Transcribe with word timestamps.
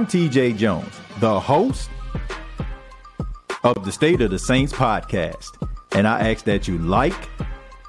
I'm 0.00 0.06
TJ 0.06 0.56
Jones, 0.56 0.98
the 1.18 1.38
host 1.38 1.90
of 3.64 3.84
the 3.84 3.92
State 3.92 4.22
of 4.22 4.30
the 4.30 4.38
Saints 4.38 4.72
podcast, 4.72 5.68
and 5.92 6.08
I 6.08 6.30
ask 6.30 6.46
that 6.46 6.66
you 6.66 6.78
like, 6.78 7.28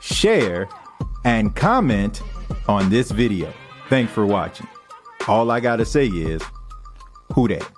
share, 0.01 0.67
and 1.23 1.55
comment 1.55 2.21
on 2.67 2.89
this 2.89 3.11
video. 3.11 3.53
Thanks 3.87 4.11
for 4.11 4.25
watching. 4.25 4.67
All 5.29 5.51
I 5.51 5.61
got 5.61 5.77
to 5.77 5.85
say 5.85 6.07
is, 6.07 6.43
who 7.33 7.47
that? 7.47 7.71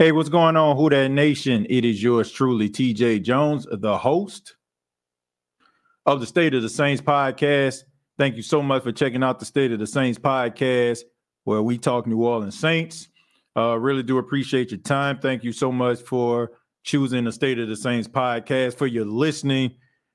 Hey, 0.00 0.12
what's 0.12 0.30
going 0.30 0.56
on, 0.56 0.78
Who 0.78 0.88
That 0.88 1.10
Nation? 1.10 1.66
It 1.68 1.84
is 1.84 2.02
yours 2.02 2.32
truly, 2.32 2.70
TJ 2.70 3.22
Jones, 3.22 3.66
the 3.70 3.98
host 3.98 4.56
of 6.06 6.20
the 6.20 6.26
State 6.26 6.54
of 6.54 6.62
the 6.62 6.70
Saints 6.70 7.02
podcast. 7.02 7.84
Thank 8.16 8.36
you 8.36 8.40
so 8.40 8.62
much 8.62 8.82
for 8.82 8.92
checking 8.92 9.22
out 9.22 9.38
the 9.38 9.44
State 9.44 9.72
of 9.72 9.78
the 9.78 9.86
Saints 9.86 10.18
podcast, 10.18 11.02
where 11.44 11.60
we 11.60 11.76
talk 11.76 12.06
New 12.06 12.24
Orleans 12.24 12.58
Saints. 12.58 13.10
Uh, 13.54 13.78
really 13.78 14.02
do 14.02 14.16
appreciate 14.16 14.70
your 14.70 14.80
time. 14.80 15.18
Thank 15.18 15.44
you 15.44 15.52
so 15.52 15.70
much 15.70 16.00
for 16.00 16.52
choosing 16.82 17.24
the 17.24 17.32
State 17.32 17.58
of 17.58 17.68
the 17.68 17.76
Saints 17.76 18.08
podcast, 18.08 18.78
for 18.78 18.86
your 18.86 19.04
listening 19.04 19.72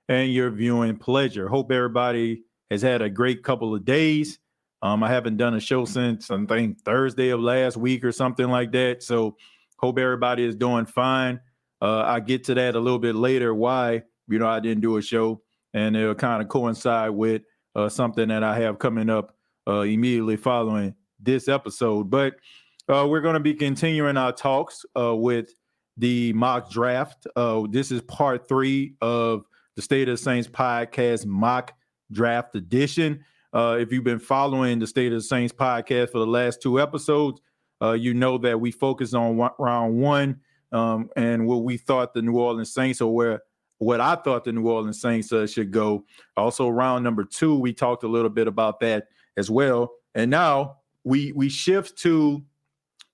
and 0.09 0.33
your 0.33 0.49
viewing 0.49 0.97
pleasure. 0.97 1.47
Hope 1.47 1.71
everybody 1.71 2.41
has 2.71 2.81
had 2.81 3.03
a 3.03 3.09
great 3.11 3.43
couple 3.43 3.75
of 3.75 3.85
days. 3.85 4.39
Um, 4.81 5.03
I 5.03 5.09
haven't 5.09 5.37
done 5.37 5.53
a 5.53 5.59
show 5.59 5.85
since 5.85 6.31
I 6.31 6.43
think 6.45 6.81
Thursday 6.81 7.29
of 7.29 7.39
last 7.39 7.77
week 7.77 8.03
or 8.03 8.11
something 8.11 8.47
like 8.47 8.71
that. 8.71 9.03
So, 9.03 9.37
Hope 9.85 9.99
everybody 9.99 10.43
is 10.43 10.55
doing 10.55 10.87
fine. 10.87 11.39
Uh, 11.79 12.01
I 12.01 12.19
get 12.19 12.43
to 12.45 12.55
that 12.55 12.73
a 12.73 12.79
little 12.79 12.97
bit 12.97 13.13
later. 13.13 13.53
Why 13.53 14.01
you 14.27 14.39
know 14.39 14.47
I 14.47 14.59
didn't 14.59 14.81
do 14.81 14.97
a 14.97 15.01
show, 15.03 15.43
and 15.75 15.95
it'll 15.95 16.15
kind 16.15 16.41
of 16.41 16.49
coincide 16.49 17.11
with 17.11 17.43
uh, 17.75 17.87
something 17.87 18.29
that 18.29 18.41
I 18.41 18.57
have 18.61 18.79
coming 18.79 19.11
up 19.11 19.35
uh, 19.67 19.81
immediately 19.81 20.37
following 20.37 20.95
this 21.19 21.47
episode. 21.47 22.09
But 22.09 22.37
uh, 22.89 23.05
we're 23.07 23.21
going 23.21 23.35
to 23.35 23.39
be 23.39 23.53
continuing 23.53 24.17
our 24.17 24.31
talks 24.31 24.87
uh, 24.99 25.15
with 25.15 25.51
the 25.97 26.33
mock 26.33 26.71
draft. 26.71 27.27
Uh, 27.35 27.67
this 27.69 27.91
is 27.91 28.01
part 28.01 28.47
three 28.47 28.95
of 29.01 29.45
the 29.75 29.83
State 29.83 30.09
of 30.09 30.17
the 30.17 30.23
Saints 30.23 30.47
podcast 30.47 31.27
mock 31.27 31.73
draft 32.11 32.55
edition. 32.55 33.23
if 33.53 33.91
you've 33.91 34.03
been 34.03 34.17
following 34.17 34.79
the 34.79 34.87
State 34.87 35.13
of 35.13 35.19
the 35.19 35.27
Saints 35.27 35.53
podcast 35.53 36.11
for 36.11 36.17
the 36.17 36.25
last 36.25 36.59
two 36.59 36.81
episodes, 36.81 37.39
uh, 37.85 37.93
you 37.93 38.13
know 38.13 38.37
that 38.39 38.59
we 38.59 38.71
focused 38.71 39.13
on 39.13 39.37
one, 39.37 39.51
round 39.59 39.99
one 39.99 40.39
um, 40.71 41.09
and 41.15 41.45
what 41.45 41.63
we 41.63 41.77
thought 41.77 42.13
the 42.13 42.21
New 42.21 42.37
Orleans 42.37 42.73
Saints 42.73 43.01
or 43.01 43.13
where 43.13 43.41
what 43.77 43.99
I 43.99 44.15
thought 44.15 44.45
the 44.45 44.53
New 44.53 44.67
Orleans 44.67 45.01
Saints 45.01 45.31
uh, 45.31 45.45
should 45.45 45.71
go. 45.71 46.05
Also, 46.37 46.69
round 46.69 47.03
number 47.03 47.23
two, 47.23 47.57
we 47.57 47.73
talked 47.73 48.03
a 48.03 48.07
little 48.07 48.29
bit 48.29 48.47
about 48.47 48.79
that 48.79 49.07
as 49.37 49.49
well. 49.49 49.91
And 50.13 50.31
now 50.31 50.77
we 51.03 51.31
we 51.33 51.49
shift 51.49 51.97
to 51.99 52.43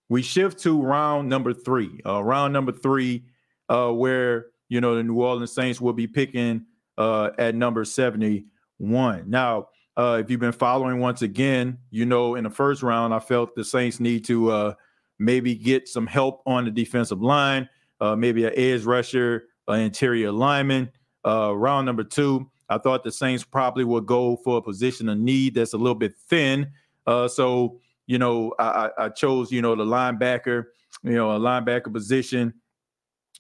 we 0.10 0.22
shift 0.22 0.60
to 0.60 0.82
round 0.82 1.30
number 1.30 1.54
three. 1.54 2.00
Uh, 2.06 2.24
round 2.24 2.54
number 2.54 2.72
three, 2.72 3.26
uh, 3.70 3.92
where 3.92 4.48
you 4.70 4.82
know 4.82 4.96
the 4.96 5.04
New 5.04 5.22
Orleans 5.22 5.52
Saints 5.52 5.82
will 5.82 5.94
be 5.94 6.08
picking 6.08 6.66
uh, 6.98 7.32
at 7.38 7.56
number 7.56 7.84
seventy 7.86 8.46
one. 8.78 9.30
Now 9.30 9.70
uh, 9.98 10.22
if 10.24 10.30
you've 10.30 10.40
been 10.40 10.52
following 10.52 11.00
once 11.00 11.22
again, 11.22 11.78
you 11.90 12.06
know 12.06 12.36
in 12.36 12.44
the 12.44 12.50
first 12.50 12.82
round, 12.82 13.14
I 13.14 13.20
felt 13.20 13.56
the 13.56 13.64
Saints 13.64 14.00
need 14.00 14.24
to 14.26 14.50
uh, 14.50 14.74
maybe 15.20 15.54
get 15.54 15.88
some 15.88 16.08
help 16.08 16.42
on 16.46 16.66
the 16.66 16.72
defensive 16.72 17.22
line, 17.22 17.68
uh, 18.00 18.16
maybe 18.16 18.46
an 18.46 18.54
edge 18.56 18.84
rusher, 18.84 19.44
an 19.68 19.82
interior 19.82 20.32
lineman. 20.32 20.90
Uh, 21.26 21.54
round 21.56 21.86
number 21.86 22.04
two, 22.04 22.50
I 22.70 22.78
thought 22.78 23.04
the 23.04 23.12
Saints 23.12 23.44
probably 23.44 23.84
would 23.84 24.06
go 24.06 24.38
for 24.38 24.58
a 24.58 24.62
position 24.62 25.10
of 25.10 25.18
need 25.18 25.56
that's 25.56 25.74
a 25.74 25.78
little 25.78 25.96
bit 25.96 26.16
thin. 26.16 26.72
Uh, 27.06 27.28
so, 27.28 27.80
you 28.08 28.18
know, 28.18 28.54
I, 28.60 28.90
I 28.98 29.10
chose, 29.10 29.52
you 29.52 29.62
know, 29.62 29.76
the 29.76 29.84
linebacker, 29.84 30.66
you 31.04 31.12
know, 31.12 31.32
a 31.32 31.40
linebacker 31.40 31.92
position. 31.92 32.54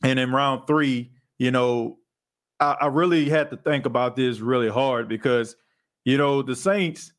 And 0.04 0.20
in 0.20 0.32
round 0.32 0.68
three, 0.68 1.12
you 1.38 1.52
know, 1.52 1.98
I, 2.60 2.76
I 2.82 2.86
really 2.88 3.30
had 3.30 3.50
to 3.52 3.58
think 3.58 3.86
about 3.86 4.18
this 4.18 4.42
really 4.42 4.70
hard 4.70 5.08
because– 5.08 5.56
you 6.06 6.18
know, 6.18 6.42
the 6.42 6.56
Saints, 6.56 7.14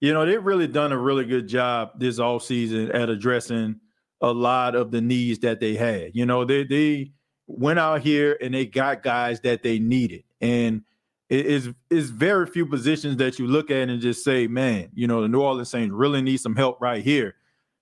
you 0.00 0.12
know, 0.12 0.26
they've 0.26 0.44
really 0.44 0.66
done 0.66 0.92
a 0.92 0.98
really 0.98 1.24
good 1.24 1.48
job 1.48 1.92
this 1.98 2.18
offseason 2.18 2.94
at 2.94 3.08
addressing 3.08 3.80
a 4.20 4.32
lot 4.32 4.74
of 4.74 4.90
the 4.90 5.00
needs 5.00 5.38
that 5.40 5.60
they 5.60 5.74
had. 5.74 6.10
You 6.14 6.26
know, 6.26 6.44
they 6.44 6.64
they 6.64 7.12
went 7.46 7.78
out 7.78 8.00
here 8.00 8.36
and 8.40 8.54
they 8.54 8.66
got 8.66 9.02
guys 9.02 9.40
that 9.40 9.62
they 9.62 9.78
needed. 9.78 10.24
And 10.40 10.82
it 11.28 11.46
is 11.46 11.70
is 11.90 12.10
very 12.10 12.46
few 12.46 12.66
positions 12.66 13.16
that 13.16 13.38
you 13.38 13.46
look 13.46 13.70
at 13.70 13.88
and 13.88 14.00
just 14.00 14.24
say, 14.24 14.46
man, 14.46 14.90
you 14.94 15.06
know, 15.06 15.22
the 15.22 15.28
New 15.28 15.40
Orleans 15.40 15.70
Saints 15.70 15.92
really 15.92 16.22
need 16.22 16.38
some 16.38 16.56
help 16.56 16.80
right 16.80 17.02
here. 17.02 17.36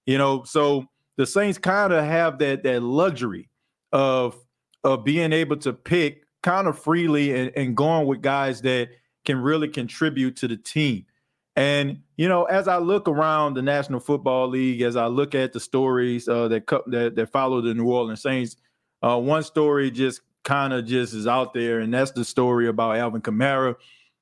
You 0.07 0.19
know, 0.19 0.45
so 0.45 0.87
the 1.17 1.27
Saints 1.27 1.59
kind 1.59 1.93
of 1.93 2.05
have 2.05 2.39
that 2.39 2.63
that 2.65 2.83
luxury 2.83 3.49
of 3.93 4.37
of 4.85 5.05
being 5.05 5.33
able 5.33 5.57
to 5.59 5.73
pick 5.73 6.25
kind 6.43 6.67
of 6.67 6.79
freely 6.79 7.35
and, 7.35 7.53
and 7.57 7.77
going 7.77 8.07
with 8.07 8.21
guys 8.21 8.63
that 8.63 8.89
can 9.25 9.39
really 9.39 9.69
contribute 9.69 10.37
to 10.37 10.49
the 10.49 10.57
team. 10.57 11.07
And 11.55 12.03
you 12.17 12.29
know, 12.29 12.45
as 12.45 12.69
I 12.69 12.79
look 12.79 13.09
around 13.09 13.55
the 13.55 13.63
National 13.63 14.01
Football 14.01 14.49
League, 14.49 14.81
as 14.81 14.97
I 14.97 15.07
look 15.07 15.35
at 15.35 15.53
the 15.53 15.61
stories 15.61 16.29
uh, 16.29 16.49
that, 16.49 16.67
that 16.87 17.15
that 17.15 17.33
follow 17.33 17.61
the 17.61 17.75
New 17.75 17.87
Orleans 17.87 18.23
Saints, 18.23 18.57
uh, 19.03 19.19
one 19.19 19.43
story 19.43 19.91
just 19.91 20.23
kind 20.45 20.73
of 20.73 20.87
just 20.87 21.15
is 21.15 21.27
out 21.27 21.53
there, 21.53 21.81
and 21.81 21.93
that's 21.93 22.13
the 22.13 22.25
story 22.25 22.69
about 22.69 22.97
Alvin 22.97 23.21
Kamara 23.21 23.77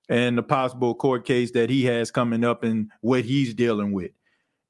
and 0.09 0.37
the 0.37 0.43
possible 0.43 0.95
court 0.95 1.25
case 1.25 1.53
that 1.53 1.71
he 1.71 1.85
has 1.85 2.11
coming 2.11 2.45
up 2.45 2.65
and 2.65 2.91
what 3.01 3.25
he's 3.25 3.55
dealing 3.55 3.93
with. 3.93 4.11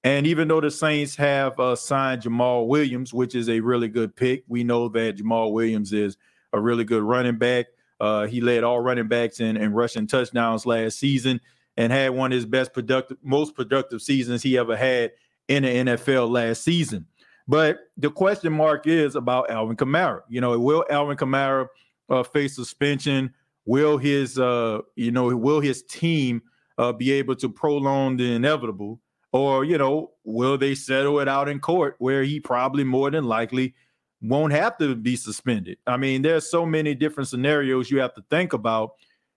And 0.05 0.27
even 0.27 0.49
though 0.49 0.61
the 0.61 0.71
Saints 0.71 1.17
have 1.17 1.59
uh, 1.59 1.77
signed 1.77 2.23
Jamaal 2.23 2.67
Williams, 2.69 3.12
which 3.12 3.35
is 3.35 3.49
a 3.49 3.61
really 3.61 3.88
good 3.88 4.15
pick, 4.15 4.44
we 4.49 4.65
know 4.65 4.88
that 4.88 5.17
Jamaal 5.17 5.53
Williams 5.53 5.93
is 5.93 6.17
a 6.53 6.61
really 6.61 6.85
good 6.85 7.03
running 7.03 7.37
back. 7.37 7.67
Uh, 8.00 8.26
he 8.26 8.41
led 8.41 8.64
all 8.64 8.81
running 8.81 9.08
backs 9.08 9.41
in, 9.41 9.56
in 9.56 9.73
rushing 9.73 10.06
touchdowns 10.06 10.64
last 10.64 10.99
season 10.99 11.41
and 11.76 11.93
had 11.93 12.11
one 12.11 12.32
of 12.32 12.37
his 12.37 12.47
best 12.47 12.73
productive, 12.73 13.19
most 13.23 13.55
productive 13.55 14.02
seasons 14.02 14.43
he 14.43 14.56
ever 14.56 14.76
had 14.76 15.12
in 15.49 15.62
the 15.62 15.69
NFL 15.69 16.31
last 16.31 16.62
season. 16.62 17.06
But 17.47 17.81
the 17.97 18.11
question 18.11 18.52
mark 18.52 18.87
is 18.87 19.17
about 19.17 19.50
Alvin 19.50 19.76
Kamara. 19.76 20.23
You 20.29 20.41
know, 20.41 20.58
will 20.58 20.85
Alvin 20.88 21.17
Kamara 21.17 21.67
uh, 22.08 22.23
face 22.23 22.55
suspension? 22.55 23.35
Will 23.67 23.99
his, 23.99 24.38
uh, 24.38 24.81
you 24.94 25.11
know, 25.11 25.35
will 25.37 25.61
his 25.61 25.82
team 25.82 26.43
uh, 26.79 26.93
be 26.93 27.12
able 27.12 27.37
to 27.37 27.49
prolong 27.49 28.17
the 28.17 28.32
inevitable? 28.32 29.00
Or, 29.32 29.64
you 29.64 29.79
know, 29.79 30.12
will 30.25 30.58
they 30.58 30.75
settle 30.75 31.20
it 31.20 31.29
out 31.29 31.49
in 31.49 31.61
court 31.61 31.96
where 31.99 32.23
he 32.23 32.41
probably 32.41 32.85
more 32.85 33.11
than 33.11 33.25
likely 33.25 33.75
won't 34.22 34.52
have 34.52 34.76
to 34.78 34.94
be 34.94 35.17
suspended. 35.17 35.78
I 35.87 35.96
mean, 35.96 36.22
there's 36.22 36.50
so 36.50 36.67
many 36.67 36.94
different 36.94 37.28
scenarios 37.28 37.90
you 37.90 38.00
have 38.00 38.14
to 38.14 38.25
think 38.31 38.52
about. 38.52 38.93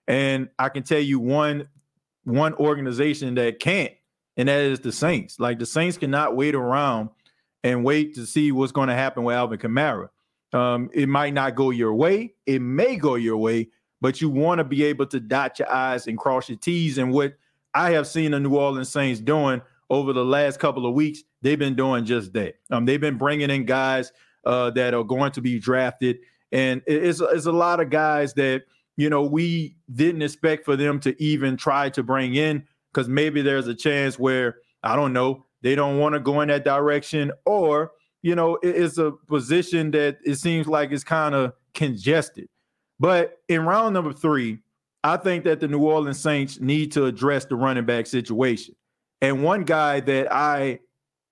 And 0.06 0.48
I 0.58 0.68
can 0.68 0.82
tell 0.82 1.00
you 1.00 1.18
one 1.18 1.68
one 2.24 2.54
organization 2.54 3.34
that 3.34 3.60
can't, 3.60 3.92
and 4.36 4.48
that 4.48 4.60
is 4.60 4.80
the 4.80 4.92
Saints. 4.92 5.38
Like 5.38 5.58
the 5.58 5.66
Saints 5.66 5.98
cannot 5.98 6.36
wait 6.36 6.54
around 6.54 7.10
and 7.62 7.84
wait 7.84 8.14
to 8.14 8.26
see 8.26 8.52
what's 8.52 8.72
going 8.72 8.88
to 8.88 8.94
happen 8.94 9.24
with 9.24 9.36
Alvin 9.36 9.58
Kamara. 9.58 10.08
Um, 10.52 10.90
it 10.92 11.08
might 11.08 11.34
not 11.34 11.54
go 11.54 11.70
your 11.70 11.94
way, 11.94 12.34
it 12.46 12.60
may 12.60 12.96
go 12.96 13.16
your 13.16 13.36
way, 13.36 13.68
but 14.00 14.20
you 14.20 14.28
want 14.28 14.58
to 14.58 14.64
be 14.64 14.84
able 14.84 15.06
to 15.06 15.20
dot 15.20 15.58
your 15.58 15.70
I's 15.72 16.06
and 16.06 16.18
cross 16.18 16.48
your 16.48 16.58
T's. 16.58 16.98
And 16.98 17.12
what 17.12 17.34
I 17.74 17.90
have 17.90 18.06
seen 18.06 18.30
the 18.30 18.40
New 18.40 18.56
Orleans 18.56 18.88
Saints 18.88 19.20
doing 19.20 19.60
over 19.90 20.12
the 20.12 20.24
last 20.24 20.60
couple 20.60 20.86
of 20.86 20.94
weeks, 20.94 21.24
they've 21.42 21.58
been 21.58 21.74
doing 21.74 22.04
just 22.04 22.32
that. 22.34 22.54
Um, 22.70 22.84
they've 22.84 23.00
been 23.00 23.18
bringing 23.18 23.50
in 23.50 23.64
guys 23.64 24.12
uh, 24.46 24.70
that 24.70 24.94
are 24.94 25.04
going 25.04 25.32
to 25.32 25.40
be 25.40 25.58
drafted. 25.58 26.18
And 26.52 26.82
it's, 26.86 27.20
it's 27.20 27.46
a 27.46 27.52
lot 27.52 27.80
of 27.80 27.90
guys 27.90 28.34
that, 28.34 28.62
you 28.96 29.10
know, 29.10 29.22
we 29.22 29.76
didn't 29.92 30.22
expect 30.22 30.64
for 30.64 30.76
them 30.76 31.00
to 31.00 31.20
even 31.22 31.56
try 31.56 31.90
to 31.90 32.02
bring 32.02 32.34
in 32.34 32.64
because 32.92 33.08
maybe 33.08 33.42
there's 33.42 33.66
a 33.66 33.74
chance 33.74 34.18
where, 34.18 34.56
I 34.82 34.94
don't 34.94 35.12
know, 35.12 35.44
they 35.62 35.74
don't 35.74 35.98
want 35.98 36.14
to 36.14 36.20
go 36.20 36.40
in 36.42 36.48
that 36.48 36.64
direction 36.64 37.32
or, 37.44 37.92
you 38.22 38.34
know, 38.34 38.58
it's 38.62 38.98
a 38.98 39.10
position 39.10 39.90
that 39.92 40.18
it 40.24 40.36
seems 40.36 40.66
like 40.66 40.92
it's 40.92 41.04
kind 41.04 41.34
of 41.34 41.54
congested. 41.74 42.48
But 43.00 43.38
in 43.48 43.64
round 43.64 43.94
number 43.94 44.12
three, 44.12 44.60
I 45.02 45.16
think 45.16 45.44
that 45.44 45.60
the 45.60 45.68
New 45.68 45.80
Orleans 45.80 46.20
Saints 46.20 46.60
need 46.60 46.92
to 46.92 47.06
address 47.06 47.44
the 47.44 47.56
running 47.56 47.84
back 47.84 48.06
situation. 48.06 48.74
And 49.20 49.42
one 49.42 49.64
guy 49.64 50.00
that 50.00 50.32
I 50.32 50.80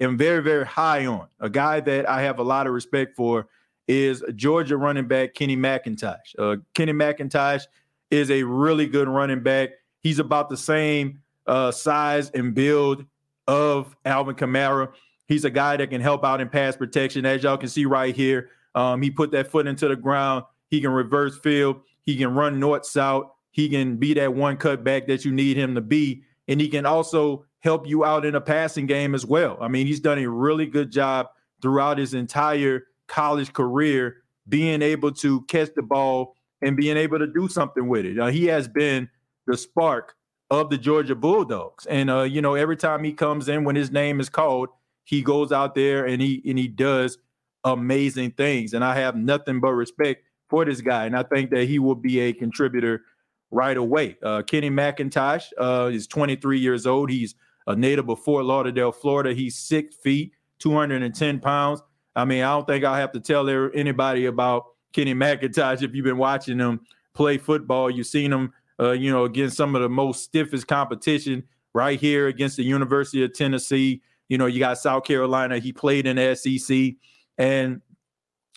am 0.03 0.19
very, 0.19 0.43
very 0.43 0.67
high 0.67 1.07
on, 1.07 1.29
a 1.41 1.49
guy 1.49 1.81
that 1.81 2.09
I 2.09 2.23
have 2.23 2.39
a 2.39 2.43
lot 2.43 2.67
of 2.67 2.73
respect 2.73 3.17
for, 3.17 3.49
is 3.89 4.23
Georgia 4.37 4.77
running 4.77 5.09
back 5.09 5.35
Kenny 5.35 5.57
McIntosh. 5.57 6.35
Uh, 6.39 6.57
Kenny 6.75 6.93
McIntosh 6.93 7.65
is 8.11 8.31
a 8.31 8.43
really 8.43 8.87
good 8.87 9.09
running 9.09 9.43
back. 9.43 9.71
He's 10.01 10.19
about 10.19 10.49
the 10.49 10.57
same 10.57 11.21
uh, 11.47 11.71
size 11.71 12.31
and 12.31 12.55
build 12.55 13.05
of 13.47 13.97
Alvin 14.05 14.35
Kamara. 14.35 14.93
He's 15.27 15.45
a 15.45 15.51
guy 15.51 15.77
that 15.77 15.91
can 15.91 16.01
help 16.01 16.25
out 16.25 16.41
in 16.41 16.49
pass 16.49 16.77
protection. 16.77 17.25
As 17.25 17.43
y'all 17.43 17.57
can 17.57 17.69
see 17.69 17.87
right 17.87 18.15
here, 18.15 18.51
um, 18.75 19.03
he 19.03 19.11
put 19.11 19.31
that 19.33 19.51
foot 19.51 19.67
into 19.67 19.89
the 19.89 19.97
ground. 19.97 20.45
He 20.69 20.81
can 20.81 20.91
reverse 20.91 21.39
field. 21.39 21.81
He 22.03 22.17
can 22.17 22.35
run 22.35 22.59
north 22.59 22.87
south. 22.87 23.27
He 23.51 23.69
can 23.69 23.97
be 23.97 24.15
that 24.15 24.35
one 24.35 24.57
cutback 24.57 25.07
that 25.09 25.25
you 25.25 25.33
need 25.33 25.57
him 25.57 25.75
to 25.75 25.81
be. 25.81 26.23
And 26.49 26.61
he 26.61 26.69
can 26.69 26.87
also 26.87 27.45
help 27.63 27.87
you 27.87 28.05
out 28.05 28.25
in 28.25 28.35
a 28.35 28.41
passing 28.41 28.87
game 28.87 29.15
as 29.15 29.25
well. 29.25 29.57
I 29.61 29.69
mean, 29.69 29.87
he's 29.87 30.01
done 30.01 30.19
a 30.19 30.29
really 30.29 30.67
good 30.67 30.91
job 30.91 31.29
throughout 31.61 31.99
his 31.99 32.13
entire 32.13 32.87
college 33.07 33.53
career 33.53 34.17
being 34.49 34.83
able 34.83 35.13
to 35.13 35.43
catch 35.43 35.71
the 35.75 35.83
ball 35.83 36.35
and 36.61 36.77
being 36.77 36.97
able 36.97 37.19
to 37.19 37.27
do 37.27 37.49
something 37.49 37.89
with 37.89 38.05
it. 38.05 38.19
Uh, 38.19 38.27
he 38.27 38.47
has 38.47 38.67
been 38.67 39.09
the 39.47 39.57
spark 39.57 40.15
of 40.51 40.71
the 40.71 40.79
Georgia 40.79 41.15
Bulldogs. 41.15 41.87
And 41.87 42.11
uh, 42.11 42.23
you 42.23 42.43
know, 42.43 42.55
every 42.55 42.77
time 42.77 43.05
he 43.05 43.13
comes 43.13 43.49
in 43.49 43.65
when 43.65 43.77
his 43.77 43.91
name 43.91 44.21
is 44.21 44.29
called, 44.29 44.69
he 45.05 45.23
goes 45.23 45.53
out 45.53 45.75
there 45.75 46.05
and 46.05 46.21
he 46.21 46.43
and 46.47 46.59
he 46.59 46.69
does 46.69 47.19
amazing 47.65 48.33
things. 48.33 48.75
And 48.75 48.85
I 48.85 48.97
have 48.97 49.17
nothing 49.17 49.61
but 49.61 49.73
respect 49.73 50.25
for 50.51 50.65
this 50.65 50.81
guy. 50.81 51.07
And 51.07 51.17
I 51.17 51.23
think 51.23 51.51
that 51.51 51.65
he 51.65 51.79
will 51.79 51.95
be 51.95 52.21
a 52.21 52.33
contributor 52.33 53.03
right 53.51 53.77
away. 53.77 54.17
Uh, 54.23 54.43
Kenny 54.43 54.71
McIntosh 54.71 55.53
uh, 55.59 55.91
is 55.93 56.07
23 56.07 56.59
years 56.59 56.87
old. 56.87 57.11
He's 57.11 57.35
a 57.67 57.77
native 57.77 58.09
of 58.09 58.19
Fort 58.21 58.45
Lauderdale, 58.45 58.93
Florida. 58.93 59.35
He's 59.35 59.57
six 59.57 59.97
feet, 59.97 60.33
210 60.59 61.41
pounds. 61.41 61.83
I 62.15 62.25
mean, 62.25 62.43
I 62.43 62.51
don't 62.51 62.67
think 62.67 62.85
I 62.85 62.99
have 62.99 63.13
to 63.13 63.21
tell 63.21 63.49
anybody 63.49 64.27
about 64.27 64.65
Kenny 64.93 65.15
McIntosh 65.15 65.83
if 65.83 65.95
you've 65.95 66.05
been 66.05 66.19
watching 66.19 66.59
him 66.59 66.81
play 67.15 67.39
football. 67.39 67.91
You've 67.91 68.07
seen 68.07 68.33
him 68.33 68.53
uh, 68.81 68.93
you 68.93 69.11
know, 69.11 69.25
against 69.25 69.57
some 69.57 69.75
of 69.75 69.83
the 69.83 69.89
most 69.89 70.25
stiffest 70.25 70.67
competition 70.67 71.45
right 71.75 72.01
here 72.01 72.27
against 72.27 72.57
the 72.57 72.65
University 72.65 73.23
of 73.23 73.33
Tennessee. 73.33 74.03
You 74.29 74.39
know, 74.39 74.47
you 74.47 74.59
got 74.59 74.79
South 74.79 75.05
Carolina. 75.05 75.59
He 75.59 75.73
played 75.73 76.07
in 76.07 76.17
the 76.17 76.35
SEC, 76.35 76.95
and 77.39 77.81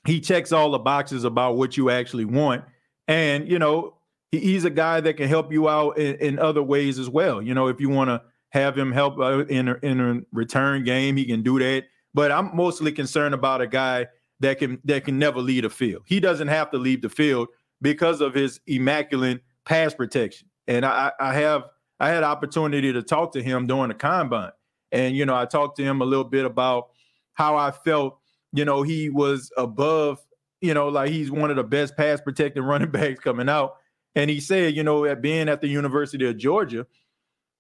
he 0.05 0.19
checks 0.19 0.51
all 0.51 0.71
the 0.71 0.79
boxes 0.79 1.23
about 1.23 1.57
what 1.57 1.77
you 1.77 1.89
actually 1.89 2.25
want. 2.25 2.63
And 3.07 3.49
you 3.49 3.59
know, 3.59 3.97
he, 4.31 4.39
he's 4.39 4.65
a 4.65 4.69
guy 4.69 5.01
that 5.01 5.17
can 5.17 5.27
help 5.27 5.51
you 5.51 5.69
out 5.69 5.97
in, 5.97 6.15
in 6.15 6.39
other 6.39 6.63
ways 6.63 6.97
as 6.97 7.09
well. 7.09 7.41
You 7.41 7.53
know, 7.53 7.67
if 7.67 7.79
you 7.79 7.89
want 7.89 8.09
to 8.09 8.21
have 8.49 8.77
him 8.77 8.91
help 8.91 9.19
uh, 9.19 9.45
in 9.45 9.67
a, 9.67 9.75
in 9.81 9.99
a 9.99 10.21
return 10.31 10.83
game, 10.83 11.17
he 11.17 11.25
can 11.25 11.43
do 11.43 11.59
that. 11.59 11.85
But 12.13 12.31
I'm 12.31 12.55
mostly 12.55 12.91
concerned 12.91 13.33
about 13.33 13.61
a 13.61 13.67
guy 13.67 14.07
that 14.39 14.59
can 14.59 14.79
that 14.85 15.05
can 15.05 15.19
never 15.19 15.39
leave 15.39 15.63
the 15.63 15.69
field. 15.69 16.03
He 16.05 16.19
doesn't 16.19 16.47
have 16.47 16.71
to 16.71 16.77
leave 16.77 17.01
the 17.01 17.09
field 17.09 17.49
because 17.81 18.21
of 18.21 18.33
his 18.33 18.59
immaculate 18.67 19.41
pass 19.65 19.93
protection. 19.93 20.47
And 20.67 20.85
I, 20.85 21.11
I 21.19 21.33
have 21.33 21.63
I 21.99 22.09
had 22.09 22.23
opportunity 22.23 22.91
to 22.93 23.03
talk 23.03 23.33
to 23.33 23.43
him 23.43 23.67
during 23.67 23.89
the 23.89 23.95
combine. 23.95 24.51
And 24.91 25.15
you 25.15 25.25
know, 25.25 25.35
I 25.35 25.45
talked 25.45 25.77
to 25.77 25.83
him 25.83 26.01
a 26.01 26.05
little 26.05 26.25
bit 26.25 26.45
about 26.45 26.89
how 27.33 27.57
I 27.57 27.71
felt, 27.71 28.19
you 28.53 28.65
know, 28.65 28.81
he 28.81 29.09
was 29.09 29.51
above, 29.57 30.19
you 30.61 30.73
know, 30.73 30.87
like 30.87 31.09
he's 31.09 31.31
one 31.31 31.49
of 31.49 31.57
the 31.57 31.63
best 31.63 31.95
pass 31.97 32.21
protecting 32.21 32.63
running 32.63 32.91
backs 32.91 33.19
coming 33.19 33.49
out. 33.49 33.75
And 34.15 34.29
he 34.29 34.39
said, 34.39 34.75
you 34.75 34.83
know, 34.83 35.03
at 35.05 35.21
being 35.21 35.49
at 35.49 35.59
the 35.59 35.67
University 35.67 36.25
of 36.25 36.37
Georgia, 36.37 36.87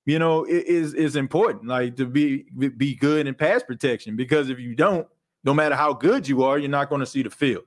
you 0.05 0.19
know, 0.19 0.43
it 0.43 0.67
is 0.67 0.93
is 0.93 1.15
important, 1.15 1.67
like 1.67 1.95
to 1.97 2.05
be 2.05 2.45
be 2.77 2.95
good 2.95 3.27
in 3.27 3.33
pass 3.33 3.63
protection. 3.63 4.15
Because 4.15 4.49
if 4.49 4.59
you 4.59 4.75
don't, 4.75 5.07
no 5.43 5.53
matter 5.53 5.75
how 5.75 5.93
good 5.93 6.27
you 6.27 6.43
are, 6.43 6.57
you're 6.57 6.69
not 6.69 6.89
going 6.89 6.99
to 6.99 7.05
see 7.05 7.23
the 7.23 7.29
field. 7.29 7.63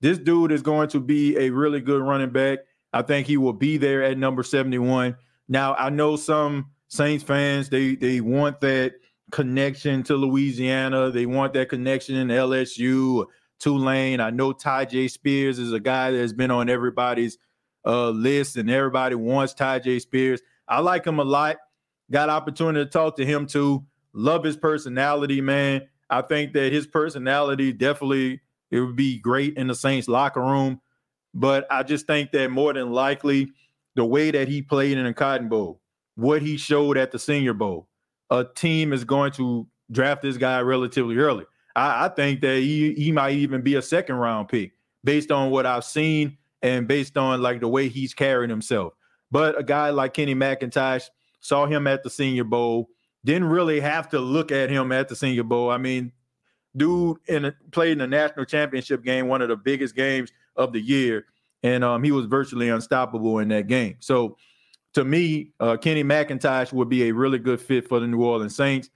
This 0.00 0.18
dude 0.18 0.52
is 0.52 0.62
going 0.62 0.88
to 0.88 1.00
be 1.00 1.36
a 1.36 1.50
really 1.50 1.80
good 1.80 2.02
running 2.02 2.30
back. 2.30 2.60
I 2.92 3.02
think 3.02 3.26
he 3.26 3.36
will 3.36 3.52
be 3.52 3.76
there 3.76 4.02
at 4.02 4.18
number 4.18 4.42
71. 4.42 5.16
Now, 5.48 5.74
I 5.74 5.90
know 5.90 6.16
some 6.16 6.70
Saints 6.88 7.24
fans, 7.24 7.68
they 7.68 7.96
they 7.96 8.20
want 8.20 8.60
that 8.60 8.94
connection 9.30 10.02
to 10.04 10.14
Louisiana. 10.14 11.10
They 11.10 11.26
want 11.26 11.52
that 11.54 11.68
connection 11.68 12.16
in 12.16 12.28
LSU, 12.28 13.26
Tulane. 13.58 14.20
I 14.20 14.30
know 14.30 14.52
Tyjae 14.52 15.10
Spears 15.10 15.58
is 15.58 15.72
a 15.72 15.80
guy 15.80 16.12
that's 16.12 16.32
been 16.32 16.50
on 16.50 16.68
everybody's 16.68 17.38
uh, 17.84 18.10
list, 18.10 18.56
and 18.56 18.70
everybody 18.70 19.16
wants 19.16 19.54
Tyjae 19.54 20.00
Spears. 20.00 20.40
I 20.68 20.80
like 20.80 21.06
him 21.06 21.18
a 21.18 21.24
lot. 21.24 21.56
Got 22.10 22.28
opportunity 22.28 22.84
to 22.84 22.90
talk 22.90 23.16
to 23.16 23.26
him 23.26 23.46
too. 23.46 23.84
Love 24.12 24.44
his 24.44 24.56
personality, 24.56 25.40
man. 25.40 25.82
I 26.10 26.22
think 26.22 26.52
that 26.52 26.72
his 26.72 26.86
personality 26.86 27.72
definitely 27.72 28.40
it 28.70 28.80
would 28.80 28.96
be 28.96 29.18
great 29.18 29.56
in 29.56 29.68
the 29.68 29.74
Saints 29.74 30.08
locker 30.08 30.40
room. 30.40 30.80
But 31.32 31.66
I 31.70 31.82
just 31.82 32.06
think 32.06 32.32
that 32.32 32.50
more 32.50 32.72
than 32.72 32.92
likely, 32.92 33.50
the 33.96 34.04
way 34.04 34.30
that 34.30 34.48
he 34.48 34.62
played 34.62 34.98
in 34.98 35.04
the 35.04 35.12
Cotton 35.12 35.48
Bowl, 35.48 35.80
what 36.16 36.42
he 36.42 36.56
showed 36.56 36.96
at 36.96 37.10
the 37.10 37.18
Senior 37.18 37.54
Bowl, 37.54 37.88
a 38.30 38.44
team 38.44 38.92
is 38.92 39.04
going 39.04 39.32
to 39.32 39.66
draft 39.90 40.22
this 40.22 40.36
guy 40.36 40.60
relatively 40.60 41.16
early. 41.16 41.44
I, 41.76 42.06
I 42.06 42.08
think 42.08 42.40
that 42.42 42.58
he 42.58 42.94
he 42.94 43.12
might 43.12 43.34
even 43.36 43.62
be 43.62 43.74
a 43.74 43.82
second 43.82 44.16
round 44.16 44.48
pick 44.48 44.72
based 45.02 45.30
on 45.30 45.50
what 45.50 45.66
I've 45.66 45.84
seen 45.84 46.38
and 46.62 46.88
based 46.88 47.16
on 47.16 47.42
like 47.42 47.60
the 47.60 47.68
way 47.68 47.88
he's 47.88 48.14
carrying 48.14 48.50
himself. 48.50 48.94
But 49.30 49.58
a 49.58 49.62
guy 49.62 49.90
like 49.90 50.14
Kenny 50.14 50.34
McIntosh 50.34 51.08
saw 51.44 51.66
him 51.66 51.86
at 51.86 52.02
the 52.02 52.08
Senior 52.08 52.44
Bowl, 52.44 52.88
didn't 53.22 53.48
really 53.48 53.78
have 53.78 54.08
to 54.08 54.18
look 54.18 54.50
at 54.50 54.70
him 54.70 54.90
at 54.92 55.08
the 55.08 55.14
Senior 55.14 55.44
Bowl. 55.44 55.70
I 55.70 55.76
mean, 55.76 56.10
dude 56.74 57.18
in 57.26 57.44
a, 57.44 57.54
played 57.70 57.92
in 57.92 57.98
the 57.98 58.06
national 58.06 58.46
championship 58.46 59.04
game, 59.04 59.28
one 59.28 59.42
of 59.42 59.48
the 59.48 59.56
biggest 59.56 59.94
games 59.94 60.32
of 60.56 60.72
the 60.72 60.80
year, 60.80 61.26
and 61.62 61.84
um, 61.84 62.02
he 62.02 62.12
was 62.12 62.24
virtually 62.26 62.70
unstoppable 62.70 63.38
in 63.40 63.48
that 63.48 63.66
game. 63.66 63.96
So, 64.00 64.38
to 64.94 65.04
me, 65.04 65.50
uh, 65.60 65.76
Kenny 65.76 66.02
McIntosh 66.02 66.72
would 66.72 66.88
be 66.88 67.08
a 67.08 67.12
really 67.12 67.38
good 67.38 67.60
fit 67.60 67.88
for 67.88 68.00
the 68.00 68.06
New 68.06 68.22
Orleans 68.24 68.56
Saints, 68.56 68.88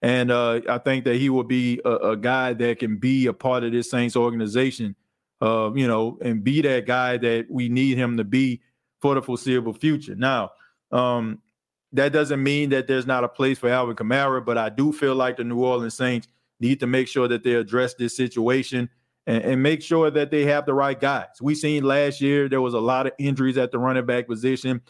and 0.00 0.30
uh, 0.30 0.60
I 0.68 0.78
think 0.78 1.04
that 1.04 1.16
he 1.16 1.28
will 1.28 1.44
be 1.44 1.82
a, 1.84 1.90
a, 1.96 2.16
guy 2.16 2.54
that 2.54 2.78
can 2.78 2.96
be 2.96 3.26
a 3.26 3.32
part 3.34 3.64
of 3.64 3.72
this 3.72 3.90
Saints 3.90 4.16
organization, 4.16 4.96
uh, 5.42 5.70
you 5.74 5.86
know, 5.86 6.18
and 6.22 6.42
be 6.42 6.62
that 6.62 6.86
guy 6.86 7.18
that 7.18 7.46
we 7.50 7.68
need 7.68 7.98
him 7.98 8.16
to 8.16 8.24
be 8.24 8.62
for 9.02 9.14
the 9.16 9.22
foreseeable 9.22 9.74
future. 9.74 10.14
Now, 10.14 10.52
um, 10.92 11.40
that 11.92 12.12
doesn't 12.12 12.42
mean 12.42 12.70
that 12.70 12.86
there's 12.86 13.06
not 13.06 13.24
a 13.24 13.28
place 13.28 13.58
for 13.58 13.68
Alvin 13.68 13.96
Kamara, 13.96 14.44
but 14.44 14.56
I 14.56 14.68
do 14.68 14.92
feel 14.92 15.14
like 15.14 15.36
the 15.36 15.44
New 15.44 15.64
Orleans 15.64 15.94
Saints 15.94 16.28
need 16.60 16.80
to 16.80 16.86
make 16.86 17.08
sure 17.08 17.26
that 17.28 17.42
they 17.42 17.54
address 17.54 17.94
this 17.94 18.16
situation 18.16 18.88
and, 19.26 19.42
and, 19.42 19.62
make 19.62 19.82
sure 19.82 20.10
that 20.10 20.30
they 20.30 20.44
have 20.44 20.66
the 20.66 20.74
right 20.74 20.98
guys. 20.98 21.28
We 21.40 21.54
seen 21.54 21.84
last 21.84 22.20
year 22.20 22.48
there 22.48 22.60
was 22.60 22.74
a 22.74 22.80
lot 22.80 23.06
of 23.06 23.12
injuries 23.18 23.58
at 23.58 23.72
the 23.72 23.78
running 23.78 24.06
back 24.06 24.28
position. 24.28 24.80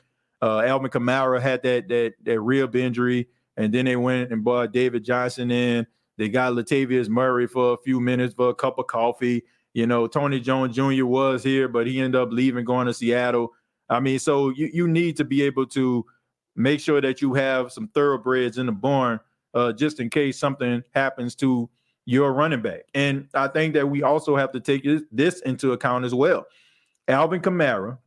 Uh, 0.42 0.61
Alvin 0.61 0.90
Kamara 0.90 1.40
had 1.40 1.62
that 1.62 1.88
that 1.88 2.14
that 2.25 2.40
rib 2.40 2.75
injury, 2.75 3.28
and 3.57 3.73
then 3.73 3.85
they 3.85 3.97
went 3.97 4.33
and 4.33 4.42
brought 4.42 4.73
David 4.73 5.04
Johnson 5.04 5.50
in. 5.50 5.87
They 6.16 6.28
got 6.28 6.52
Latavius 6.52 7.09
Murray 7.09 7.47
for 7.47 7.75
a 7.75 7.76
few 7.78 8.00
minutes 8.00 8.35
for 8.35 8.50
a 8.50 8.54
cup 8.54 8.78
of 8.78 8.87
coffee. 8.87 9.42
You 9.73 9.87
know, 9.87 10.07
Tony 10.07 10.40
Jones 10.40 10.75
Jr. 10.75 11.07
was 11.07 11.45
here, 11.45 11.69
but 11.69 11.87
he 11.87 12.00
ended 12.00 12.21
up 12.21 12.30
leaving, 12.33 12.64
going 12.64 12.87
to 12.87 12.95
Seattle. 12.95 13.52
I 13.88 14.00
mean, 14.00 14.19
so 14.19 14.50
you, 14.50 14.71
you 14.73 14.88
need 14.88 15.16
to 15.16 15.25
be 15.25 15.42
able 15.42 15.66
to 15.66 16.04
make 16.57 16.80
sure 16.80 17.00
that 17.00 17.21
you 17.21 17.35
have 17.35 17.73
some 17.73 17.88
thoroughbreds 17.88 18.59
in 18.59 18.66
the 18.66 18.73
barn 18.73 19.21
uh, 19.54 19.73
just 19.73 20.00
in 20.00 20.11
case 20.11 20.38
something 20.38 20.83
happens 20.95 21.35
to 21.37 21.69
your 22.04 22.33
running 22.33 22.62
back. 22.62 22.83
And 22.95 23.28
I 23.35 23.49
think 23.49 23.75
that 23.75 23.88
we 23.88 24.02
also 24.02 24.37
have 24.37 24.52
to 24.52 24.61
take 24.61 24.87
this 25.12 25.40
into 25.40 25.73
account 25.73 26.04
as 26.04 26.14
well. 26.14 26.47
Alvin 27.09 27.40
Kamara 27.40 27.99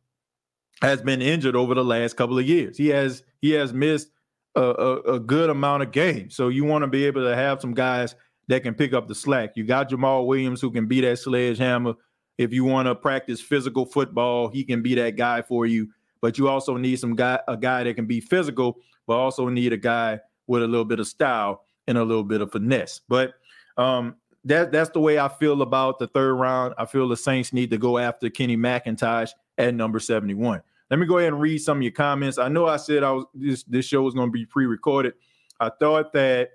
has 0.82 1.00
been 1.02 1.22
injured 1.22 1.56
over 1.56 1.74
the 1.74 1.84
last 1.84 2.16
couple 2.16 2.38
of 2.38 2.46
years. 2.46 2.76
He 2.76 2.88
has 2.88 3.22
he 3.40 3.50
has 3.52 3.72
missed 3.72 4.10
a, 4.54 4.62
a, 4.62 5.00
a 5.14 5.20
good 5.20 5.50
amount 5.50 5.82
of 5.82 5.92
games. 5.92 6.34
So 6.34 6.48
you 6.48 6.64
want 6.64 6.82
to 6.82 6.88
be 6.88 7.04
able 7.06 7.22
to 7.22 7.34
have 7.34 7.60
some 7.60 7.74
guys 7.74 8.14
that 8.48 8.62
can 8.62 8.74
pick 8.74 8.92
up 8.92 9.08
the 9.08 9.14
slack. 9.14 9.52
You 9.56 9.64
got 9.64 9.88
Jamaal 9.90 10.26
Williams 10.26 10.60
who 10.60 10.70
can 10.70 10.86
be 10.86 11.00
that 11.02 11.18
sledgehammer. 11.18 11.94
If 12.36 12.52
you 12.52 12.64
want 12.64 12.86
to 12.86 12.94
practice 12.94 13.40
physical 13.40 13.86
football, 13.86 14.48
he 14.48 14.64
can 14.64 14.82
be 14.82 14.94
that 14.96 15.16
guy 15.16 15.42
for 15.42 15.66
you. 15.66 15.88
But 16.24 16.38
you 16.38 16.48
also 16.48 16.78
need 16.78 16.98
some 16.98 17.14
guy 17.14 17.38
a 17.46 17.54
guy 17.54 17.84
that 17.84 17.96
can 17.96 18.06
be 18.06 18.18
physical, 18.18 18.78
but 19.06 19.18
also 19.18 19.50
need 19.50 19.74
a 19.74 19.76
guy 19.76 20.20
with 20.46 20.62
a 20.62 20.66
little 20.66 20.86
bit 20.86 20.98
of 20.98 21.06
style 21.06 21.66
and 21.86 21.98
a 21.98 22.02
little 22.02 22.24
bit 22.24 22.40
of 22.40 22.50
finesse. 22.50 23.02
But 23.06 23.34
um, 23.76 24.16
that 24.46 24.72
that's 24.72 24.88
the 24.88 25.00
way 25.00 25.18
I 25.18 25.28
feel 25.28 25.60
about 25.60 25.98
the 25.98 26.06
third 26.06 26.36
round. 26.36 26.72
I 26.78 26.86
feel 26.86 27.10
the 27.10 27.16
Saints 27.18 27.52
need 27.52 27.68
to 27.72 27.76
go 27.76 27.98
after 27.98 28.30
Kenny 28.30 28.56
McIntosh 28.56 29.32
at 29.58 29.74
number 29.74 30.00
71. 30.00 30.62
Let 30.90 30.98
me 30.98 31.04
go 31.04 31.18
ahead 31.18 31.34
and 31.34 31.42
read 31.42 31.58
some 31.58 31.76
of 31.76 31.82
your 31.82 31.92
comments. 31.92 32.38
I 32.38 32.48
know 32.48 32.68
I 32.68 32.78
said 32.78 33.02
I 33.02 33.10
was 33.10 33.26
this 33.34 33.62
this 33.64 33.84
show 33.84 34.00
was 34.00 34.14
going 34.14 34.28
to 34.28 34.32
be 34.32 34.46
pre-recorded. 34.46 35.12
I 35.60 35.72
thought 35.78 36.14
that 36.14 36.52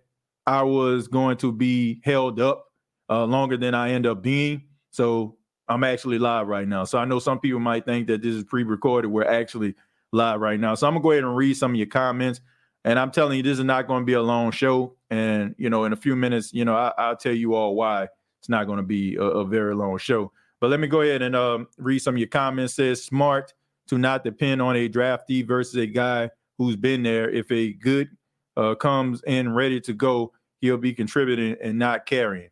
I 0.48 0.64
was 0.64 1.08
going 1.08 1.38
to 1.38 1.52
be 1.52 2.02
held 2.04 2.40
up 2.40 2.66
uh, 3.08 3.24
longer 3.26 3.56
than 3.56 3.76
I 3.76 3.92
end 3.92 4.08
up 4.08 4.24
being. 4.24 4.64
So 4.90 5.38
I'm 5.70 5.84
actually 5.84 6.18
live 6.18 6.48
right 6.48 6.68
now. 6.68 6.84
So 6.84 6.98
I 6.98 7.06
know 7.06 7.20
some 7.20 7.40
people 7.40 7.60
might 7.60 7.86
think 7.86 8.08
that 8.08 8.22
this 8.22 8.36
is 8.36 8.44
pre-recorded. 8.44 9.08
We're 9.08 9.24
actually 9.24 9.76
live 10.12 10.42
right 10.42 10.60
now. 10.60 10.76
So 10.76 10.88
I'm 10.88 10.94
gonna 10.94 11.04
go 11.04 11.12
ahead 11.12 11.24
and 11.24 11.36
read 11.36 11.56
some 11.56 11.72
of 11.72 11.78
your 11.78 11.88
comments. 11.88 12.42
And 12.86 12.98
I'm 12.98 13.12
telling 13.12 13.38
you, 13.38 13.44
this 13.44 13.60
is 13.60 13.66
not 13.66 13.88
going 13.88 14.02
to 14.02 14.06
be 14.06 14.14
a 14.14 14.22
long 14.22 14.52
show. 14.52 14.96
And 15.10 15.54
you 15.58 15.70
know, 15.70 15.84
in 15.84 15.94
a 15.94 15.98
few 15.98 16.16
minutes, 16.16 16.54
you 16.54 16.66
know, 16.66 16.76
I, 16.76 17.10
will 17.10 17.16
tell 17.16 17.34
you 17.34 17.54
all 17.54 17.76
why 17.76 18.08
it's 18.40 18.50
not 18.50 18.68
going 18.68 18.78
to 18.78 18.84
be 18.84 19.16
a, 19.16 19.22
a, 19.22 19.46
very 19.46 19.76
long 19.76 19.98
show. 19.98 20.32
But 20.62 20.70
let 20.70 20.80
me 20.80 20.88
go 20.88 21.02
ahead 21.02 21.22
and 21.22 21.36
um, 21.36 21.68
read 21.78 22.00
some 22.00 22.16
of 22.16 22.20
your 22.20 22.28
comments. 22.28 22.74
It 22.74 22.76
says 22.76 23.04
smart 23.04 23.54
to 23.88 23.98
not 23.98 24.24
depend 24.24 24.62
on 24.62 24.76
a 24.76 24.88
draftee 24.88 25.46
versus 25.46 25.76
a 25.76 25.88
guy 25.88 26.30
who's 26.58 26.76
been 26.76 27.04
there. 27.04 27.30
If 27.30 27.52
a 27.52 27.74
good 27.74 28.10
uh, 28.56 28.76
comes 28.76 29.22
in 29.24 29.54
ready 29.54 29.82
to 29.82 29.94
go, 29.94 30.32
he'll 30.62 30.78
be 30.78 30.94
contributing 30.94 31.58
and 31.62 31.78
not 31.78 32.06
carrying. 32.06 32.50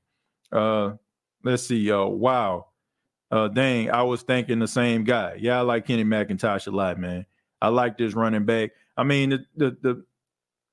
Uh, 0.51 0.93
let's 1.43 1.63
see. 1.63 1.91
Uh, 1.91 2.05
wow. 2.05 2.67
Uh, 3.29 3.48
dang, 3.48 3.91
I 3.91 4.03
was 4.03 4.22
thinking 4.22 4.60
the 4.60 4.67
same 4.67 5.03
guy. 5.03 5.38
Yeah, 5.39 5.60
I 5.60 5.62
like 5.62 5.86
Kenny 5.86 6.03
McIntosh 6.03 6.67
a 6.67 6.72
lot, 6.72 6.98
man. 6.98 7.25
I 7.62 7.69
like 7.69 7.98
this 7.98 8.13
running 8.13 8.46
back. 8.46 8.72
I 8.96 9.03
mean, 9.03 9.31
the 9.31 9.46
the, 9.55 9.77
the 9.81 10.05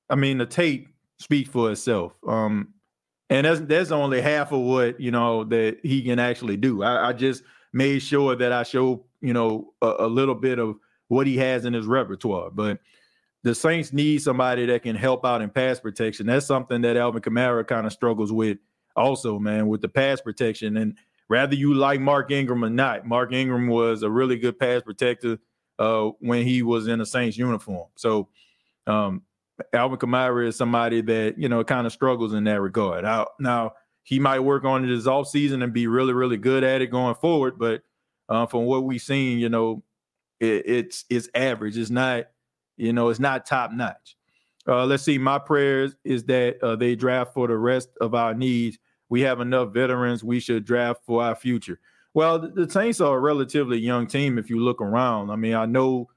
I 0.09 0.15
mean, 0.15 0.37
the 0.37 0.45
tape 0.45 0.89
speaks 1.17 1.49
for 1.49 1.71
itself. 1.71 2.13
Um, 2.27 2.73
and 3.29 3.45
that's 3.45 3.61
that's 3.61 3.91
only 3.91 4.21
half 4.21 4.51
of 4.51 4.61
what 4.61 4.99
you 4.99 5.11
know 5.11 5.43
that 5.45 5.79
he 5.83 6.03
can 6.03 6.19
actually 6.19 6.57
do. 6.57 6.83
I, 6.83 7.09
I 7.09 7.13
just 7.13 7.43
made 7.73 7.99
sure 7.99 8.35
that 8.35 8.51
I 8.51 8.63
show 8.63 9.05
you 9.21 9.33
know 9.33 9.73
a, 9.81 9.93
a, 9.99 10.07
little 10.07 10.35
bit 10.35 10.59
of 10.59 10.77
what 11.07 11.25
he 11.25 11.37
has 11.37 11.65
in 11.65 11.73
his 11.73 11.87
repertoire. 11.87 12.51
But 12.51 12.79
the 13.43 13.55
Saints 13.55 13.91
need 13.91 14.21
somebody 14.21 14.65
that 14.67 14.83
can 14.83 14.95
help 14.95 15.25
out 15.25 15.41
in 15.41 15.49
pass 15.49 15.79
protection. 15.79 16.27
That's 16.27 16.45
something 16.45 16.81
that 16.81 16.97
Alvin 16.97 17.21
Kamara 17.21 17.67
kind 17.67 17.85
of 17.85 17.93
struggles 17.93 18.31
with, 18.31 18.57
also, 18.95 19.39
man, 19.39 19.67
with 19.67 19.81
the 19.81 19.89
pass 19.89 20.21
protection. 20.21 20.77
And 20.77 20.95
rather 21.29 21.55
you 21.55 21.73
like 21.73 21.99
Mark 21.99 22.31
Ingram 22.31 22.63
or 22.63 22.69
not, 22.69 23.05
Mark 23.05 23.33
Ingram 23.33 23.67
was 23.67 24.03
a 24.03 24.09
really 24.09 24.37
good 24.37 24.59
pass 24.59 24.81
protector 24.81 25.37
uh, 25.79 26.09
when 26.19 26.45
he 26.45 26.61
was 26.61 26.87
in 26.87 27.01
a 27.01 27.05
Saints 27.05 27.37
uniform. 27.37 27.87
So 27.95 28.29
um, 28.87 29.23
Alvin 29.73 29.97
Kamara 29.97 30.47
is 30.47 30.55
somebody 30.55 31.01
that, 31.01 31.37
you 31.37 31.49
know, 31.49 31.63
kind 31.63 31.87
of 31.87 31.93
struggles 31.93 32.33
in 32.33 32.43
that 32.45 32.61
regard. 32.61 33.03
Now, 33.03 33.27
now 33.39 33.73
he 34.03 34.19
might 34.19 34.39
work 34.39 34.63
on 34.65 34.83
it 34.83 34.87
this 34.87 35.07
offseason 35.07 35.63
and 35.63 35.73
be 35.73 35.87
really, 35.87 36.13
really 36.13 36.37
good 36.37 36.63
at 36.63 36.81
it 36.81 36.91
going 36.91 37.15
forward. 37.15 37.57
But 37.57 37.81
uh, 38.29 38.45
from 38.45 38.65
what 38.65 38.83
we've 38.83 39.01
seen, 39.01 39.39
you 39.39 39.49
know, 39.49 39.83
it, 40.39 40.63
it's 40.65 41.05
it's 41.09 41.29
average. 41.33 41.77
It's 41.77 41.89
not, 41.89 42.25
you 42.77 42.93
know, 42.93 43.09
it's 43.09 43.19
not 43.19 43.45
top 43.45 43.71
notch. 43.71 44.15
Uh, 44.67 44.85
let's 44.85 45.03
see. 45.03 45.17
My 45.17 45.39
prayers 45.39 45.95
is 46.03 46.23
that 46.25 46.61
uh, 46.61 46.75
they 46.75 46.95
draft 46.95 47.33
for 47.33 47.47
the 47.47 47.57
rest 47.57 47.89
of 48.01 48.13
our 48.13 48.33
needs. 48.33 48.77
We 49.15 49.21
have 49.21 49.39
enough 49.39 49.73
veterans. 49.73 50.25
We 50.25 50.41
should 50.41 50.65
draft 50.65 51.05
for 51.05 51.23
our 51.23 51.35
future. 51.35 51.79
Well, 52.13 52.37
the, 52.37 52.69
Saints 52.69 52.99
are 52.99 53.15
a 53.15 53.19
relatively 53.21 53.77
young 53.77 54.07
team 54.07 54.37
if 54.37 54.49
you 54.49 54.59
look 54.59 54.81
around. 54.81 55.29
I 55.29 55.37
mean, 55.37 55.53
I 55.53 55.65
know 55.65 56.09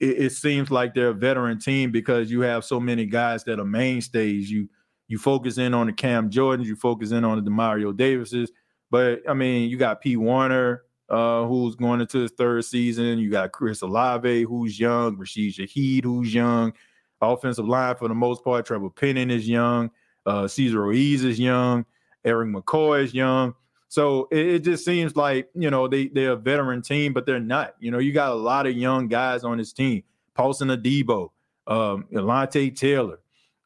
it, 0.00 0.18
it, 0.18 0.32
seems 0.32 0.70
like 0.70 0.94
they're 0.94 1.08
a 1.08 1.12
veteran 1.12 1.58
team 1.58 1.92
because 1.92 2.30
you 2.30 2.40
have 2.40 2.64
so 2.64 2.80
many 2.80 3.04
guys 3.04 3.44
that 3.44 3.60
are 3.60 3.64
mainstays. 3.66 4.50
You 4.50 4.70
you 5.06 5.18
focus 5.18 5.58
in 5.58 5.74
on 5.74 5.88
the 5.88 5.92
Cam 5.92 6.30
Jordans, 6.30 6.64
you 6.64 6.76
focus 6.76 7.10
in 7.10 7.26
on 7.26 7.44
the 7.44 7.50
Demario 7.50 7.94
Davises, 7.94 8.52
but 8.90 9.20
I 9.28 9.34
mean, 9.34 9.68
you 9.68 9.76
got 9.76 10.00
P. 10.00 10.16
Werner, 10.16 10.84
uh, 11.10 11.44
who's 11.44 11.74
going 11.74 12.00
into 12.00 12.20
his 12.20 12.30
third 12.30 12.64
season. 12.64 13.18
You 13.18 13.30
got 13.30 13.52
Chris 13.52 13.82
Olave, 13.82 14.44
who's 14.44 14.80
young, 14.80 15.18
Rashid 15.18 15.56
Shaheed, 15.56 16.04
who's 16.04 16.32
young. 16.32 16.72
Offensive 17.20 17.68
line 17.68 17.96
for 17.96 18.08
the 18.08 18.14
most 18.14 18.42
part, 18.42 18.64
Trevor 18.64 18.88
Penning 18.88 19.30
is 19.30 19.46
young. 19.46 19.90
Uh, 20.24 20.48
Cesar 20.48 20.80
Ruiz 20.80 21.22
is 21.22 21.38
young. 21.38 21.84
Erik 22.28 22.50
McCoy 22.50 23.04
is 23.04 23.14
young. 23.14 23.54
So 23.88 24.28
it, 24.30 24.46
it, 24.46 24.58
just 24.64 24.84
seems 24.84 25.16
like 25.16 25.48
you 25.54 25.70
know 25.70 25.88
they 25.88 26.08
they're 26.08 26.32
a 26.32 26.36
veteran 26.36 26.82
team, 26.82 27.14
but 27.14 27.24
they're 27.24 27.40
not. 27.40 27.74
You 27.80 27.90
know, 27.90 27.98
you 27.98 28.12
got 28.12 28.32
a 28.32 28.34
lot 28.34 28.66
of 28.66 28.76
young 28.76 29.08
guys 29.08 29.44
on 29.44 29.58
this 29.58 29.72
team. 29.72 30.02
Paulson 30.34 30.68
Adebo, 30.68 31.30
um, 31.66 32.06
Alontae 32.12 32.76
Taylor, 32.76 33.18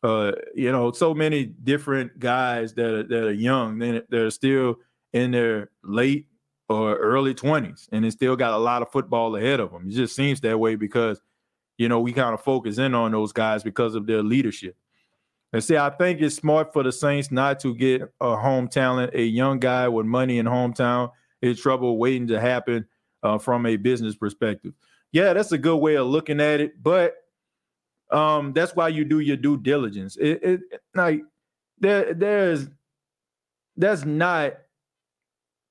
uh, 0.02 0.32
you 0.54 0.70
know, 0.70 0.92
so 0.92 1.12
many 1.12 1.44
different 1.44 2.18
guys 2.18 2.72
that 2.74 2.94
are, 2.94 3.02
that 3.02 3.24
are 3.24 3.32
young, 3.32 3.78
that 3.78 4.14
are 4.14 4.30
still 4.30 4.76
in 5.12 5.32
their 5.32 5.70
late 5.82 6.26
or 6.68 6.96
early 6.96 7.34
twenties, 7.34 7.88
and 7.92 8.04
they 8.04 8.10
still 8.10 8.36
got 8.36 8.54
a 8.54 8.58
lot 8.58 8.82
of 8.82 8.92
football 8.92 9.34
ahead 9.36 9.60
of 9.60 9.72
them. 9.72 9.88
It 9.88 9.92
just 9.92 10.14
seems 10.14 10.40
that 10.42 10.58
way 10.58 10.76
because 10.76 11.20
you 11.78 11.88
know 11.88 11.98
we 12.00 12.12
kind 12.12 12.32
of 12.32 12.40
focus 12.40 12.78
in 12.78 12.94
on 12.94 13.10
those 13.10 13.32
guys 13.32 13.64
because 13.64 13.96
of 13.96 14.06
their 14.06 14.22
leadership. 14.22 14.76
And 15.52 15.62
see, 15.62 15.76
I 15.76 15.90
think 15.90 16.20
it's 16.20 16.36
smart 16.36 16.72
for 16.72 16.82
the 16.82 16.92
Saints 16.92 17.30
not 17.30 17.60
to 17.60 17.74
get 17.74 18.02
a 18.20 18.36
home 18.36 18.68
talent, 18.68 19.14
a 19.14 19.22
young 19.22 19.58
guy 19.58 19.86
with 19.88 20.06
money 20.06 20.38
in 20.38 20.46
hometown 20.46 21.10
is 21.42 21.60
trouble 21.60 21.98
waiting 21.98 22.28
to 22.28 22.40
happen 22.40 22.86
uh, 23.22 23.38
from 23.38 23.66
a 23.66 23.76
business 23.76 24.16
perspective. 24.16 24.72
Yeah, 25.12 25.34
that's 25.34 25.52
a 25.52 25.58
good 25.58 25.76
way 25.76 25.96
of 25.96 26.06
looking 26.06 26.40
at 26.40 26.60
it, 26.60 26.82
but 26.82 27.14
um, 28.10 28.52
that's 28.52 28.74
why 28.74 28.88
you 28.88 29.04
do 29.04 29.20
your 29.20 29.36
due 29.36 29.58
diligence. 29.58 30.16
It, 30.16 30.42
it 30.42 30.60
like 30.94 31.22
there, 31.78 32.14
there's 32.14 32.68
that's 33.76 34.04
not. 34.04 34.54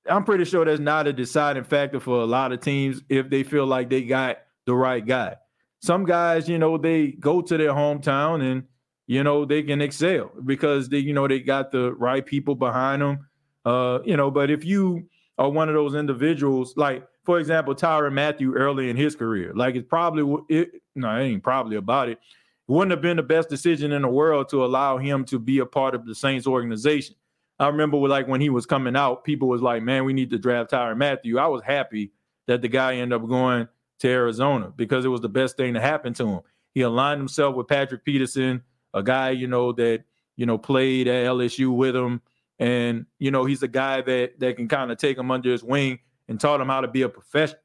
I'm 0.08 0.24
pretty 0.24 0.44
sure 0.44 0.64
that's 0.64 0.80
not 0.80 1.06
a 1.06 1.12
deciding 1.12 1.62
factor 1.62 2.00
for 2.00 2.22
a 2.22 2.24
lot 2.24 2.50
of 2.50 2.60
teams 2.60 3.02
if 3.08 3.30
they 3.30 3.44
feel 3.44 3.66
like 3.66 3.88
they 3.88 4.02
got 4.02 4.38
the 4.66 4.74
right 4.74 5.04
guy. 5.04 5.36
Some 5.80 6.04
guys, 6.04 6.48
you 6.48 6.58
know, 6.58 6.76
they 6.76 7.12
go 7.12 7.40
to 7.40 7.56
their 7.56 7.70
hometown 7.70 8.42
and 8.42 8.64
you 9.12 9.22
know, 9.22 9.44
they 9.44 9.62
can 9.62 9.82
excel 9.82 10.32
because 10.46 10.88
they, 10.88 10.98
you 10.98 11.12
know, 11.12 11.28
they 11.28 11.38
got 11.38 11.70
the 11.70 11.92
right 11.94 12.24
people 12.24 12.54
behind 12.54 13.02
them. 13.02 13.28
Uh, 13.64 13.98
you 14.06 14.16
know, 14.16 14.30
but 14.30 14.50
if 14.50 14.64
you 14.64 15.06
are 15.36 15.50
one 15.50 15.68
of 15.68 15.74
those 15.74 15.94
individuals, 15.94 16.74
like 16.78 17.06
for 17.24 17.38
example, 17.38 17.74
Tyrann 17.74 18.14
Mathieu 18.14 18.54
early 18.54 18.88
in 18.88 18.96
his 18.96 19.14
career, 19.14 19.52
like 19.54 19.74
it's 19.74 19.86
probably 19.86 20.42
it, 20.48 20.70
no, 20.94 21.14
it 21.14 21.24
ain't 21.24 21.42
probably 21.42 21.76
about 21.76 22.08
it. 22.08 22.12
It 22.12 22.72
wouldn't 22.72 22.90
have 22.90 23.02
been 23.02 23.18
the 23.18 23.22
best 23.22 23.50
decision 23.50 23.92
in 23.92 24.00
the 24.00 24.08
world 24.08 24.48
to 24.48 24.64
allow 24.64 24.96
him 24.96 25.26
to 25.26 25.38
be 25.38 25.58
a 25.58 25.66
part 25.66 25.94
of 25.94 26.06
the 26.06 26.14
Saints 26.14 26.46
organization. 26.46 27.14
I 27.58 27.66
remember 27.66 27.98
like 27.98 28.26
when 28.28 28.40
he 28.40 28.48
was 28.48 28.64
coming 28.64 28.96
out, 28.96 29.24
people 29.24 29.46
was 29.46 29.60
like, 29.60 29.82
"Man, 29.82 30.06
we 30.06 30.14
need 30.14 30.30
to 30.30 30.38
draft 30.38 30.70
Tyrann 30.70 30.96
Mathieu." 30.96 31.38
I 31.38 31.48
was 31.48 31.62
happy 31.62 32.12
that 32.46 32.62
the 32.62 32.68
guy 32.68 32.94
ended 32.94 33.20
up 33.20 33.28
going 33.28 33.68
to 33.98 34.08
Arizona 34.08 34.72
because 34.74 35.04
it 35.04 35.08
was 35.08 35.20
the 35.20 35.28
best 35.28 35.58
thing 35.58 35.74
to 35.74 35.80
happen 35.80 36.14
to 36.14 36.26
him. 36.26 36.40
He 36.72 36.80
aligned 36.80 37.20
himself 37.20 37.54
with 37.54 37.68
Patrick 37.68 38.06
Peterson 38.06 38.62
a 38.94 39.02
guy, 39.02 39.30
you 39.30 39.46
know, 39.46 39.72
that, 39.72 40.04
you 40.36 40.46
know, 40.46 40.58
played 40.58 41.08
at 41.08 41.26
LSU 41.26 41.74
with 41.74 41.96
him. 41.96 42.20
And, 42.58 43.06
you 43.18 43.30
know, 43.30 43.44
he's 43.44 43.62
a 43.62 43.68
guy 43.68 44.02
that 44.02 44.38
that 44.38 44.56
can 44.56 44.68
kind 44.68 44.92
of 44.92 44.98
take 44.98 45.18
him 45.18 45.30
under 45.30 45.50
his 45.50 45.64
wing 45.64 45.98
and 46.28 46.40
taught 46.40 46.60
him 46.60 46.68
how 46.68 46.80
to 46.80 46.88
be 46.88 47.02
a 47.02 47.08
professional. 47.08 47.60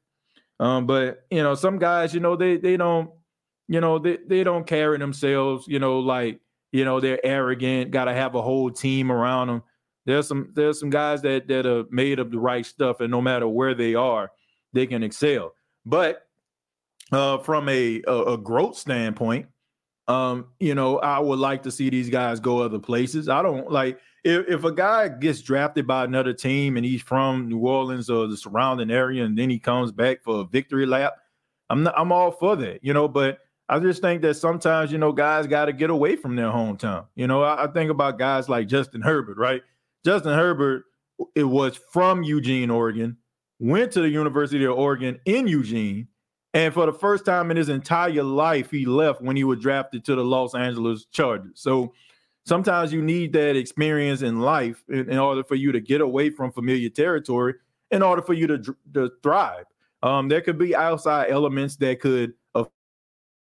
Um, 0.60 0.86
but 0.86 1.24
you 1.30 1.42
know, 1.42 1.54
some 1.54 1.78
guys, 1.78 2.12
you 2.12 2.20
know, 2.20 2.36
they 2.36 2.56
they 2.56 2.76
don't, 2.76 3.10
you 3.68 3.80
know, 3.80 3.98
they, 3.98 4.18
they 4.26 4.42
don't 4.42 4.66
carry 4.66 4.98
themselves, 4.98 5.66
you 5.68 5.78
know, 5.78 6.00
like, 6.00 6.40
you 6.72 6.84
know, 6.84 7.00
they're 7.00 7.24
arrogant, 7.24 7.90
gotta 7.90 8.12
have 8.12 8.34
a 8.34 8.42
whole 8.42 8.70
team 8.70 9.12
around 9.12 9.48
them. 9.48 9.62
There's 10.04 10.26
some 10.26 10.50
there's 10.54 10.80
some 10.80 10.90
guys 10.90 11.22
that 11.22 11.48
that 11.48 11.66
are 11.66 11.84
made 11.90 12.18
of 12.18 12.30
the 12.30 12.38
right 12.38 12.66
stuff, 12.66 13.00
and 13.00 13.10
no 13.10 13.20
matter 13.20 13.46
where 13.46 13.74
they 13.74 13.94
are, 13.94 14.30
they 14.72 14.86
can 14.86 15.02
excel. 15.02 15.54
But 15.86 16.26
uh, 17.12 17.38
from 17.38 17.68
a, 17.68 18.02
a, 18.06 18.22
a 18.32 18.38
growth 18.38 18.76
standpoint, 18.76 19.46
um, 20.08 20.46
you 20.58 20.74
know, 20.74 20.98
I 20.98 21.18
would 21.18 21.38
like 21.38 21.62
to 21.64 21.70
see 21.70 21.90
these 21.90 22.08
guys 22.08 22.40
go 22.40 22.60
other 22.60 22.78
places. 22.78 23.28
I 23.28 23.42
don't 23.42 23.70
like 23.70 24.00
if, 24.24 24.48
if 24.48 24.64
a 24.64 24.72
guy 24.72 25.08
gets 25.08 25.40
drafted 25.40 25.86
by 25.86 26.04
another 26.04 26.32
team 26.32 26.76
and 26.76 26.84
he's 26.84 27.02
from 27.02 27.48
New 27.48 27.58
Orleans 27.58 28.10
or 28.10 28.26
the 28.26 28.36
surrounding 28.36 28.90
area 28.90 29.24
and 29.24 29.38
then 29.38 29.50
he 29.50 29.58
comes 29.58 29.92
back 29.92 30.22
for 30.22 30.40
a 30.40 30.44
victory 30.44 30.86
lap, 30.86 31.14
I'm 31.70 31.82
not, 31.82 31.94
I'm 31.96 32.10
all 32.10 32.30
for 32.32 32.56
that, 32.56 32.82
you 32.82 32.94
know, 32.94 33.06
but 33.06 33.38
I 33.68 33.78
just 33.78 34.00
think 34.00 34.22
that 34.22 34.34
sometimes, 34.34 34.90
you 34.90 34.98
know, 34.98 35.12
guys 35.12 35.46
got 35.46 35.66
to 35.66 35.72
get 35.74 35.90
away 35.90 36.16
from 36.16 36.36
their 36.36 36.50
hometown. 36.50 37.06
You 37.14 37.26
know, 37.26 37.42
I, 37.42 37.64
I 37.64 37.66
think 37.68 37.90
about 37.90 38.18
guys 38.18 38.48
like 38.48 38.66
Justin 38.66 39.02
Herbert, 39.02 39.36
right? 39.36 39.62
Justin 40.04 40.32
Herbert, 40.32 40.84
it 41.34 41.44
was 41.44 41.78
from 41.92 42.22
Eugene, 42.22 42.70
Oregon, 42.70 43.18
went 43.58 43.92
to 43.92 44.00
the 44.00 44.08
University 44.08 44.64
of 44.64 44.78
Oregon 44.78 45.20
in 45.26 45.46
Eugene, 45.46 46.08
and 46.54 46.72
for 46.72 46.86
the 46.86 46.92
first 46.92 47.24
time 47.24 47.50
in 47.50 47.56
his 47.56 47.68
entire 47.68 48.22
life, 48.22 48.70
he 48.70 48.86
left 48.86 49.20
when 49.20 49.36
he 49.36 49.44
was 49.44 49.60
drafted 49.60 50.04
to 50.06 50.14
the 50.14 50.24
Los 50.24 50.54
Angeles 50.54 51.04
Chargers. 51.06 51.52
So 51.60 51.92
sometimes 52.46 52.92
you 52.92 53.02
need 53.02 53.32
that 53.34 53.56
experience 53.56 54.22
in 54.22 54.40
life 54.40 54.82
in, 54.88 55.10
in 55.10 55.18
order 55.18 55.44
for 55.44 55.54
you 55.54 55.72
to 55.72 55.80
get 55.80 56.00
away 56.00 56.30
from 56.30 56.50
familiar 56.52 56.88
territory, 56.88 57.54
in 57.90 58.02
order 58.02 58.22
for 58.22 58.32
you 58.32 58.46
to, 58.46 58.76
to 58.94 59.12
thrive. 59.22 59.64
Um, 60.02 60.28
there 60.28 60.40
could 60.40 60.58
be 60.58 60.74
outside 60.74 61.30
elements 61.30 61.76
that 61.76 62.00
could 62.00 62.32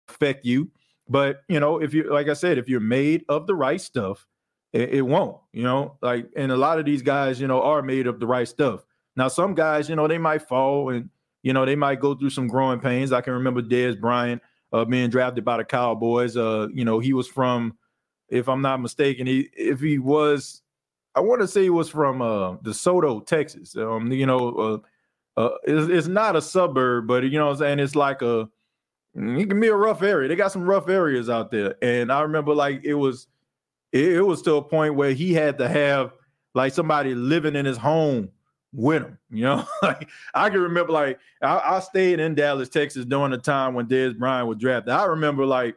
affect 0.09 0.44
you. 0.44 0.70
But 1.09 1.42
you 1.49 1.61
know, 1.61 1.80
if 1.80 1.92
you 1.92 2.11
like 2.11 2.28
I 2.28 2.35
said, 2.35 2.59
if 2.59 2.68
you're 2.68 2.80
made 2.80 3.25
of 3.28 3.47
the 3.47 3.54
right 3.54 3.80
stuff, 3.80 4.26
it, 4.73 4.90
it, 4.90 5.02
won't. 5.02 5.37
You 5.52 5.64
know, 5.64 5.99
like 6.00 6.30
and 6.37 6.52
a 6.52 6.56
lot 6.56 6.78
of 6.78 6.85
these 6.85 7.02
guys, 7.02 7.40
you 7.40 7.49
know, 7.49 7.62
are 7.62 7.82
made 7.82 8.06
of 8.06 8.20
the 8.20 8.26
right 8.26 8.47
stuff. 8.47 8.85
Now, 9.16 9.26
some 9.28 9.54
guys, 9.54 9.88
you 9.88 9.97
know, 9.97 10.06
they 10.06 10.18
might 10.18 10.42
fall 10.42 10.90
and 10.90 11.11
you 11.42 11.52
know, 11.52 11.64
they 11.64 11.76
might 11.76 12.00
go 12.00 12.14
through 12.14 12.30
some 12.30 12.49
growing 12.49 12.80
pains. 12.80 13.12
I 13.12 13.20
can 13.20 13.32
remember 13.32 13.62
Dez 13.62 13.99
Bryant 13.99 14.42
uh, 14.73 14.85
being 14.85 15.11
drafted 15.11 15.44
by 15.44 15.56
the 15.56 15.64
Cowboys. 15.64 16.37
Uh, 16.37 16.68
you 16.73 16.85
know, 16.85 16.99
he 16.99 17.12
was 17.12 17.26
from, 17.26 17.76
if 18.28 18.49
I'm 18.49 18.62
not 18.62 18.80
mistaken, 18.80 19.26
he 19.26 19.49
if 19.54 19.80
he 19.80 19.99
was, 19.99 20.62
I 21.14 21.20
want 21.20 21.40
to 21.40 21.49
say 21.49 21.64
he 21.64 21.70
was 21.70 21.88
from 21.88 22.23
uh, 22.23 22.56
DeSoto, 22.59 23.26
Texas. 23.26 23.76
Um, 23.76 24.12
you 24.12 24.26
know, 24.26 24.82
uh, 25.37 25.40
uh, 25.40 25.56
it's, 25.64 25.90
it's, 25.90 26.06
not 26.06 26.37
a 26.37 26.42
suburb, 26.42 27.06
but 27.06 27.25
you 27.25 27.38
know, 27.38 27.50
I'm 27.50 27.56
saying 27.56 27.78
it's 27.78 27.97
like 27.97 28.23
a 28.23 28.49
it 29.14 29.49
can 29.49 29.61
be 29.61 29.68
a 29.68 29.75
rough 29.75 30.02
area. 30.02 30.28
They 30.28 30.37
got 30.37 30.52
some 30.52 30.64
rough 30.64 30.88
areas 30.88 31.28
out 31.28 31.50
there. 31.50 31.75
And 31.82 32.12
I 32.12 32.20
remember 32.20 32.54
like 32.54 32.85
it 32.85 32.94
was 32.94 33.26
it, 33.92 34.12
it 34.12 34.23
was 34.23 34.42
to 34.42 34.54
a 34.54 34.62
point 34.62 34.94
where 34.94 35.12
he 35.12 35.32
had 35.32 35.59
to 35.59 35.68
have 35.68 36.12
like 36.54 36.73
somebody 36.73 37.14
living 37.14 37.56
in 37.56 37.64
his 37.64 37.76
home 37.76 38.30
with 38.72 39.02
them. 39.02 39.18
You 39.30 39.44
know, 39.44 39.64
like 39.82 40.08
I 40.34 40.50
can 40.50 40.60
remember 40.60 40.92
like 40.92 41.18
I, 41.42 41.76
I, 41.76 41.80
stayed 41.80 42.20
in 42.20 42.34
Dallas, 42.34 42.68
Texas 42.68 43.04
during 43.04 43.30
the 43.30 43.38
time 43.38 43.74
when 43.74 43.86
Dez 43.86 44.16
Bryant 44.16 44.48
was 44.48 44.58
drafted. 44.58 44.92
I 44.92 45.04
remember 45.04 45.44
like 45.46 45.76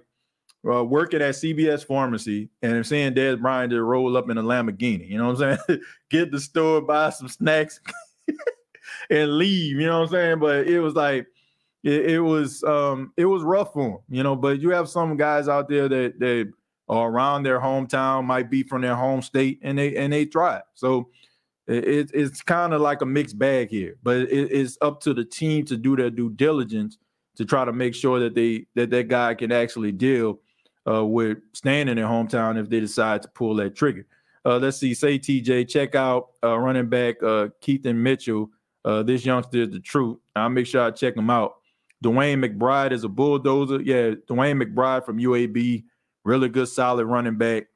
uh, 0.68 0.84
working 0.84 1.22
at 1.22 1.36
CVS 1.36 1.86
Pharmacy 1.86 2.50
and 2.62 2.86
seeing 2.86 3.14
Dez 3.14 3.42
Bryant 3.42 3.72
to 3.72 3.84
roll 3.84 4.16
up 4.16 4.30
in 4.30 4.38
a 4.38 4.44
Lamborghini. 4.44 5.10
You 5.10 5.18
know 5.18 5.32
what 5.32 5.42
I'm 5.42 5.60
saying? 5.68 5.82
Get 6.10 6.32
the 6.32 6.40
store, 6.40 6.82
buy 6.82 7.10
some 7.10 7.28
snacks, 7.28 7.80
and 9.10 9.38
leave. 9.38 9.80
You 9.80 9.88
know 9.88 10.00
what 10.00 10.06
I'm 10.06 10.12
saying? 10.12 10.40
But 10.40 10.68
it 10.68 10.80
was 10.80 10.94
like 10.94 11.28
it, 11.84 12.12
it 12.12 12.20
was 12.20 12.64
um 12.64 13.12
it 13.18 13.26
was 13.26 13.44
rough 13.44 13.74
for 13.74 13.90
him. 13.90 13.98
You 14.10 14.24
know, 14.24 14.36
but 14.36 14.60
you 14.60 14.70
have 14.70 14.90
some 14.90 15.18
guys 15.18 15.48
out 15.48 15.68
there 15.68 15.90
that 15.90 16.20
that 16.20 16.52
are 16.90 17.10
around 17.10 17.44
their 17.44 17.60
hometown, 17.60 18.26
might 18.26 18.50
be 18.50 18.64
from 18.64 18.82
their 18.82 18.96
home 18.96 19.22
state, 19.22 19.60
and 19.64 19.78
they 19.78 19.96
and 19.96 20.12
they 20.12 20.26
thrive. 20.26 20.64
So 20.76 21.10
it, 21.68 22.12
it's 22.14 22.42
kind 22.42 22.74
of 22.74 22.82
like 22.82 23.02
a 23.02 23.06
mixed 23.06 23.40
bag 23.40 23.70
here, 23.70 23.96
but 24.04 24.18
it, 24.18 24.52
it's 24.52 24.78
up 24.82 25.00
to 25.02 25.14
the 25.14 25.24
team 25.24 25.66
to 25.66 25.78
do 25.78 25.96
their 25.96 26.10
due 26.10 26.30
diligence 26.30 26.98
to 27.36 27.46
try 27.46 27.66
to 27.66 27.74
make 27.74 27.96
sure 27.96 28.20
that 28.20 28.36
they 28.36 28.66
that 28.76 28.90
that 28.90 29.08
guy 29.08 29.34
can 29.34 29.52
actually 29.52 29.92
deal 29.92 30.40
uh, 30.88 31.06
with 31.06 31.38
staying 31.54 31.88
in 31.88 31.96
their 31.96 32.06
hometown 32.06 32.60
if 32.60 32.70
they 32.70 32.80
decide 32.80 33.22
to 33.22 33.28
pull 33.30 33.56
that 33.56 33.76
trigger. 33.76 34.06
Uh, 34.46 34.58
let's 34.58 34.78
see. 34.78 34.94
Say 34.94 35.18
TJ, 35.18 35.70
check 35.70 35.96
out 35.96 36.32
uh, 36.44 36.58
running 36.58 36.90
back 36.90 37.22
uh, 37.24 37.48
Keaton 37.62 38.02
Mitchell. 38.02 38.50
Uh, 38.84 39.02
this 39.02 39.26
youngster 39.26 39.62
is 39.62 39.70
the 39.70 39.80
truth. 39.80 40.18
I'll 40.36 40.50
make 40.50 40.68
sure 40.68 40.82
I 40.82 40.92
check 40.92 41.16
him 41.16 41.30
out. 41.30 41.56
DeWayne 42.04 42.44
McBride 42.46 42.92
is 42.92 43.06
a 43.06 43.10
bulldozer. 43.10 43.82
Yeah, 43.82 44.12
DeWayne 44.28 44.62
McBride 44.62 45.06
from 45.06 45.18
UAB, 45.20 45.86
really 46.26 46.50
good, 46.50 46.68
solid 46.68 47.06
running 47.06 47.38
back. 47.38 47.68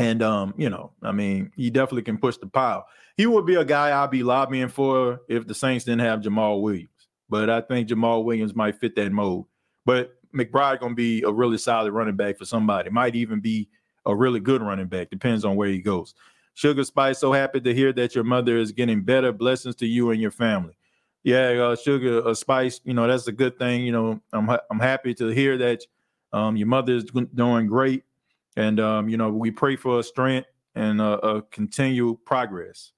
And 0.00 0.22
um, 0.22 0.54
you 0.56 0.70
know, 0.70 0.92
I 1.02 1.12
mean, 1.12 1.52
he 1.56 1.68
definitely 1.68 2.02
can 2.02 2.16
push 2.16 2.38
the 2.38 2.46
pile. 2.46 2.86
He 3.18 3.26
would 3.26 3.44
be 3.44 3.56
a 3.56 3.64
guy 3.64 4.02
I'd 4.02 4.10
be 4.10 4.22
lobbying 4.22 4.68
for 4.68 5.20
if 5.28 5.46
the 5.46 5.54
Saints 5.54 5.84
didn't 5.84 6.00
have 6.00 6.20
Jamaal 6.20 6.62
Williams. 6.62 6.88
But 7.28 7.50
I 7.50 7.60
think 7.60 7.86
Jamaal 7.86 8.24
Williams 8.24 8.54
might 8.54 8.80
fit 8.80 8.96
that 8.96 9.12
mold. 9.12 9.46
But 9.84 10.14
McBride 10.34 10.80
gonna 10.80 10.94
be 10.94 11.22
a 11.22 11.30
really 11.30 11.58
solid 11.58 11.92
running 11.92 12.16
back 12.16 12.38
for 12.38 12.46
somebody. 12.46 12.88
Might 12.88 13.14
even 13.14 13.40
be 13.40 13.68
a 14.06 14.16
really 14.16 14.40
good 14.40 14.62
running 14.62 14.86
back. 14.86 15.10
Depends 15.10 15.44
on 15.44 15.54
where 15.54 15.68
he 15.68 15.80
goes. 15.80 16.14
Sugar 16.54 16.82
Spice, 16.84 17.18
so 17.18 17.32
happy 17.32 17.60
to 17.60 17.74
hear 17.74 17.92
that 17.92 18.14
your 18.14 18.24
mother 18.24 18.56
is 18.56 18.72
getting 18.72 19.02
better. 19.02 19.32
Blessings 19.32 19.76
to 19.76 19.86
you 19.86 20.12
and 20.12 20.20
your 20.20 20.30
family. 20.30 20.76
Yeah, 21.24 21.50
uh, 21.62 21.76
Sugar 21.76 22.26
uh, 22.26 22.32
Spice, 22.32 22.80
you 22.84 22.94
know 22.94 23.06
that's 23.06 23.28
a 23.28 23.32
good 23.32 23.58
thing. 23.58 23.82
You 23.82 23.92
know, 23.92 24.20
I'm 24.32 24.48
I'm 24.70 24.80
happy 24.80 25.12
to 25.16 25.28
hear 25.28 25.58
that 25.58 25.82
um, 26.32 26.56
your 26.56 26.68
mother 26.68 26.94
is 26.94 27.04
doing 27.34 27.66
great. 27.66 28.04
And 28.56 28.80
um, 28.80 29.08
you 29.08 29.16
know, 29.16 29.30
we 29.30 29.50
pray 29.50 29.76
for 29.76 30.00
a 30.00 30.02
strength 30.02 30.48
and 30.74 31.00
a, 31.00 31.18
a 31.18 31.42
continued 31.42 32.24
progress. 32.24 32.92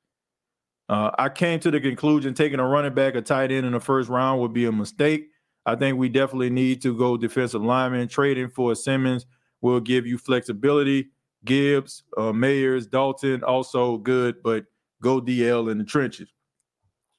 Uh, 0.89 1.11
I 1.19 1.29
came 1.29 1.61
to 1.61 1.71
the 1.71 1.81
conclusion 1.81 2.35
taking 2.35 2.59
a 2.59 2.67
running 2.67 2.95
back, 2.95 3.15
a 3.15 3.23
tight 3.23 3.51
end 3.51 3.65
in 3.65 3.73
the 3.73 3.81
first 3.81 4.09
round 4.09 4.41
would 4.41 4.53
be 4.53 4.67
a 4.67 4.73
mistake. 4.73 5.29
I 5.65 5.77
think 5.77 5.97
we 5.97 6.09
definitely 6.09 6.51
need 6.51 6.83
to 6.83 6.97
go 6.97 7.17
defensive 7.17 7.63
lineman. 7.63 8.09
Trading 8.09 8.49
for 8.49 8.75
Simmons 8.75 9.27
will 9.61 9.81
give 9.81 10.07
you 10.07 10.19
flexibility. 10.19 11.11
Gibbs, 11.45 12.05
uh, 12.17 12.33
Mayers, 12.33 12.91
Dalton, 12.91 13.43
also 13.43 13.97
good, 13.97 14.43
but 14.43 14.65
go 15.01 15.21
DL 15.21 15.71
in 15.71 15.79
the 15.79 15.85
trenches. 15.85 16.33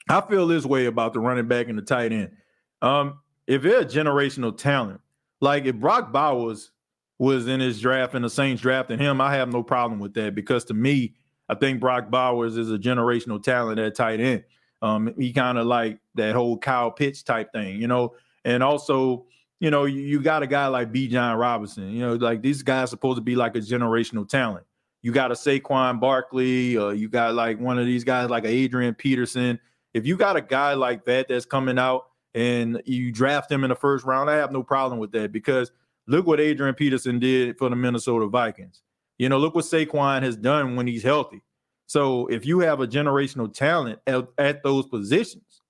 I 0.10 0.22
feel 0.22 0.48
this 0.48 0.66
way 0.66 0.86
about 0.86 1.14
the 1.14 1.20
running 1.20 1.48
back 1.48 1.68
and 1.68 1.78
the 1.78 1.82
tight 1.82 2.12
end. 2.12 2.32
Um, 2.82 3.20
if 3.48 3.62
they're 3.62 3.82
a 3.82 3.86
generational 3.86 4.58
talent, 4.58 5.02
like 5.42 5.66
if 5.66 5.76
Brock 5.76 6.12
Bowers 6.12 6.72
was 7.20 7.48
in 7.48 7.60
his 7.60 7.80
draft 7.80 8.16
and 8.16 8.26
the 8.26 8.30
Saints 8.30 8.62
drafting 8.62 9.00
him, 9.00 9.22
I 9.22 9.36
have 9.36 9.52
no 9.52 9.64
problem 9.64 10.00
with 10.00 10.14
that 10.16 10.36
because 10.36 10.66
to 10.66 10.74
me, 10.74 11.14
I 11.50 11.56
think 11.56 11.80
Brock 11.80 12.10
Bowers 12.10 12.58
is 12.58 12.72
a 12.72 12.78
generational 12.78 13.42
talent 13.42 13.80
at 13.80 13.96
tight 13.96 14.20
end. 14.20 14.44
Um, 14.82 15.14
he 15.18 15.32
kind 15.32 15.58
of 15.58 15.66
like 15.66 16.00
that 16.16 16.36
whole 16.36 16.58
Kyle 16.58 16.92
Pitts 16.92 17.24
type 17.24 17.52
thing, 17.54 17.80
you 17.80 17.88
know. 17.88 18.16
And 18.44 18.62
also, 18.64 19.26
you 19.60 19.72
know, 19.72 19.86
you, 19.86 20.02
you 20.02 20.22
got 20.22 20.44
a 20.44 20.48
guy 20.48 20.68
like 20.68 20.92
Bijan 20.92 21.38
Robinson. 21.40 21.92
You 21.92 22.02
know, 22.02 22.14
like 22.16 22.42
these 22.42 22.64
guys 22.64 22.90
supposed 22.90 23.18
to 23.18 23.22
be 23.22 23.36
like 23.36 23.56
a 23.56 23.60
generational 23.60 24.28
talent. 24.28 24.66
You 25.02 25.12
got 25.12 25.32
a 25.32 25.36
Saquon 25.36 26.00
Barkley, 26.00 26.78
uh, 26.78 26.90
you 26.90 27.10
got 27.10 27.36
like 27.36 27.60
one 27.60 27.78
of 27.78 27.86
these 27.86 28.04
guys 28.04 28.30
like 28.30 28.46
Adrian 28.46 28.94
Peterson. 28.96 29.60
If 29.94 30.06
you 30.06 30.18
got 30.18 30.36
a 30.36 30.42
guy 30.42 30.74
like 30.74 31.06
that 31.06 31.28
that's 31.28 31.46
coming 31.46 31.78
out 31.78 32.08
and 32.34 32.82
you 32.86 33.12
draft 33.12 33.52
him 33.52 33.64
in 33.64 33.70
the 33.70 33.76
first 33.76 34.06
round, 34.06 34.30
I 34.30 34.36
have 34.36 34.52
no 34.52 34.64
problem 34.64 35.00
with 35.00 35.12
that 35.12 35.32
because– 35.32 35.72
Look 36.08 36.28
what 36.28 36.40
Adrian 36.40 36.76
Peterson 36.76 37.20
did 37.20 37.58
for 37.58 37.70
the 37.70 37.76
Minnesota 37.76 38.28
Vikings. 38.28 38.82
You 39.18 39.30
know, 39.30 39.38
look 39.38 39.56
what 39.56 39.66
Saquon 39.66 40.24
has 40.24 40.36
done 40.36 40.76
when 40.76 40.88
he's 40.88 41.04
healthy. 41.04 41.42
So 41.86 42.28
if 42.28 42.46
you 42.46 42.60
have 42.60 42.82
a 42.82 42.88
generational 42.88 43.54
talent 43.54 44.00
at, 44.08 44.26
at 44.38 44.64
those 44.64 44.88
positions, 44.88 45.62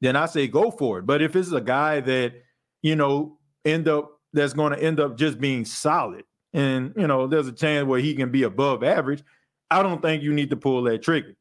then 0.00 0.16
I 0.16 0.26
say 0.26 0.46
go 0.46 0.70
for 0.70 0.98
it. 0.98 1.06
But 1.06 1.22
if 1.22 1.34
it's 1.36 1.52
a 1.52 1.60
guy 1.60 2.00
that, 2.00 2.34
you 2.82 2.96
know, 2.96 3.38
end 3.64 3.88
up 3.88 4.20
that's 4.32 4.52
going 4.52 4.72
to 4.72 4.82
end 4.82 5.00
up 5.00 5.16
just 5.16 5.40
being 5.40 5.64
solid 5.64 6.24
and, 6.52 6.92
you 6.96 7.06
know, 7.06 7.26
there's 7.26 7.48
a 7.48 7.52
chance 7.52 7.86
where 7.86 8.00
he 8.00 8.14
can 8.14 8.30
be 8.30 8.42
above 8.42 8.82
average, 8.84 9.22
I 9.70 9.82
don't 9.82 10.02
think 10.02 10.22
you 10.22 10.32
need 10.32 10.50
to 10.50 10.56
pull 10.56 10.82
that 10.84 11.02
trigger. 11.02 11.34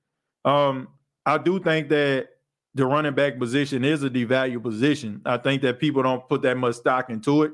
Um, 0.45 0.87
I 1.25 1.37
do 1.37 1.59
think 1.59 1.89
that 1.89 2.29
the 2.75 2.85
running 2.85 3.13
back 3.13 3.37
position 3.37 3.83
is 3.83 4.03
a 4.03 4.09
devalued 4.09 4.63
position. 4.63 5.21
I 5.25 5.37
think 5.37 5.61
that 5.61 5.79
people 5.79 6.01
don't 6.03 6.27
put 6.27 6.41
that 6.41 6.57
much 6.57 6.75
stock 6.75 7.09
into 7.09 7.43
it 7.43 7.51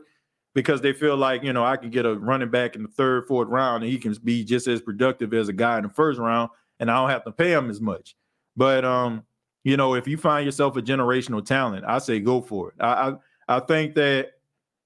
because 0.53 0.81
they 0.81 0.93
feel 0.93 1.17
like 1.17 1.43
you 1.43 1.53
know 1.53 1.63
I 1.63 1.77
can 1.77 1.89
get 1.89 2.05
a 2.05 2.15
running 2.15 2.49
back 2.49 2.75
in 2.75 2.83
the 2.83 2.89
third, 2.89 3.27
fourth 3.27 3.49
round, 3.49 3.83
and 3.83 3.91
he 3.91 3.97
can 3.97 4.13
be 4.23 4.43
just 4.43 4.67
as 4.67 4.81
productive 4.81 5.33
as 5.33 5.49
a 5.49 5.53
guy 5.53 5.77
in 5.77 5.83
the 5.83 5.89
first 5.89 6.19
round, 6.19 6.49
and 6.79 6.89
I 6.89 6.95
don't 6.95 7.09
have 7.09 7.23
to 7.25 7.31
pay 7.31 7.51
him 7.51 7.69
as 7.69 7.81
much. 7.81 8.15
But 8.55 8.85
um, 8.85 9.23
you 9.63 9.77
know, 9.77 9.95
if 9.95 10.07
you 10.07 10.17
find 10.17 10.45
yourself 10.45 10.75
a 10.77 10.81
generational 10.81 11.45
talent, 11.45 11.85
I 11.87 11.99
say 11.99 12.19
go 12.19 12.41
for 12.41 12.69
it. 12.69 12.75
I 12.79 13.15
I, 13.47 13.57
I 13.57 13.59
think 13.59 13.95
that 13.95 14.33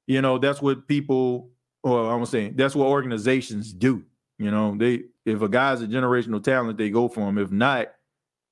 you 0.08 0.22
know 0.22 0.38
that's 0.38 0.62
what 0.62 0.88
people, 0.88 1.50
or 1.84 2.14
I'm 2.14 2.26
saying 2.26 2.56
that's 2.56 2.76
what 2.76 2.88
organizations 2.88 3.74
do. 3.74 4.04
You 4.38 4.52
know, 4.52 4.76
they 4.78 5.04
if 5.26 5.42
a 5.42 5.50
guy's 5.50 5.82
a 5.82 5.88
generational 5.88 6.44
talent, 6.44 6.78
they 6.78 6.90
go 6.90 7.08
for 7.08 7.22
him. 7.22 7.38
If 7.38 7.52
not, 7.52 7.88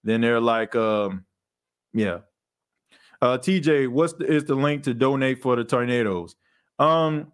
then 0.03 0.21
they're 0.21 0.41
like, 0.41 0.75
um, 0.75 1.25
yeah. 1.93 2.19
Uh, 3.21 3.37
TJ, 3.37 3.87
what's 3.87 4.13
the, 4.13 4.25
is 4.25 4.45
the 4.45 4.55
link 4.55 4.81
to 4.83 4.95
donate 4.95 5.43
for 5.43 5.55
the 5.55 5.63
tornadoes? 5.63 6.35
Um, 6.81 7.31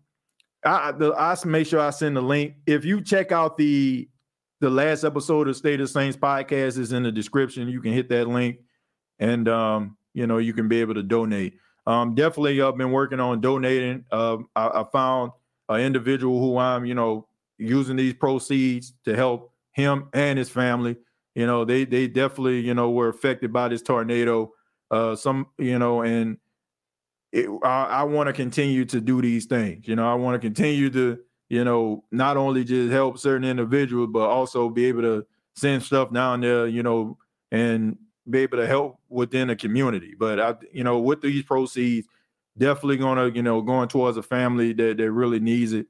I 0.65 0.91
the, 0.91 1.13
I 1.13 1.35
make 1.45 1.67
sure 1.67 1.79
I 1.79 1.91
send 1.91 2.17
the 2.17 2.21
link. 2.21 2.55
If 2.65 2.83
you 2.83 3.01
check 3.01 3.31
out 3.31 3.57
the 3.57 4.09
the 4.59 4.69
last 4.69 5.03
episode 5.03 5.47
of 5.47 5.55
State 5.55 5.79
of 5.79 5.89
Saints 5.89 6.17
podcast 6.17 6.77
is 6.77 6.91
in 6.91 7.03
the 7.03 7.11
description. 7.11 7.69
You 7.69 7.79
can 7.79 7.93
hit 7.93 8.09
that 8.09 8.27
link, 8.27 8.57
and 9.19 9.47
um, 9.47 9.97
you 10.13 10.27
know 10.27 10.37
you 10.37 10.53
can 10.53 10.67
be 10.67 10.81
able 10.81 10.95
to 10.95 11.03
donate. 11.03 11.53
Um, 11.85 12.15
definitely, 12.15 12.61
I've 12.61 12.77
been 12.77 12.91
working 12.91 13.21
on 13.21 13.39
donating. 13.39 14.03
Uh, 14.11 14.37
I, 14.53 14.81
I 14.81 14.85
found 14.91 15.31
an 15.69 15.79
individual 15.79 16.39
who 16.39 16.57
I'm, 16.57 16.85
you 16.85 16.95
know, 16.95 17.27
using 17.57 17.95
these 17.95 18.13
proceeds 18.13 18.93
to 19.05 19.15
help 19.15 19.53
him 19.71 20.09
and 20.13 20.37
his 20.37 20.49
family. 20.49 20.97
You 21.35 21.45
know, 21.45 21.63
they 21.63 21.85
they 21.85 22.07
definitely, 22.09 22.59
you 22.59 22.73
know, 22.73 22.91
were 22.91 23.07
affected 23.07 23.53
by 23.53 23.69
this 23.69 23.81
tornado. 23.81 24.51
Uh, 24.91 25.15
some, 25.15 25.47
you 25.57 25.79
know, 25.79 26.01
and 26.01 26.37
it, 27.31 27.49
I, 27.63 27.83
I 27.85 28.03
want 28.03 28.27
to 28.27 28.33
continue 28.33 28.85
to 28.85 29.01
do 29.01 29.21
these 29.21 29.45
things. 29.45 29.87
You 29.87 29.95
know, 29.95 30.09
I 30.09 30.15
want 30.15 30.41
to 30.41 30.45
continue 30.45 30.89
to, 30.91 31.19
you 31.49 31.63
know, 31.63 32.03
not 32.11 32.37
only 32.37 32.63
just 32.63 32.91
help 32.91 33.17
certain 33.17 33.43
individuals, 33.47 34.09
but 34.11 34.29
also 34.29 34.69
be 34.69 34.85
able 34.85 35.01
to 35.01 35.25
send 35.55 35.83
stuff 35.83 36.11
down 36.13 36.41
there, 36.41 36.67
you 36.67 36.83
know, 36.83 37.17
and 37.51 37.97
be 38.29 38.39
able 38.39 38.57
to 38.57 38.67
help 38.67 38.99
within 39.09 39.47
the 39.47 39.55
community. 39.55 40.13
But 40.17 40.39
I, 40.39 40.55
you 40.71 40.83
know, 40.83 40.99
with 40.99 41.21
these 41.21 41.43
proceeds, 41.43 42.07
definitely 42.57 42.97
gonna, 42.97 43.29
you 43.29 43.43
know, 43.43 43.61
going 43.61 43.87
towards 43.87 44.17
a 44.17 44.23
family 44.23 44.73
that 44.73 44.97
that 44.97 45.11
really 45.11 45.39
needs 45.39 45.73
it. 45.73 45.87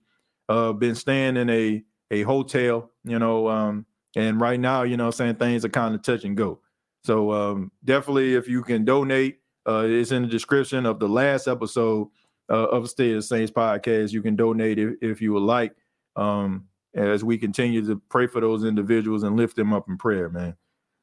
Uh, 0.49 0.71
been 0.71 0.95
staying 0.95 1.35
in 1.37 1.49
a 1.49 1.83
a 2.11 2.21
hotel, 2.23 2.91
you 3.03 3.19
know, 3.19 3.49
um, 3.49 3.85
and 4.15 4.39
right 4.39 4.59
now, 4.59 4.83
you 4.83 4.95
know, 4.97 5.11
saying 5.11 5.35
things 5.35 5.65
are 5.65 5.69
kind 5.69 5.93
of 5.93 6.01
touch 6.01 6.23
and 6.23 6.37
go. 6.37 6.61
So 7.03 7.31
um, 7.31 7.71
definitely, 7.83 8.35
if 8.35 8.47
you 8.47 8.63
can 8.63 8.85
donate, 8.85 9.39
uh, 9.67 9.85
it's 9.85 10.11
in 10.11 10.23
the 10.23 10.27
description 10.27 10.85
of 10.85 10.99
the 10.99 11.09
last 11.09 11.47
episode 11.47 12.09
uh, 12.49 12.67
of 12.67 12.89
State 12.89 13.15
of 13.15 13.25
Saints 13.25 13.51
podcast. 13.51 14.11
You 14.11 14.21
can 14.21 14.35
donate 14.35 14.79
if, 14.79 14.95
if 15.01 15.21
you 15.21 15.33
would 15.33 15.43
like. 15.43 15.73
Um, 16.15 16.67
as 16.95 17.23
we 17.23 17.37
continue 17.37 17.85
to 17.85 18.01
pray 18.09 18.27
for 18.27 18.41
those 18.41 18.63
individuals 18.63 19.23
and 19.23 19.37
lift 19.37 19.55
them 19.55 19.73
up 19.73 19.87
in 19.87 19.97
prayer, 19.97 20.29
man. 20.29 20.55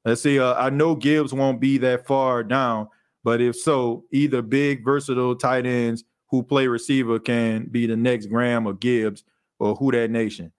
Let's 0.04 0.22
see. 0.22 0.38
Uh, 0.38 0.54
I 0.54 0.70
know 0.70 0.94
Gibbs 0.94 1.32
won't 1.32 1.60
be 1.60 1.78
that 1.78 2.06
far 2.06 2.42
down, 2.42 2.88
but 3.22 3.40
if 3.40 3.56
so, 3.56 4.04
either 4.10 4.42
big, 4.42 4.84
versatile 4.84 5.36
tight 5.36 5.66
ends 5.66 6.04
who 6.26 6.42
play 6.42 6.66
receiver 6.66 7.18
can 7.18 7.66
be 7.66 7.86
the 7.86 7.96
next 7.96 8.26
Graham 8.26 8.66
or 8.66 8.74
Gibbs 8.74 9.24
or 9.58 9.74
who 9.76 9.92
that 9.92 10.10
nation. 10.10 10.52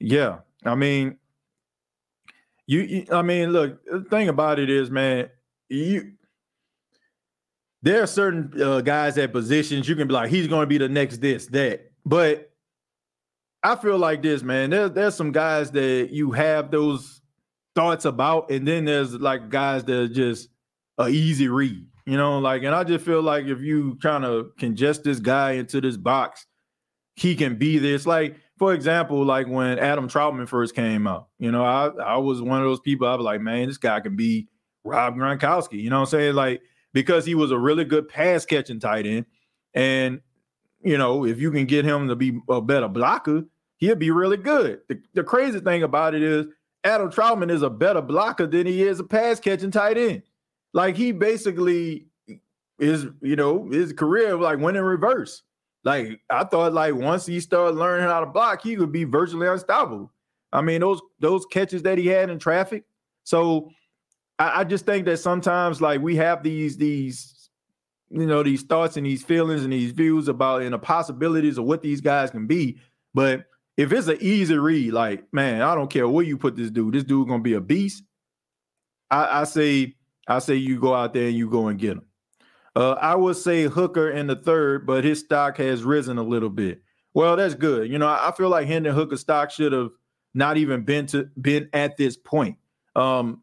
Yeah, 0.00 0.38
I 0.64 0.74
mean, 0.74 1.16
you, 2.66 2.80
you. 2.80 3.06
I 3.12 3.22
mean, 3.22 3.52
look. 3.52 3.84
The 3.84 4.04
thing 4.10 4.28
about 4.28 4.58
it 4.58 4.68
is, 4.70 4.90
man, 4.90 5.28
you 5.68 6.12
there 7.82 8.02
are 8.02 8.06
certain 8.06 8.52
uh, 8.60 8.80
guys 8.80 9.16
at 9.18 9.32
positions 9.32 9.88
you 9.88 9.96
can 9.96 10.08
be 10.08 10.14
like, 10.14 10.30
he's 10.30 10.46
going 10.46 10.62
to 10.62 10.66
be 10.66 10.78
the 10.78 10.88
next 10.88 11.18
this, 11.18 11.46
that. 11.46 11.90
But 12.04 12.50
I 13.62 13.76
feel 13.76 13.98
like 13.98 14.22
this, 14.22 14.42
man. 14.42 14.70
There, 14.70 14.88
there's 14.88 15.14
some 15.14 15.32
guys 15.32 15.70
that 15.72 16.08
you 16.10 16.32
have 16.32 16.70
those 16.70 17.20
thoughts 17.74 18.04
about, 18.04 18.50
and 18.50 18.66
then 18.66 18.84
there's 18.84 19.14
like 19.14 19.48
guys 19.48 19.84
that 19.84 19.96
are 19.96 20.08
just 20.08 20.48
a 20.98 21.08
easy 21.08 21.48
read, 21.48 21.86
you 22.06 22.16
know. 22.16 22.38
Like, 22.38 22.62
and 22.62 22.74
I 22.74 22.84
just 22.84 23.04
feel 23.04 23.22
like 23.22 23.46
if 23.46 23.60
you 23.60 23.98
kind 24.02 24.24
of 24.24 24.50
congest 24.58 25.04
this 25.04 25.20
guy 25.20 25.52
into 25.52 25.80
this 25.80 25.96
box, 25.96 26.46
he 27.16 27.34
can 27.34 27.56
be 27.56 27.78
this. 27.78 28.06
Like, 28.06 28.36
for 28.58 28.72
example, 28.72 29.24
like 29.24 29.46
when 29.46 29.78
Adam 29.78 30.08
Trautman 30.08 30.48
first 30.48 30.74
came 30.74 31.06
out, 31.06 31.28
you 31.38 31.50
know, 31.50 31.64
I 31.64 31.88
I 32.02 32.16
was 32.16 32.42
one 32.42 32.60
of 32.60 32.64
those 32.66 32.80
people. 32.80 33.06
I 33.06 33.14
was 33.14 33.24
like, 33.24 33.40
man, 33.40 33.68
this 33.68 33.78
guy 33.78 34.00
can 34.00 34.16
be 34.16 34.48
Rob 34.84 35.16
Gronkowski. 35.16 35.82
You 35.82 35.90
know 35.90 36.00
what 36.00 36.08
I'm 36.08 36.18
saying? 36.18 36.34
Like 36.34 36.62
because 36.92 37.24
he 37.24 37.34
was 37.34 37.50
a 37.50 37.58
really 37.58 37.84
good 37.84 38.08
pass 38.08 38.44
catching 38.44 38.80
tight 38.80 39.06
end. 39.06 39.26
And, 39.74 40.20
you 40.82 40.98
know, 40.98 41.24
if 41.24 41.40
you 41.40 41.50
can 41.50 41.66
get 41.66 41.84
him 41.84 42.08
to 42.08 42.16
be 42.16 42.40
a 42.48 42.60
better 42.60 42.88
blocker, 42.88 43.44
he'll 43.76 43.96
be 43.96 44.10
really 44.10 44.36
good. 44.36 44.80
The, 44.88 45.00
the 45.14 45.24
crazy 45.24 45.60
thing 45.60 45.82
about 45.82 46.14
it 46.14 46.22
is 46.22 46.46
Adam 46.84 47.10
Trautman 47.10 47.50
is 47.50 47.62
a 47.62 47.70
better 47.70 48.02
blocker 48.02 48.46
than 48.46 48.66
he 48.66 48.82
is 48.82 49.00
a 49.00 49.04
pass 49.04 49.40
catching 49.40 49.70
tight 49.70 49.98
end. 49.98 50.22
Like 50.72 50.96
he 50.96 51.12
basically 51.12 52.06
is, 52.78 53.06
you 53.20 53.36
know, 53.36 53.68
his 53.70 53.92
career 53.92 54.36
like 54.36 54.58
went 54.58 54.76
in 54.76 54.84
reverse. 54.84 55.42
Like 55.84 56.20
I 56.30 56.44
thought, 56.44 56.72
like 56.72 56.94
once 56.94 57.26
he 57.26 57.40
started 57.40 57.76
learning 57.76 58.06
how 58.06 58.20
to 58.20 58.26
block, 58.26 58.62
he 58.62 58.76
would 58.76 58.92
be 58.92 59.04
virtually 59.04 59.46
unstoppable. 59.46 60.12
I 60.52 60.62
mean, 60.62 60.80
those 60.80 61.00
those 61.20 61.46
catches 61.46 61.82
that 61.82 61.98
he 61.98 62.06
had 62.06 62.30
in 62.30 62.38
traffic. 62.38 62.84
So 63.24 63.70
I, 64.40 64.60
I 64.60 64.64
just 64.64 64.86
think 64.86 65.04
that 65.04 65.18
sometimes 65.18 65.80
like 65.80 66.00
we 66.00 66.16
have 66.16 66.42
these 66.42 66.78
these 66.78 67.50
you 68.08 68.26
know 68.26 68.42
these 68.42 68.62
thoughts 68.62 68.96
and 68.96 69.06
these 69.06 69.22
feelings 69.22 69.62
and 69.62 69.72
these 69.72 69.92
views 69.92 70.26
about 70.26 70.62
and 70.62 70.72
the 70.72 70.78
possibilities 70.78 71.58
of 71.58 71.66
what 71.66 71.82
these 71.82 72.00
guys 72.00 72.30
can 72.30 72.46
be. 72.46 72.78
But 73.14 73.44
if 73.76 73.92
it's 73.92 74.08
an 74.08 74.18
easy 74.20 74.56
read, 74.56 74.92
like 74.92 75.32
man, 75.32 75.60
I 75.60 75.74
don't 75.74 75.90
care 75.90 76.08
where 76.08 76.24
you 76.24 76.38
put 76.38 76.56
this 76.56 76.70
dude, 76.70 76.94
this 76.94 77.04
dude 77.04 77.28
gonna 77.28 77.42
be 77.42 77.52
a 77.52 77.60
beast. 77.60 78.02
I, 79.10 79.42
I 79.42 79.44
say, 79.44 79.96
I 80.26 80.38
say 80.38 80.54
you 80.54 80.80
go 80.80 80.94
out 80.94 81.12
there 81.12 81.26
and 81.26 81.36
you 81.36 81.50
go 81.50 81.68
and 81.68 81.78
get 81.78 81.92
him. 81.92 82.02
Uh, 82.76 82.92
I 82.92 83.16
would 83.16 83.36
say 83.36 83.64
Hooker 83.64 84.10
in 84.10 84.28
the 84.28 84.36
third, 84.36 84.86
but 84.86 85.04
his 85.04 85.18
stock 85.18 85.58
has 85.58 85.82
risen 85.82 86.16
a 86.16 86.22
little 86.22 86.48
bit. 86.48 86.82
Well, 87.12 87.36
that's 87.36 87.54
good. 87.54 87.90
You 87.90 87.98
know, 87.98 88.06
I, 88.06 88.28
I 88.28 88.32
feel 88.32 88.48
like 88.48 88.68
Hendon 88.68 88.94
Hooker 88.94 89.16
stock 89.16 89.50
should 89.50 89.72
have 89.72 89.90
not 90.32 90.56
even 90.56 90.84
been 90.84 91.06
to 91.06 91.28
been 91.40 91.68
at 91.72 91.96
this 91.96 92.16
point. 92.16 92.56
Um, 92.94 93.42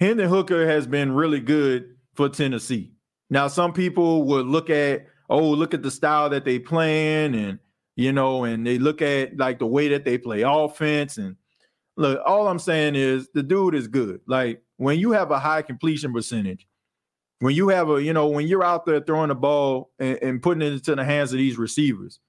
Hendon 0.00 0.28
Hooker 0.28 0.66
has 0.66 0.86
been 0.86 1.12
really 1.12 1.40
good 1.40 1.94
for 2.14 2.28
Tennessee. 2.28 2.92
Now, 3.28 3.48
some 3.48 3.72
people 3.72 4.24
would 4.24 4.46
look 4.46 4.70
at, 4.70 5.06
oh, 5.28 5.50
look 5.50 5.74
at 5.74 5.82
the 5.82 5.90
style 5.90 6.30
that 6.30 6.44
they 6.44 6.58
playing, 6.58 7.34
and 7.34 7.58
you 7.96 8.12
know, 8.12 8.44
and 8.44 8.66
they 8.66 8.78
look 8.78 9.02
at 9.02 9.36
like 9.36 9.58
the 9.58 9.66
way 9.66 9.88
that 9.88 10.04
they 10.04 10.16
play 10.16 10.42
offense. 10.42 11.18
And 11.18 11.36
look, 11.96 12.20
all 12.24 12.48
I'm 12.48 12.58
saying 12.58 12.94
is 12.94 13.28
the 13.34 13.42
dude 13.42 13.74
is 13.74 13.88
good. 13.88 14.20
Like 14.26 14.62
when 14.78 14.98
you 14.98 15.12
have 15.12 15.30
a 15.30 15.38
high 15.38 15.60
completion 15.60 16.12
percentage, 16.12 16.66
when 17.40 17.54
you 17.54 17.68
have 17.68 17.90
a, 17.90 18.02
you 18.02 18.14
know, 18.14 18.28
when 18.28 18.46
you're 18.46 18.64
out 18.64 18.86
there 18.86 19.00
throwing 19.00 19.28
the 19.28 19.34
ball 19.34 19.90
and, 19.98 20.18
and 20.22 20.42
putting 20.42 20.62
it 20.62 20.72
into 20.72 20.94
the 20.94 21.04
hands 21.04 21.32
of 21.32 21.38
these 21.38 21.58
receivers, 21.58 22.20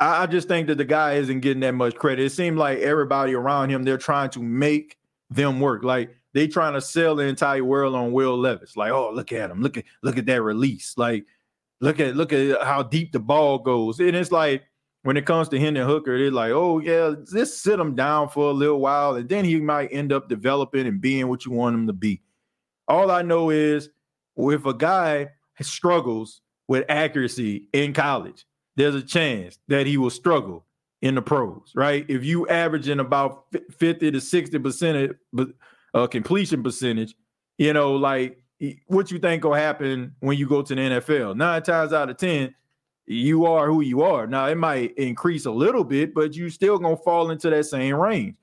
I, 0.00 0.26
just 0.26 0.48
think 0.48 0.68
that 0.68 0.78
the 0.78 0.84
guy 0.84 1.14
isn't 1.14 1.40
getting 1.40 1.60
that 1.60 1.74
much 1.74 1.94
credit. 1.94 2.24
It 2.24 2.30
seemed 2.30 2.58
like 2.58 2.78
everybody 2.78 3.34
around 3.34 3.70
him, 3.70 3.82
they're 3.82 3.98
trying 3.98 4.30
to 4.30 4.42
make 4.42 4.96
them 5.30 5.60
work. 5.60 5.84
Like 5.84 6.14
they 6.36 6.46
trying 6.46 6.74
to 6.74 6.82
sell 6.82 7.16
the 7.16 7.24
entire 7.24 7.64
world 7.64 7.94
on 7.94 8.12
Will 8.12 8.36
Levis. 8.36 8.76
Like, 8.76 8.92
oh, 8.92 9.10
look 9.10 9.32
at 9.32 9.50
him. 9.50 9.62
Look 9.62 9.78
at 9.78 9.84
look 10.02 10.18
at 10.18 10.26
that 10.26 10.42
release. 10.42 10.92
Like, 10.98 11.24
look 11.80 11.98
at 11.98 12.14
look 12.14 12.30
at 12.30 12.62
how 12.62 12.82
deep 12.82 13.12
the 13.12 13.18
ball 13.18 13.58
goes. 13.58 14.00
And 14.00 14.14
it's 14.14 14.30
like 14.30 14.62
when 15.02 15.16
it 15.16 15.24
comes 15.24 15.48
to 15.48 15.58
Hendon 15.58 15.86
Hooker, 15.86 16.18
they're 16.18 16.30
like, 16.30 16.50
oh 16.50 16.78
yeah, 16.80 17.14
just 17.32 17.62
sit 17.62 17.80
him 17.80 17.94
down 17.94 18.28
for 18.28 18.50
a 18.50 18.52
little 18.52 18.80
while, 18.80 19.14
and 19.14 19.26
then 19.26 19.46
he 19.46 19.58
might 19.58 19.88
end 19.90 20.12
up 20.12 20.28
developing 20.28 20.86
and 20.86 21.00
being 21.00 21.28
what 21.28 21.46
you 21.46 21.52
want 21.52 21.74
him 21.74 21.86
to 21.86 21.94
be. 21.94 22.20
All 22.86 23.10
I 23.10 23.22
know 23.22 23.48
is 23.48 23.88
if 24.36 24.66
a 24.66 24.74
guy 24.74 25.30
struggles 25.62 26.42
with 26.68 26.84
accuracy 26.90 27.68
in 27.72 27.94
college, 27.94 28.44
there's 28.76 28.94
a 28.94 29.02
chance 29.02 29.58
that 29.68 29.86
he 29.86 29.96
will 29.96 30.10
struggle 30.10 30.66
in 31.00 31.14
the 31.14 31.22
pros, 31.22 31.72
right? 31.74 32.04
If 32.10 32.24
you 32.24 32.46
averaging 32.48 33.00
about 33.00 33.46
50 33.78 34.10
to 34.10 34.20
60 34.20 34.58
percent 34.58 35.16
uh, 35.96 36.06
completion 36.06 36.62
percentage, 36.62 37.16
you 37.56 37.72
know, 37.72 37.94
like 37.94 38.38
what 38.86 39.10
you 39.10 39.18
think 39.18 39.44
will 39.44 39.54
happen 39.54 40.14
when 40.20 40.36
you 40.36 40.46
go 40.46 40.60
to 40.60 40.74
the 40.74 40.80
NFL. 40.80 41.36
Nine 41.36 41.62
times 41.62 41.94
out 41.94 42.10
of 42.10 42.18
10, 42.18 42.54
you 43.06 43.46
are 43.46 43.66
who 43.66 43.80
you 43.80 44.02
are. 44.02 44.26
Now, 44.26 44.46
it 44.46 44.56
might 44.56 44.94
increase 44.98 45.46
a 45.46 45.50
little 45.50 45.84
bit, 45.84 46.12
but 46.12 46.34
you 46.34 46.50
still 46.50 46.78
to 46.78 46.96
fall 47.02 47.30
into 47.30 47.48
that 47.48 47.64
same 47.64 47.94
range. 47.94 48.36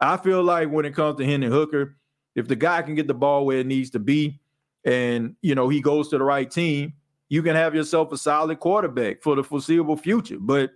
I 0.00 0.16
feel 0.16 0.44
like 0.44 0.70
when 0.70 0.84
it 0.84 0.94
comes 0.94 1.18
to 1.18 1.24
Hendon 1.24 1.50
Hooker, 1.50 1.96
if 2.36 2.46
the 2.46 2.56
guy 2.56 2.82
can 2.82 2.94
get 2.94 3.08
the 3.08 3.14
ball 3.14 3.46
where 3.46 3.58
it 3.58 3.66
needs 3.66 3.90
to 3.90 3.98
be 3.98 4.40
and, 4.84 5.34
you 5.42 5.56
know, 5.56 5.68
he 5.68 5.80
goes 5.80 6.08
to 6.10 6.18
the 6.18 6.24
right 6.24 6.48
team, 6.48 6.92
you 7.28 7.42
can 7.42 7.56
have 7.56 7.74
yourself 7.74 8.12
a 8.12 8.16
solid 8.16 8.60
quarterback 8.60 9.22
for 9.22 9.34
the 9.34 9.42
foreseeable 9.42 9.96
future. 9.96 10.38
But 10.38 10.70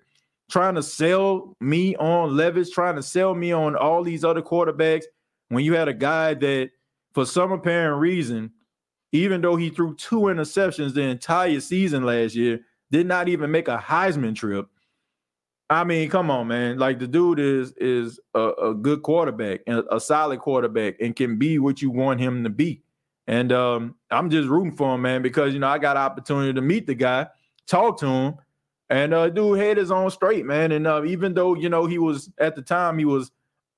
trying 0.51 0.75
to 0.75 0.83
sell 0.83 1.57
me 1.61 1.95
on 1.97 2.37
Levis, 2.37 2.71
trying 2.71 2.97
to 2.97 3.03
sell 3.03 3.35
me 3.35 3.53
on 3.53 3.77
all 3.77 4.03
these 4.03 4.25
other 4.25 4.43
quarterbacks 4.43 5.05
when 5.49 5.65
you 5.65 5.75
had 5.75 5.89
a 5.89 5.95
guy 5.95 6.35
that, 6.35 6.71
for 7.13 7.25
some 7.25 7.53
apparent 7.53 8.01
reason, 8.01 8.53
even 9.13 9.41
though 9.41 9.57
he 9.57 9.71
threw 9.71 9.95
two 9.95 10.23
interceptions 10.23 10.95
the 10.95 11.03
entire 11.03 11.61
season 11.61 12.05
last 12.05 12.35
year, 12.35 12.61
did 12.91 13.07
not 13.07 13.29
even 13.29 13.51
make 13.51 13.69
a 13.69 13.79
Heisman 13.79 14.35
trip. 14.35 14.67
I 15.69 15.83
mean, 15.85 16.09
come 16.11 16.31
on, 16.31 16.47
man. 16.49 16.79
Like 16.79 16.99
the 17.01 17.09
dude 17.09 17.41
is 17.41 17.73
is 17.73 18.21
a, 18.35 18.51
a 18.51 18.75
good 18.75 19.03
quarterback 19.03 19.61
and 19.67 19.83
a, 19.91 19.99
solid 19.99 20.39
quarterback 20.39 20.95
and 21.01 21.17
can 21.17 21.39
be 21.39 21.59
what 21.59 21.83
you 21.83 21.91
want 21.91 22.21
him 22.21 22.45
to 22.45 22.51
be. 22.51 22.83
And 23.27 23.51
um, 23.51 23.97
I'm 24.11 24.31
just 24.31 24.49
rooting 24.49 24.77
for 24.77 24.95
him, 24.95 25.03
man, 25.03 25.23
because 25.23 25.53
you 25.53 25.59
know 25.59 25.67
I 25.67 25.79
got 25.79 25.97
opportunity 25.97 26.53
to 26.53 26.61
meet 26.61 26.87
the 26.87 26.95
guy, 26.95 27.27
talk 27.67 27.99
to 28.01 28.07
him, 28.07 28.35
and 28.91 29.13
uh, 29.13 29.29
dude 29.29 29.59
had 29.59 29.77
his 29.77 29.91
own 29.91 30.09
straight, 30.11 30.47
man. 30.47 30.71
And 30.71 30.87
uh, 30.87 31.05
even 31.05 31.35
though 31.35 31.55
you 31.55 31.69
know 31.69 31.87
he 31.87 31.99
was 31.99 32.31
at 32.39 32.55
the 32.55 32.63
time 32.63 32.99
he 32.99 33.05
was 33.05 33.33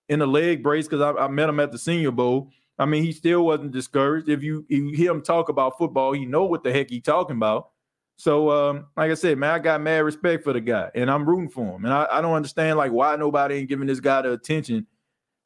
in 0.09 0.23
a 0.23 0.27
leg 0.27 0.63
brace 0.63 0.87
because 0.87 1.01
I, 1.01 1.25
I, 1.25 1.29
met 1.29 1.49
him 1.49 1.61
at 1.61 1.73
the 1.73 1.79
Senior 1.79 2.11
Bowl. 2.11 2.51
I 2.79 2.87
mean, 2.87 3.03
he 3.03 3.13
still 3.13 3.45
wasn't 3.45 3.73
discouraged. 3.73 4.29
If 4.29 4.43
you, 4.43 4.65
you 4.69 4.91
hear 4.91 5.11
him 5.11 5.23
talk 5.23 5.49
about 5.49 5.77
football, 5.77 6.13
he 6.13 6.25
know 6.25 6.45
what 6.45 6.63
the 6.63 6.73
heck 6.73 6.91
he 6.91 7.01
talking 7.01 7.37
about. 7.37 7.71
So, 8.17 8.51
um, 8.51 8.87
like 8.97 9.13
I 9.13 9.15
said, 9.15 9.39
man, 9.39 9.51
I 9.51 9.59
got 9.61 9.81
mad 9.81 10.01
respect 10.01 10.43
for 10.43 10.53
the 10.53 10.61
guy, 10.61 10.91
and 10.95 11.09
I'm 11.09 11.29
rooting 11.29 11.49
for 11.49 11.77
him. 11.77 11.85
And 11.85 11.95
I, 11.95 12.07
I 12.11 12.21
don't 12.21 12.35
understand 12.35 12.77
like 12.77 12.91
why 12.91 13.15
nobody 13.15 13.57
ain't 13.57 13.69
giving 13.69 13.87
this 13.87 14.01
guy 14.01 14.23
the 14.23 14.33
attention 14.33 14.87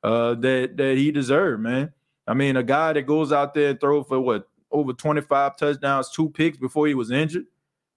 uh, 0.03 0.35
that 0.37 0.77
that 0.79 0.97
he 0.97 1.13
deserved, 1.13 1.63
man. 1.63 1.93
I 2.27 2.33
mean, 2.33 2.57
a 2.57 2.63
guy 2.63 2.95
that 2.95 3.03
goes 3.03 3.31
out 3.31 3.53
there 3.53 3.71
and 3.71 3.81
throw 3.81 4.03
for 4.03 4.19
what 4.21 4.49
over 4.71 4.95
25 4.95 5.57
touchdowns, 5.59 6.11
two 6.11 6.31
picks 6.31 6.57
before 6.57 6.87
he 6.87 6.95
was 6.95 7.11
injured, 7.11 7.45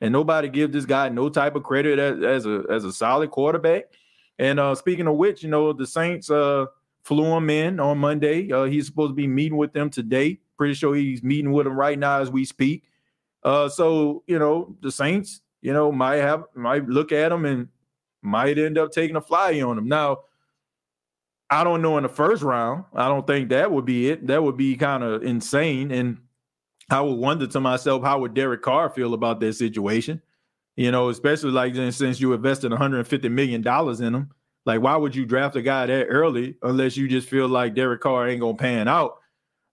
and 0.01 0.11
nobody 0.11 0.49
give 0.49 0.73
this 0.73 0.85
guy 0.85 1.07
no 1.07 1.29
type 1.29 1.55
of 1.55 1.63
credit 1.63 1.97
as, 1.97 2.21
as 2.21 2.45
a 2.45 2.63
as 2.69 2.83
a 2.83 2.91
solid 2.91 3.31
quarterback. 3.31 3.85
And 4.37 4.59
uh, 4.59 4.75
speaking 4.75 5.07
of 5.07 5.15
which, 5.15 5.43
you 5.43 5.49
know, 5.49 5.73
the 5.73 5.87
Saints 5.87 6.29
uh, 6.29 6.65
flew 7.03 7.35
him 7.35 7.49
in 7.49 7.79
on 7.79 7.97
Monday. 7.97 8.51
Uh, 8.51 8.63
he's 8.63 8.87
supposed 8.87 9.11
to 9.11 9.15
be 9.15 9.27
meeting 9.27 9.57
with 9.57 9.73
them 9.73 9.89
today. 9.89 10.39
Pretty 10.57 10.73
sure 10.73 10.95
he's 10.95 11.23
meeting 11.23 11.51
with 11.51 11.65
them 11.65 11.77
right 11.77 11.97
now 11.97 12.19
as 12.19 12.29
we 12.29 12.45
speak. 12.45 12.83
Uh, 13.43 13.69
so 13.69 14.23
you 14.27 14.39
know, 14.39 14.75
the 14.81 14.91
Saints, 14.91 15.41
you 15.61 15.71
know, 15.71 15.91
might 15.91 16.17
have 16.17 16.45
might 16.55 16.87
look 16.87 17.11
at 17.11 17.31
him 17.31 17.45
and 17.45 17.67
might 18.21 18.57
end 18.57 18.77
up 18.77 18.91
taking 18.91 19.15
a 19.15 19.21
fly 19.21 19.61
on 19.61 19.77
him. 19.77 19.87
Now, 19.87 20.19
I 21.49 21.63
don't 21.63 21.81
know 21.81 21.97
in 21.97 22.03
the 22.03 22.09
first 22.09 22.41
round. 22.41 22.85
I 22.93 23.07
don't 23.07 23.27
think 23.27 23.49
that 23.49 23.71
would 23.71 23.85
be 23.85 24.09
it. 24.09 24.25
That 24.27 24.41
would 24.41 24.57
be 24.57 24.75
kind 24.75 25.03
of 25.03 25.23
insane. 25.23 25.91
And 25.91 26.17
I 26.89 27.01
would 27.01 27.15
wonder 27.15 27.45
to 27.47 27.59
myself, 27.59 28.03
how 28.03 28.19
would 28.19 28.33
Derek 28.33 28.63
Carr 28.63 28.89
feel 28.89 29.13
about 29.13 29.39
that 29.41 29.53
situation? 29.53 30.21
You 30.75 30.91
know, 30.91 31.09
especially 31.09 31.51
like 31.51 31.73
since 31.93 32.19
you 32.19 32.33
invested 32.33 32.71
150 32.71 33.29
million 33.29 33.61
dollars 33.61 34.01
in 34.01 34.13
him, 34.13 34.31
like 34.65 34.81
why 34.81 34.95
would 34.95 35.15
you 35.15 35.25
draft 35.25 35.55
a 35.55 35.61
guy 35.61 35.85
that 35.85 36.05
early 36.07 36.57
unless 36.63 36.97
you 36.97 37.07
just 37.07 37.29
feel 37.29 37.47
like 37.47 37.75
Derek 37.75 38.01
Carr 38.01 38.27
ain't 38.27 38.41
gonna 38.41 38.57
pan 38.57 38.87
out? 38.87 39.19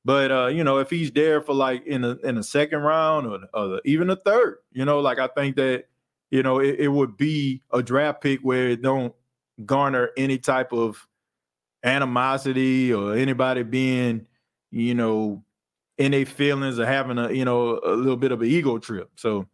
But 0.04 0.30
uh, 0.30 0.46
you 0.46 0.64
know, 0.64 0.78
if 0.78 0.90
he's 0.90 1.10
there 1.12 1.40
for 1.40 1.54
like 1.54 1.86
in 1.86 2.04
a 2.04 2.16
in 2.24 2.38
a 2.38 2.42
second 2.42 2.80
round 2.80 3.26
or, 3.26 3.40
or 3.54 3.80
even 3.84 4.10
a 4.10 4.16
third, 4.16 4.58
you 4.72 4.84
know, 4.84 5.00
like 5.00 5.18
I 5.18 5.28
think 5.28 5.56
that 5.56 5.84
you 6.30 6.42
know 6.42 6.58
it, 6.58 6.76
it 6.78 6.88
would 6.88 7.16
be 7.16 7.62
a 7.72 7.82
draft 7.82 8.20
pick 8.20 8.40
where 8.40 8.68
it 8.68 8.82
don't 8.82 9.14
garner 9.64 10.10
any 10.16 10.38
type 10.38 10.72
of 10.72 11.06
animosity 11.84 12.92
or 12.92 13.14
anybody 13.14 13.62
being, 13.62 14.26
you 14.70 14.94
know, 14.94 15.42
in 15.98 16.12
their 16.12 16.26
feelings 16.26 16.78
or 16.78 16.86
having 16.86 17.18
a 17.18 17.30
you 17.30 17.44
know 17.44 17.80
a 17.84 17.92
little 17.92 18.16
bit 18.16 18.32
of 18.32 18.42
an 18.42 18.48
ego 18.48 18.78
trip. 18.78 19.10
So 19.16 19.46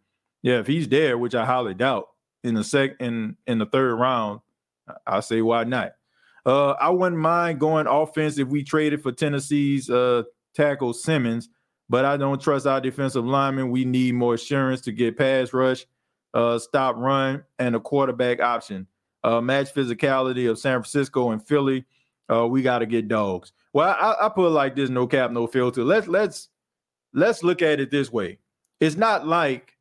yeah, 0.42 0.59
if 0.61 0.66
he's 0.66 0.88
there, 0.88 1.18
which 1.18 1.35
I 1.35 1.44
highly 1.44 1.74
doubt, 1.74 2.09
in 2.44 2.55
the 2.55 2.64
second 2.64 2.96
in 3.01 3.37
in 3.46 3.59
the 3.59 3.66
third 3.66 3.94
round, 3.96 4.40
I 5.07 5.20
say 5.20 5.42
why 5.42 5.64
not. 5.64 5.92
Uh, 6.46 6.70
I 6.81 6.90
wouldn't 6.90 7.20
mind 7.20 7.61
going 7.61 7.87
offense 7.87 8.38
if 8.38 8.48
we 8.48 8.62
traded 8.62 9.03
for 9.03 9.12
Tennessee's 9.12 9.90
uh, 9.90 10.22
tackle 10.55 10.94
Simmons, 10.94 11.48
but 11.88 12.05
I 12.05 12.16
don't 12.16 12.40
trust 12.40 12.66
our 12.66 12.81
defensive 12.81 13.24
linemen. 13.24 13.70
We 13.70 13.85
need 13.85 14.14
more 14.14 14.35
assurance 14.35 14.81
to 14.83 14.92
get 14.92 15.18
pass 15.18 15.53
rush, 15.53 15.87
uh, 16.35 16.59
stop 16.59 16.96
run, 16.96 17.44
and 17.59 17.77
a 17.77 17.81
quarterback 17.81 18.40
option. 18.40 18.87
Uh, 19.24 19.40
match 19.40 19.74
physicality 19.74 20.48
of 20.48 20.59
San 20.59 20.81
Francisco 20.81 21.33
and 21.33 21.46
Philly. 21.46 21.85
Uh, 22.33 22.46
we 22.46 22.62
got 22.62 22.79
to 22.79 22.87
get 22.87 23.09
dogs. 23.09 23.53
Well, 23.72 23.94
I, 23.98 24.27
I 24.27 24.29
put 24.29 24.51
like 24.51 24.77
this: 24.77 24.90
no 24.90 25.07
cap, 25.07 25.33
no 25.33 25.46
filter. 25.46 25.85
Let's 25.85 26.07
let's 26.07 26.48
let's 27.12 27.42
look 27.42 27.61
at 27.62 27.81
it 27.81 27.90
this 27.90 28.12
way. 28.12 28.38
It's 28.81 28.96
not 28.96 29.27
like 29.27 29.77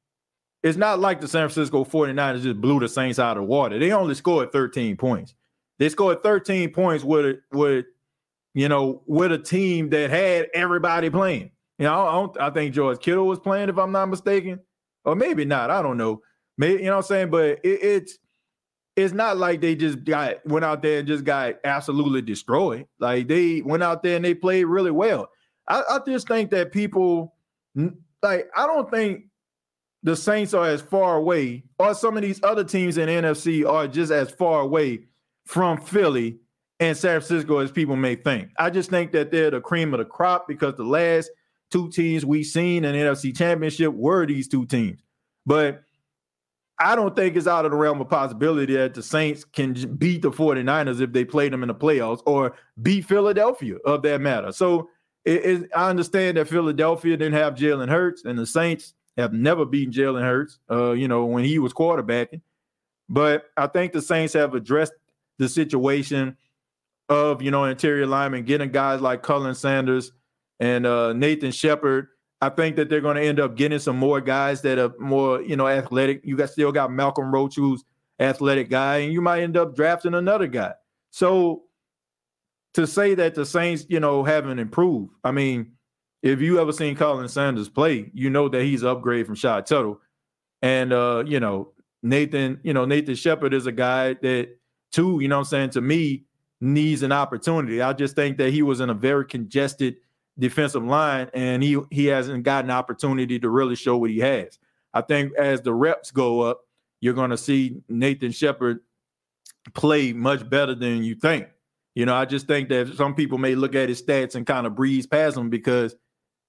it's 0.63 0.77
not 0.77 0.99
like 0.99 1.21
the 1.21 1.27
San 1.27 1.47
Francisco 1.49 1.83
49ers 1.85 2.41
just 2.41 2.61
blew 2.61 2.79
the 2.79 2.89
Saints 2.89 3.19
out 3.19 3.37
of 3.37 3.43
the 3.43 3.47
water. 3.47 3.77
They 3.79 3.91
only 3.91 4.15
scored 4.15 4.51
13 4.51 4.97
points. 4.97 5.35
They 5.79 5.89
scored 5.89 6.23
13 6.23 6.71
points 6.71 7.03
with 7.03 7.37
with 7.51 7.85
you 8.53 8.67
know 8.67 9.03
with 9.05 9.31
a 9.31 9.37
team 9.37 9.89
that 9.89 10.09
had 10.09 10.47
everybody 10.53 11.09
playing. 11.09 11.51
You 11.77 11.85
know, 11.85 12.33
I, 12.39 12.47
I 12.47 12.49
think 12.49 12.73
George 12.73 12.99
Kittle 12.99 13.27
was 13.27 13.39
playing, 13.39 13.69
if 13.69 13.77
I'm 13.77 13.91
not 13.91 14.07
mistaken, 14.07 14.59
or 15.05 15.15
maybe 15.15 15.45
not. 15.45 15.69
I 15.69 15.83
don't 15.83 15.97
know. 15.97 16.21
Maybe 16.57 16.79
you 16.81 16.85
know 16.85 16.97
what 16.97 17.05
I'm 17.05 17.07
saying, 17.07 17.29
but 17.29 17.59
it, 17.63 17.83
it's 17.83 18.17
it's 18.95 19.13
not 19.13 19.37
like 19.37 19.61
they 19.61 19.75
just 19.75 20.03
got 20.03 20.43
went 20.47 20.65
out 20.65 20.81
there 20.81 20.99
and 20.99 21.07
just 21.07 21.23
got 21.23 21.55
absolutely 21.63 22.23
destroyed. 22.23 22.87
Like 22.99 23.27
they 23.27 23.61
went 23.61 23.83
out 23.83 24.01
there 24.01 24.15
and 24.15 24.25
they 24.25 24.33
played 24.33 24.65
really 24.65 24.89
well. 24.89 25.29
I, 25.67 25.83
I 25.87 25.99
just 26.07 26.27
think 26.27 26.49
that 26.49 26.71
people 26.71 27.35
like 28.23 28.47
I 28.55 28.65
don't 28.65 28.89
think 28.89 29.25
the 30.07 30.15
Saints 30.15 30.53
are 30.53 30.65
as 30.65 30.81
far 30.81 31.17
away, 31.17 31.65
or 31.77 31.93
some 31.93 32.15
of 32.15 32.23
these 32.23 32.41
other 32.41 32.63
teams 32.63 32.97
in 32.97 33.09
NFC 33.09 33.67
are 33.69 33.89
just 33.89 34.09
as 34.09 34.31
far 34.31 34.61
away 34.61 35.01
from 35.43 35.81
Philly 35.81 36.37
and 36.79 36.95
San 36.95 37.19
Francisco 37.19 37.57
as 37.57 37.73
people 37.73 37.97
may 37.97 38.15
think. 38.15 38.51
I 38.57 38.69
just 38.69 38.89
think 38.89 39.11
that 39.11 39.31
they're 39.31 39.51
the 39.51 39.59
cream 39.59 39.93
of 39.93 39.97
the 39.97 40.05
crop 40.05 40.47
because 40.47 40.75
the 40.75 40.85
last 40.85 41.29
two 41.71 41.89
teams 41.89 42.25
we've 42.25 42.45
seen 42.45 42.85
in 42.85 42.95
NFC 42.95 43.35
Championship 43.35 43.93
were 43.93 44.25
these 44.25 44.47
two 44.47 44.65
teams. 44.65 45.03
But 45.45 45.83
I 46.79 46.95
don't 46.95 47.13
think 47.13 47.35
it's 47.35 47.45
out 47.45 47.65
of 47.65 47.71
the 47.71 47.77
realm 47.77 47.99
of 47.99 48.07
possibility 48.07 48.77
that 48.77 48.93
the 48.93 49.03
Saints 49.03 49.43
can 49.43 49.73
beat 49.97 50.21
the 50.21 50.31
49ers 50.31 51.01
if 51.01 51.11
they 51.11 51.25
play 51.25 51.49
them 51.49 51.63
in 51.63 51.67
the 51.67 51.75
playoffs 51.75 52.21
or 52.25 52.55
beat 52.81 53.03
Philadelphia 53.03 53.75
of 53.83 54.03
that 54.03 54.21
matter. 54.21 54.53
So 54.53 54.87
it, 55.25 55.45
it, 55.45 55.69
I 55.75 55.89
understand 55.89 56.37
that 56.37 56.47
Philadelphia 56.47 57.17
didn't 57.17 57.33
have 57.33 57.55
Jalen 57.55 57.89
Hurts 57.89 58.23
and 58.23 58.39
the 58.39 58.45
Saints 58.45 58.93
have 59.17 59.33
never 59.33 59.65
beaten 59.65 59.93
Jalen 59.93 60.21
Hurts, 60.21 60.59
uh, 60.69 60.91
you 60.91 61.07
know, 61.07 61.25
when 61.25 61.43
he 61.43 61.59
was 61.59 61.73
quarterbacking. 61.73 62.41
But 63.09 63.45
I 63.55 63.67
think 63.67 63.93
the 63.93 64.01
Saints 64.01 64.33
have 64.33 64.53
addressed 64.53 64.93
the 65.39 65.49
situation 65.49 66.37
of, 67.09 67.41
you 67.41 67.51
know, 67.51 67.65
interior 67.65 68.05
linemen, 68.05 68.43
getting 68.43 68.71
guys 68.71 69.01
like 69.01 69.23
Khalen 69.23 69.55
Saunders 69.55 70.11
and 70.59 70.85
uh, 70.85 71.13
Nathan 71.13 71.51
Shepherd. 71.51 72.07
I 72.41 72.49
think 72.49 72.75
that 72.75 72.89
they're 72.89 73.01
going 73.01 73.15
to 73.15 73.23
end 73.23 73.39
up 73.39 73.55
getting 73.55 73.79
some 73.79 73.97
more 73.97 74.21
guys 74.21 74.61
that 74.61 74.77
are 74.77 74.93
more, 74.99 75.41
you 75.41 75.55
know, 75.55 75.67
athletic. 75.67 76.21
You 76.23 76.35
got 76.35 76.49
still 76.49 76.71
got 76.71 76.91
Malcolm 76.91 77.33
Roach, 77.33 77.55
who's 77.55 77.83
athletic 78.19 78.69
guy, 78.69 78.97
and 78.97 79.13
you 79.13 79.21
might 79.21 79.41
end 79.41 79.57
up 79.57 79.75
drafting 79.75 80.13
another 80.13 80.47
guy. 80.47 80.73
So 81.09 81.63
to 82.73 82.85
say 82.85 83.15
that 83.15 83.33
the 83.33 83.45
Saints, 83.45 83.85
you 83.89 83.99
know, 83.99 84.23
haven't 84.23 84.59
improved, 84.59 85.13
I 85.23 85.31
mean, 85.31 85.76
if 86.21 86.41
you 86.41 86.59
ever 86.59 86.71
seen 86.71 86.95
Khalen 86.95 87.29
Saunders 87.29 87.69
play, 87.69 88.09
you 88.13 88.29
know 88.29 88.49
that 88.49 88.63
he's 88.63 88.83
upgrade 88.83 89.25
from 89.25 89.35
Shy 89.35 89.61
Tuttle. 89.61 89.99
And 90.61 90.91
uh, 90.91 91.23
you 91.25 91.39
know, 91.39 91.73
Nathan, 92.01 92.59
you 92.63 92.73
know, 92.73 92.85
Nathan 92.85 93.15
Shepherd 93.15 93.53
is 93.53 93.67
a 93.67 93.71
guy 93.71 94.13
that 94.15 94.57
too, 94.91 95.19
you 95.21 95.27
know 95.27 95.39
I'm 95.39 95.45
saying, 95.45 95.71
to 95.71 95.81
me, 95.81 96.25
needs 96.59 97.03
an 97.03 97.11
opportunity. 97.11 97.81
I 97.81 97.93
just 97.93 98.15
think 98.15 98.37
that 98.37 98.51
he 98.51 98.61
was 98.61 98.79
in 98.79 98.89
a 98.89 98.93
very 98.93 99.25
congested 99.25 99.97
defensive 100.39 100.83
line 100.83 101.29
and 101.33 101.63
he 101.63 101.79
he 101.91 102.05
hasn't 102.05 102.43
gotten 102.43 102.69
an 102.69 102.75
opportunity 102.77 103.39
to 103.39 103.49
really 103.49 103.75
show 103.75 103.97
what 103.97 104.09
he 104.09 104.19
has. 104.19 104.59
I 104.93 105.01
think 105.01 105.33
as 105.37 105.61
the 105.61 105.73
reps 105.73 106.11
go 106.11 106.41
up, 106.41 106.61
you're 107.01 107.13
to 107.27 107.37
see 107.37 107.81
Nathan 107.87 108.31
Shepherd 108.31 108.79
play 109.73 110.13
much 110.13 110.47
better 110.49 110.73
than 110.73 111.03
you 111.03 111.15
think. 111.15 111.47
You 111.93 112.05
know, 112.05 112.15
I 112.15 112.25
just 112.25 112.47
think 112.47 112.69
that 112.69 112.95
some 112.95 113.15
people 113.15 113.37
may 113.37 113.55
look 113.55 113.75
at 113.75 113.89
his 113.89 114.01
stats 114.01 114.35
and 114.35 114.45
kind 114.45 114.67
of 114.67 114.75
breeze 114.75 115.07
past 115.07 115.37
him 115.37 115.49
because 115.49 115.95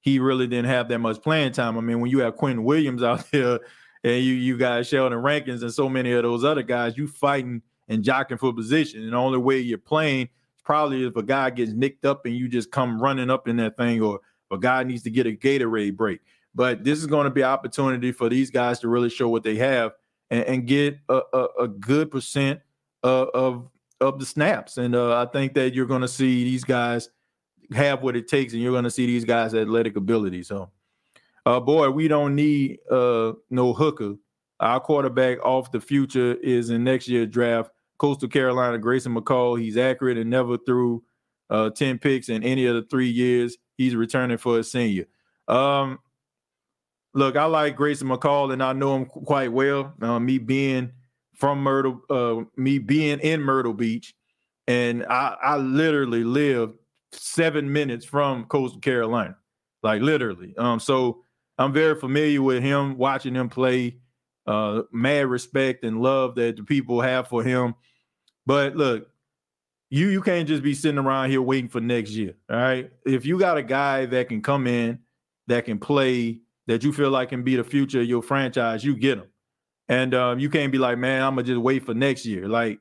he 0.00 0.18
really 0.18 0.46
didn't 0.46 0.66
have 0.70 0.88
that 0.88 0.98
much 0.98 1.22
playing 1.22 1.52
time. 1.52 1.76
I 1.76 1.80
mean, 1.80 2.00
when 2.00 2.10
you 2.10 2.20
have 2.20 2.36
Quinn 2.36 2.64
Williams 2.64 3.02
out 3.02 3.28
there 3.32 3.60
and 4.04 4.22
you 4.22 4.34
you 4.34 4.56
got 4.56 4.86
Sheldon 4.86 5.18
Rankins 5.18 5.62
and 5.62 5.72
so 5.72 5.88
many 5.88 6.12
of 6.12 6.22
those 6.22 6.44
other 6.44 6.62
guys, 6.62 6.96
you 6.96 7.06
fighting 7.06 7.62
and 7.88 8.02
jockeying 8.02 8.38
for 8.38 8.52
position. 8.52 9.02
And 9.02 9.12
the 9.12 9.16
only 9.16 9.38
way 9.38 9.58
you're 9.58 9.78
playing 9.78 10.26
is 10.26 10.62
probably 10.62 11.06
if 11.06 11.16
a 11.16 11.22
guy 11.22 11.50
gets 11.50 11.72
nicked 11.72 12.04
up 12.04 12.26
and 12.26 12.36
you 12.36 12.48
just 12.48 12.70
come 12.70 13.00
running 13.00 13.30
up 13.30 13.48
in 13.48 13.56
that 13.56 13.76
thing, 13.76 14.00
or 14.02 14.20
a 14.50 14.58
guy 14.58 14.82
needs 14.82 15.02
to 15.04 15.10
get 15.10 15.26
a 15.26 15.32
Gatorade 15.32 15.96
break. 15.96 16.20
But 16.54 16.84
this 16.84 16.98
is 16.98 17.06
going 17.06 17.24
to 17.24 17.30
be 17.30 17.42
an 17.42 17.48
opportunity 17.48 18.12
for 18.12 18.28
these 18.28 18.50
guys 18.50 18.80
to 18.80 18.88
really 18.88 19.10
show 19.10 19.28
what 19.28 19.42
they 19.42 19.56
have 19.56 19.92
and, 20.30 20.44
and 20.44 20.66
get 20.66 20.98
a, 21.08 21.20
a, 21.32 21.46
a, 21.60 21.68
good 21.68 22.10
percent 22.10 22.60
of, 23.02 23.28
of, 23.28 23.68
of 24.00 24.18
the 24.18 24.26
snaps. 24.26 24.76
And 24.76 24.94
uh, 24.94 25.20
I 25.20 25.26
think 25.26 25.54
that 25.54 25.74
you're 25.74 25.86
going 25.86 26.02
to 26.02 26.08
see 26.08 26.44
these 26.44 26.64
guys 26.64 27.10
have 27.74 28.02
what 28.02 28.16
it 28.16 28.28
takes, 28.28 28.52
and 28.52 28.62
you're 28.62 28.72
going 28.72 28.84
to 28.84 28.90
see 28.90 29.06
these 29.06 29.24
guys' 29.24 29.54
athletic 29.54 29.96
ability. 29.96 30.42
So, 30.42 30.70
uh, 31.46 31.60
boy, 31.60 31.90
we 31.90 32.08
don't 32.08 32.34
need 32.34 32.78
uh, 32.90 33.32
no 33.50 33.72
hooker. 33.72 34.14
Our 34.60 34.80
quarterback 34.80 35.44
off 35.44 35.70
the 35.70 35.80
future 35.80 36.34
is 36.34 36.70
in 36.70 36.84
next 36.84 37.08
year's 37.08 37.28
draft. 37.28 37.70
Coastal 37.98 38.28
Carolina, 38.28 38.78
Grayson 38.78 39.14
McCall. 39.14 39.60
He's 39.60 39.76
accurate 39.76 40.18
and 40.18 40.30
never 40.30 40.56
threw 40.58 41.02
uh, 41.50 41.70
10 41.70 41.98
picks 41.98 42.28
in 42.28 42.42
any 42.42 42.66
of 42.66 42.74
the 42.74 42.82
three 42.82 43.08
years. 43.08 43.56
He's 43.76 43.94
returning 43.94 44.38
for 44.38 44.58
a 44.58 44.64
senior. 44.64 45.06
Um, 45.46 45.98
look, 47.14 47.36
I 47.36 47.44
like 47.44 47.76
Grayson 47.76 48.08
McCall, 48.08 48.52
and 48.52 48.62
I 48.62 48.72
know 48.72 48.96
him 48.96 49.06
quite 49.06 49.52
well. 49.52 49.94
Uh, 50.00 50.18
me 50.18 50.38
being 50.38 50.92
from 51.34 51.62
Myrtle, 51.62 52.00
uh, 52.10 52.44
me 52.56 52.78
being 52.78 53.20
in 53.20 53.40
Myrtle 53.42 53.74
Beach, 53.74 54.14
and 54.66 55.04
I, 55.06 55.36
I 55.42 55.56
literally 55.56 56.24
lived 56.24 56.77
seven 57.12 57.72
minutes 57.72 58.04
from 58.04 58.44
Coastal 58.46 58.80
Carolina, 58.80 59.36
like 59.82 60.02
literally. 60.02 60.54
Um, 60.56 60.80
so 60.80 61.22
I'm 61.58 61.72
very 61.72 61.98
familiar 61.98 62.42
with 62.42 62.62
him, 62.62 62.96
watching 62.96 63.34
him 63.34 63.48
play. 63.48 63.98
Uh, 64.46 64.84
mad 64.92 65.26
respect 65.26 65.84
and 65.84 66.00
love 66.00 66.34
that 66.36 66.56
the 66.56 66.62
people 66.62 67.02
have 67.02 67.28
for 67.28 67.42
him. 67.42 67.74
But 68.46 68.76
look, 68.76 69.10
you 69.90 70.08
you 70.08 70.22
can't 70.22 70.48
just 70.48 70.62
be 70.62 70.72
sitting 70.72 70.98
around 70.98 71.28
here 71.28 71.42
waiting 71.42 71.68
for 71.68 71.80
next 71.80 72.12
year. 72.12 72.34
All 72.48 72.56
right. 72.56 72.90
If 73.04 73.26
you 73.26 73.38
got 73.38 73.58
a 73.58 73.62
guy 73.62 74.06
that 74.06 74.28
can 74.28 74.40
come 74.40 74.66
in, 74.66 75.00
that 75.48 75.66
can 75.66 75.78
play, 75.78 76.40
that 76.66 76.82
you 76.82 76.92
feel 76.92 77.10
like 77.10 77.30
can 77.30 77.42
be 77.42 77.56
the 77.56 77.64
future 77.64 78.00
of 78.00 78.06
your 78.06 78.22
franchise, 78.22 78.84
you 78.84 78.96
get 78.96 79.18
him. 79.18 79.28
And 79.88 80.14
um, 80.14 80.38
you 80.38 80.50
can't 80.50 80.70
be 80.70 80.78
like, 80.78 80.98
man, 80.98 81.22
I'm 81.22 81.34
gonna 81.34 81.46
just 81.46 81.60
wait 81.60 81.84
for 81.84 81.94
next 81.94 82.26
year. 82.26 82.48
Like, 82.48 82.78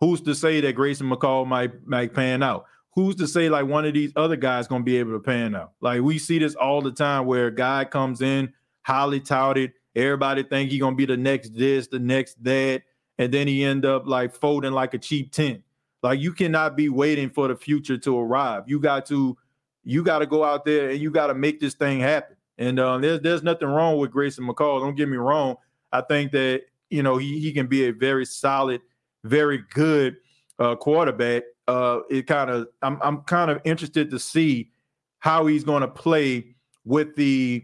who's 0.00 0.20
to 0.22 0.34
say 0.34 0.60
that 0.60 0.74
Grayson 0.74 1.08
McCall 1.08 1.46
might 1.46 1.86
might 1.86 2.14
pan 2.14 2.42
out? 2.42 2.66
Who's 2.94 3.16
to 3.16 3.26
say 3.26 3.48
like 3.48 3.66
one 3.66 3.84
of 3.84 3.94
these 3.94 4.12
other 4.16 4.36
guys 4.36 4.66
gonna 4.66 4.84
be 4.84 4.96
able 4.96 5.12
to 5.12 5.20
pan 5.20 5.54
out? 5.54 5.72
Like 5.80 6.02
we 6.02 6.18
see 6.18 6.38
this 6.38 6.54
all 6.54 6.80
the 6.82 6.92
time 6.92 7.26
where 7.26 7.46
a 7.48 7.54
guy 7.54 7.84
comes 7.84 8.20
in 8.20 8.52
highly 8.88 9.20
touted, 9.20 9.72
everybody 9.94 10.42
think 10.42 10.70
he 10.70 10.78
gonna 10.78 10.96
be 10.96 11.04
the 11.04 11.16
next 11.16 11.54
this, 11.54 11.88
the 11.88 11.98
next 11.98 12.42
that, 12.42 12.82
and 13.18 13.32
then 13.32 13.46
he 13.46 13.62
end 13.62 13.84
up 13.84 14.06
like 14.06 14.34
folding 14.34 14.72
like 14.72 14.94
a 14.94 14.98
cheap 14.98 15.30
tent. 15.30 15.62
Like 16.02 16.20
you 16.20 16.32
cannot 16.32 16.74
be 16.74 16.88
waiting 16.88 17.28
for 17.28 17.48
the 17.48 17.56
future 17.56 17.98
to 17.98 18.18
arrive. 18.18 18.62
You 18.66 18.80
got 18.80 19.04
to, 19.06 19.36
you 19.84 20.02
got 20.02 20.20
to 20.20 20.26
go 20.26 20.42
out 20.42 20.64
there 20.64 20.88
and 20.88 21.00
you 21.00 21.10
got 21.10 21.26
to 21.26 21.34
make 21.34 21.60
this 21.60 21.74
thing 21.74 22.00
happen. 22.00 22.36
And 22.56 22.80
um, 22.80 23.02
there's 23.02 23.20
there's 23.20 23.42
nothing 23.42 23.68
wrong 23.68 23.98
with 23.98 24.10
Grayson 24.10 24.46
McCall. 24.46 24.80
Don't 24.80 24.96
get 24.96 25.08
me 25.08 25.18
wrong. 25.18 25.56
I 25.92 26.00
think 26.00 26.32
that 26.32 26.62
you 26.88 27.02
know 27.02 27.18
he 27.18 27.38
he 27.40 27.52
can 27.52 27.66
be 27.66 27.88
a 27.88 27.92
very 27.92 28.24
solid, 28.24 28.80
very 29.22 29.62
good 29.74 30.16
uh, 30.58 30.76
quarterback 30.76 31.42
uh, 31.68 32.00
it 32.10 32.26
kind 32.26 32.50
of 32.50 32.66
I'm 32.82 32.98
I'm 33.02 33.18
kind 33.18 33.50
of 33.50 33.60
interested 33.64 34.10
to 34.10 34.18
see 34.18 34.70
how 35.20 35.46
he's 35.46 35.64
going 35.64 35.82
to 35.82 35.88
play 35.88 36.56
with 36.84 37.14
the 37.14 37.62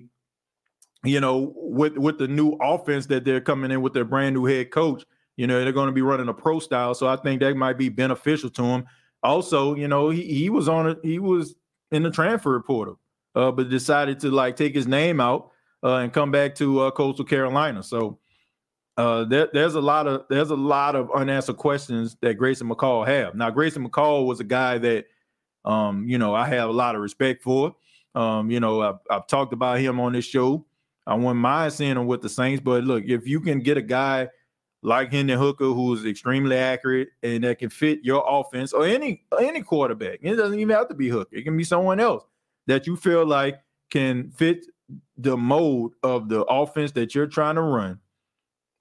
you 1.02 1.20
know 1.20 1.52
with 1.56 1.96
with 1.96 2.18
the 2.18 2.28
new 2.28 2.52
offense 2.60 3.06
that 3.06 3.24
they're 3.24 3.40
coming 3.40 3.70
in 3.70 3.80
with 3.82 3.94
their 3.94 4.04
brand 4.04 4.34
new 4.34 4.44
head 4.44 4.70
coach. 4.70 5.04
You 5.36 5.46
know 5.46 5.64
they're 5.64 5.72
going 5.72 5.88
to 5.88 5.92
be 5.92 6.02
running 6.02 6.28
a 6.28 6.34
pro 6.34 6.60
style, 6.60 6.94
so 6.94 7.08
I 7.08 7.16
think 7.16 7.40
that 7.40 7.56
might 7.56 7.78
be 7.78 7.88
beneficial 7.88 8.50
to 8.50 8.62
him. 8.62 8.84
Also, 9.22 9.74
you 9.74 9.88
know 9.88 10.10
he 10.10 10.22
he 10.22 10.50
was 10.50 10.68
on 10.68 10.86
it. 10.86 10.98
He 11.02 11.18
was 11.18 11.54
in 11.90 12.02
the 12.02 12.10
transfer 12.10 12.60
portal, 12.60 13.00
uh, 13.34 13.50
but 13.50 13.70
decided 13.70 14.20
to 14.20 14.30
like 14.30 14.56
take 14.56 14.74
his 14.74 14.86
name 14.86 15.18
out 15.18 15.50
uh, 15.82 15.96
and 15.96 16.12
come 16.12 16.30
back 16.30 16.54
to 16.56 16.80
uh, 16.80 16.90
Coastal 16.90 17.24
Carolina. 17.24 17.82
So 17.82 18.18
uh, 18.96 19.24
there, 19.24 19.48
there's 19.52 19.74
a 19.74 19.80
lot 19.80 20.06
of 20.06 20.24
there's 20.28 20.50
a 20.50 20.56
lot 20.56 20.94
of 20.94 21.10
unanswered 21.14 21.56
questions 21.56 22.16
that 22.20 22.34
Grayson 22.34 22.68
McCall 22.68 23.06
have. 23.06 23.34
Now, 23.34 23.50
Grayson 23.50 23.88
McCall 23.88 24.26
was 24.26 24.40
a 24.40 24.44
guy 24.44 24.78
that, 24.78 25.06
um, 25.64 26.08
you 26.08 26.18
know, 26.18 26.34
I 26.34 26.46
have 26.46 26.68
a 26.68 26.72
lot 26.72 26.94
of 26.94 27.00
respect 27.00 27.42
for. 27.42 27.74
Um, 28.14 28.50
you 28.50 28.60
know, 28.60 28.80
I've, 28.80 28.98
I've 29.10 29.26
talked 29.26 29.52
about 29.52 29.80
him 29.80 29.98
on 29.98 30.12
this 30.12 30.24
show. 30.24 30.64
I 31.06 31.14
wouldn't 31.14 31.36
mind 31.36 31.72
seeing 31.72 31.96
him 31.96 32.06
with 32.06 32.22
the 32.22 32.28
Saints, 32.28 32.62
but 32.64 32.84
look, 32.84 33.04
if 33.06 33.26
you 33.26 33.40
can 33.40 33.60
get 33.60 33.76
a 33.76 33.82
guy 33.82 34.28
like 34.82 35.10
Hendon 35.10 35.38
Hooker 35.38 35.66
who's 35.66 36.04
extremely 36.04 36.56
accurate 36.56 37.08
and 37.22 37.42
that 37.42 37.58
can 37.58 37.70
fit 37.70 38.00
your 38.02 38.24
offense 38.26 38.72
or 38.72 38.86
any 38.86 39.24
any 39.40 39.62
quarterback, 39.62 40.20
it 40.22 40.36
doesn't 40.36 40.58
even 40.58 40.74
have 40.76 40.88
to 40.88 40.94
be 40.94 41.08
Hooker. 41.08 41.34
It 41.34 41.42
can 41.42 41.56
be 41.56 41.64
someone 41.64 42.00
else 42.00 42.22
that 42.66 42.86
you 42.86 42.96
feel 42.96 43.26
like 43.26 43.60
can 43.90 44.30
fit 44.30 44.64
the 45.16 45.36
mode 45.36 45.92
of 46.02 46.28
the 46.28 46.42
offense 46.44 46.92
that 46.92 47.14
you're 47.14 47.26
trying 47.26 47.54
to 47.54 47.62
run, 47.62 47.98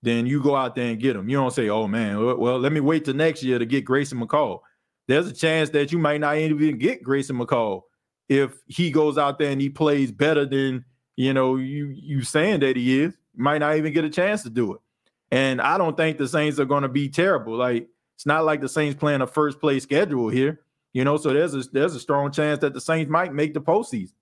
then 0.04 0.26
you 0.26 0.42
go 0.44 0.56
out 0.56 0.76
there 0.76 0.90
and 0.90 1.00
get 1.00 1.14
them. 1.14 1.30
You 1.30 1.38
don't 1.38 1.54
say, 1.54 1.70
"Oh 1.70 1.88
man, 1.88 2.24
well, 2.38 2.60
let 2.60 2.72
me 2.72 2.82
wait 2.82 3.06
till 3.06 3.16
next 3.16 3.42
year 3.42 3.58
to 3.58 3.66
get 3.66 3.86
Grayson 3.86 4.20
McCall." 4.20 4.60
There's 5.08 5.28
a 5.28 5.34
chance 5.34 5.70
that 5.72 5.92
you 5.92 5.98
might 5.98 6.20
not 6.22 6.38
even 6.38 6.78
get 6.78 7.04
Grayson 7.04 7.38
McCall 7.38 7.84
if 8.30 8.54
he 8.68 8.92
goes 8.92 9.18
out 9.18 9.40
there 9.40 9.50
and 9.50 9.62
he 9.62 9.70
plays 9.70 10.12
better 10.12 10.46
than 10.46 10.86
you 11.16 11.34
know 11.34 11.56
you 11.56 11.88
you 11.96 12.22
saying 12.22 12.60
that 12.60 12.76
he 12.76 13.02
is. 13.02 13.14
Might 13.36 13.60
not 13.60 13.78
even 13.78 13.94
get 13.94 14.04
a 14.04 14.10
chance 14.10 14.44
to 14.44 14.50
do 14.50 14.74
it. 14.74 14.82
And 15.32 15.60
I 15.60 15.80
don't 15.80 15.98
think 15.98 16.18
the 16.18 16.28
Saints 16.28 16.60
are 16.60 16.66
going 16.66 16.84
to 16.84 16.90
be 16.90 17.10
terrible. 17.10 17.56
Like 17.56 17.88
it's 18.16 18.26
not 18.26 18.46
like 18.46 18.62
the 18.62 18.70
Saints 18.70 19.00
playing 19.00 19.22
a 19.22 19.28
first 19.28 19.60
place 19.60 19.84
schedule 19.84 20.30
here, 20.30 20.62
you 20.92 21.04
know. 21.04 21.18
So 21.18 21.34
there's 21.34 21.56
a 21.56 21.64
there's 21.72 21.96
a 21.96 22.00
strong 22.00 22.32
chance 22.32 22.60
that 22.60 22.74
the 22.74 22.82
Saints 22.82 23.10
might 23.10 23.34
make 23.34 23.54
the 23.54 23.62
postseason. 23.62 24.14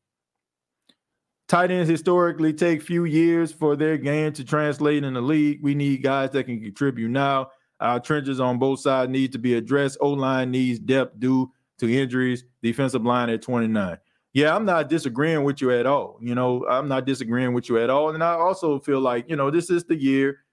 Tight 1.51 1.69
ends 1.69 1.89
historically 1.89 2.53
take 2.53 2.81
few 2.81 3.03
years 3.03 3.51
for 3.51 3.75
their 3.75 3.97
game 3.97 4.31
to 4.31 4.45
translate 4.45 5.03
in 5.03 5.15
the 5.15 5.19
league. 5.19 5.61
We 5.61 5.75
need 5.75 6.01
guys 6.01 6.29
that 6.29 6.45
can 6.45 6.61
contribute 6.61 7.09
now. 7.09 7.49
Our 7.81 7.99
trenches 7.99 8.39
on 8.39 8.57
both 8.57 8.79
sides 8.79 9.11
need 9.11 9.33
to 9.33 9.37
be 9.37 9.55
addressed. 9.55 9.97
O 9.99 10.11
line 10.11 10.49
needs 10.49 10.79
depth 10.79 11.19
due 11.19 11.51
to 11.79 11.93
injuries. 11.93 12.45
Defensive 12.63 13.03
line 13.03 13.29
at 13.29 13.41
29. 13.41 13.97
Yeah, 14.31 14.55
I'm 14.55 14.63
not 14.63 14.87
disagreeing 14.87 15.43
with 15.43 15.59
you 15.59 15.71
at 15.71 15.85
all. 15.85 16.17
You 16.21 16.35
know, 16.35 16.65
I'm 16.69 16.87
not 16.87 17.05
disagreeing 17.05 17.53
with 17.53 17.67
you 17.67 17.79
at 17.79 17.89
all. 17.89 18.13
And 18.13 18.23
I 18.23 18.31
also 18.31 18.79
feel 18.79 19.01
like, 19.01 19.29
you 19.29 19.35
know, 19.35 19.51
this 19.51 19.69
is 19.69 19.83
the 19.83 20.01
year 20.01 20.45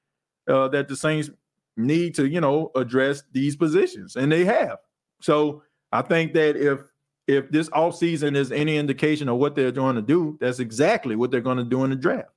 uh, 0.48 0.66
that 0.66 0.88
the 0.88 0.96
Saints 0.96 1.30
need 1.76 2.16
to, 2.16 2.26
you 2.26 2.40
know, 2.40 2.72
address 2.74 3.22
these 3.30 3.54
positions, 3.54 4.16
and 4.16 4.32
they 4.32 4.44
have. 4.44 4.78
So 5.20 5.62
I 5.92 6.02
think 6.02 6.32
that 6.32 6.56
if 6.56 6.80
if 7.28 7.50
this 7.50 7.68
offseason 7.68 8.34
is 8.34 8.50
any 8.50 8.78
indication 8.78 9.28
of 9.28 9.36
what 9.36 9.54
they're 9.54 9.70
going 9.70 9.96
to 9.96 10.02
do, 10.02 10.38
that's 10.40 10.60
exactly 10.60 11.14
what 11.14 11.30
they're 11.30 11.42
going 11.42 11.58
to 11.58 11.64
do 11.64 11.84
in 11.84 11.90
the 11.90 11.96
draft. 11.96 12.30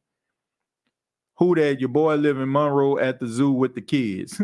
Who 1.37 1.55
that 1.55 1.79
your 1.79 1.89
boy 1.89 2.15
live 2.15 2.37
in 2.37 2.51
Monroe 2.51 2.99
at 2.99 3.19
the 3.19 3.25
zoo 3.25 3.51
with 3.51 3.73
the 3.73 3.81
kids. 3.81 4.39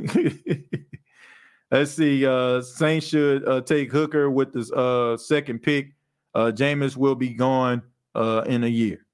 Let's 1.71 1.91
see. 1.91 2.25
Uh 2.25 2.61
Saints 2.61 3.07
should 3.07 3.47
uh, 3.47 3.61
take 3.61 3.91
Hooker 3.91 4.31
with 4.31 4.53
the 4.53 4.73
uh, 4.73 5.17
second 5.17 5.59
pick. 5.59 5.91
Uh 6.33 6.51
Jameis 6.55 6.95
will 6.95 7.13
be 7.13 7.33
gone 7.33 7.83
uh 8.15 8.43
in 8.47 8.63
a 8.63 8.67
year. 8.67 9.05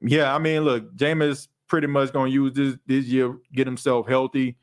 Yeah, 0.00 0.34
I 0.34 0.38
mean, 0.38 0.62
look, 0.62 0.94
Jameis 0.96 1.48
pretty 1.68 1.86
much 1.86 2.12
gonna 2.12 2.30
use 2.30 2.52
this 2.52 2.76
this 2.86 3.06
year, 3.06 3.38
get 3.54 3.66
himself 3.66 4.08
healthy. 4.08 4.58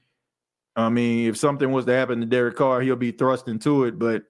I 0.76 0.90
mean, 0.90 1.30
if 1.30 1.38
something 1.38 1.72
was 1.72 1.86
to 1.86 1.94
happen 1.94 2.20
to 2.20 2.26
Derek 2.26 2.58
Carr, 2.58 2.82
he'll 2.82 2.98
be 2.98 3.12
thrust 3.12 3.48
into 3.48 3.86
it. 3.86 3.98
But 3.98 4.24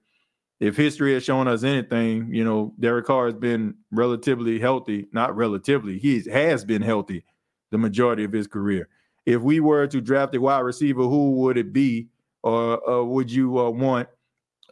if 0.58 0.76
history 0.76 1.14
has 1.14 1.24
shown 1.24 1.48
us 1.48 1.64
anything, 1.64 2.32
you 2.32 2.44
know, 2.44 2.72
Derek 2.80 3.06
Carr 3.06 3.26
has 3.26 3.34
been 3.34 3.74
relatively 3.90 4.58
healthy, 4.58 5.06
not 5.12 5.36
relatively, 5.36 5.98
he 5.98 6.22
has 6.30 6.64
been 6.64 6.82
healthy 6.82 7.24
the 7.70 7.78
majority 7.78 8.24
of 8.24 8.32
his 8.32 8.46
career. 8.46 8.88
If 9.26 9.42
we 9.42 9.60
were 9.60 9.86
to 9.88 10.00
draft 10.00 10.34
a 10.34 10.40
wide 10.40 10.60
receiver, 10.60 11.02
who 11.02 11.32
would 11.32 11.58
it 11.58 11.72
be, 11.72 12.08
or 12.42 12.88
uh, 12.88 13.02
would 13.02 13.30
you 13.30 13.58
uh, 13.58 13.70
want 13.70 14.08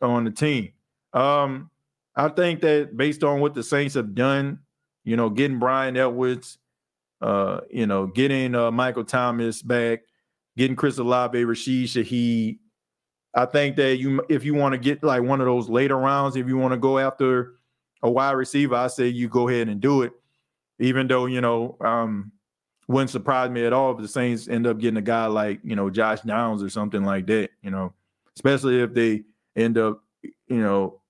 on 0.01 0.25
the 0.25 0.31
team? 0.31 0.73
Um, 1.13 1.71
I 2.17 2.29
think 2.29 2.61
that 2.61 2.97
based 2.97 3.25
on 3.25 3.41
what 3.41 3.55
the 3.55 3.63
Saints 3.63 3.95
have 3.95 4.15
done, 4.15 4.61
you 5.03 5.17
know, 5.17 5.29
getting 5.29 5.59
Bryan 5.59 5.97
Edwards, 5.97 6.59
uh, 7.21 7.61
you 7.71 7.87
know, 7.87 8.07
getting 8.07 8.55
uh, 8.55 8.71
Michael 8.71 9.05
Thomas 9.05 9.61
back, 9.61 10.03
getting 10.57 10.77
Chris 10.77 10.99
Olave, 10.99 11.45
Rashid 11.45 11.89
Shaheed, 11.89 12.59
I 13.35 13.47
think 13.47 13.77
that 13.77 13.97
you 13.97 14.23
if 14.29 14.45
you 14.45 14.55
want 14.55 14.73
to 14.73 14.79
get 14.79 15.03
like 15.03 15.23
one 15.23 15.41
of 15.41 15.47
those 15.47 15.69
later 15.69 15.97
rounds, 15.99 16.37
if 16.37 16.47
you 16.47 16.57
want 16.57 16.73
to 16.73 16.79
go 16.79 16.99
after 16.99 17.55
a 18.03 18.11
wide 18.11 18.33
receiver, 18.33 18.77
I 18.77 18.87
say 18.87 19.09
you 19.09 19.29
go 19.29 19.49
ahead 19.49 19.69
and 19.69 19.81
do 19.81 20.03
it. 20.03 20.13
Even 20.79 21.07
though, 21.07 21.27
you 21.27 21.41
know, 21.41 21.77
um, 21.81 22.33
wouldn't 22.89 23.11
surprise 23.11 23.51
me 23.51 23.65
at 23.65 23.73
all 23.73 23.93
if 23.93 23.99
the 23.99 24.09
Saints 24.09 24.49
end 24.49 24.67
up 24.67 24.79
getting 24.79 24.99
a 24.99 25.03
guy 25.03 25.27
like, 25.27 25.61
you 25.65 25.75
know, 25.75 25.89
Josh 25.89 26.21
Downs 26.21 26.63
or 26.63 26.69
something 26.69 27.05
like 27.05 27.27
that, 27.27 27.51
you 27.63 27.71
know, 27.71 27.93
especially 28.37 28.81
if 28.83 28.93
they 28.93 29.23
end 29.57 29.79
up, 29.79 30.03
you 30.23 30.61
know, 30.61 31.01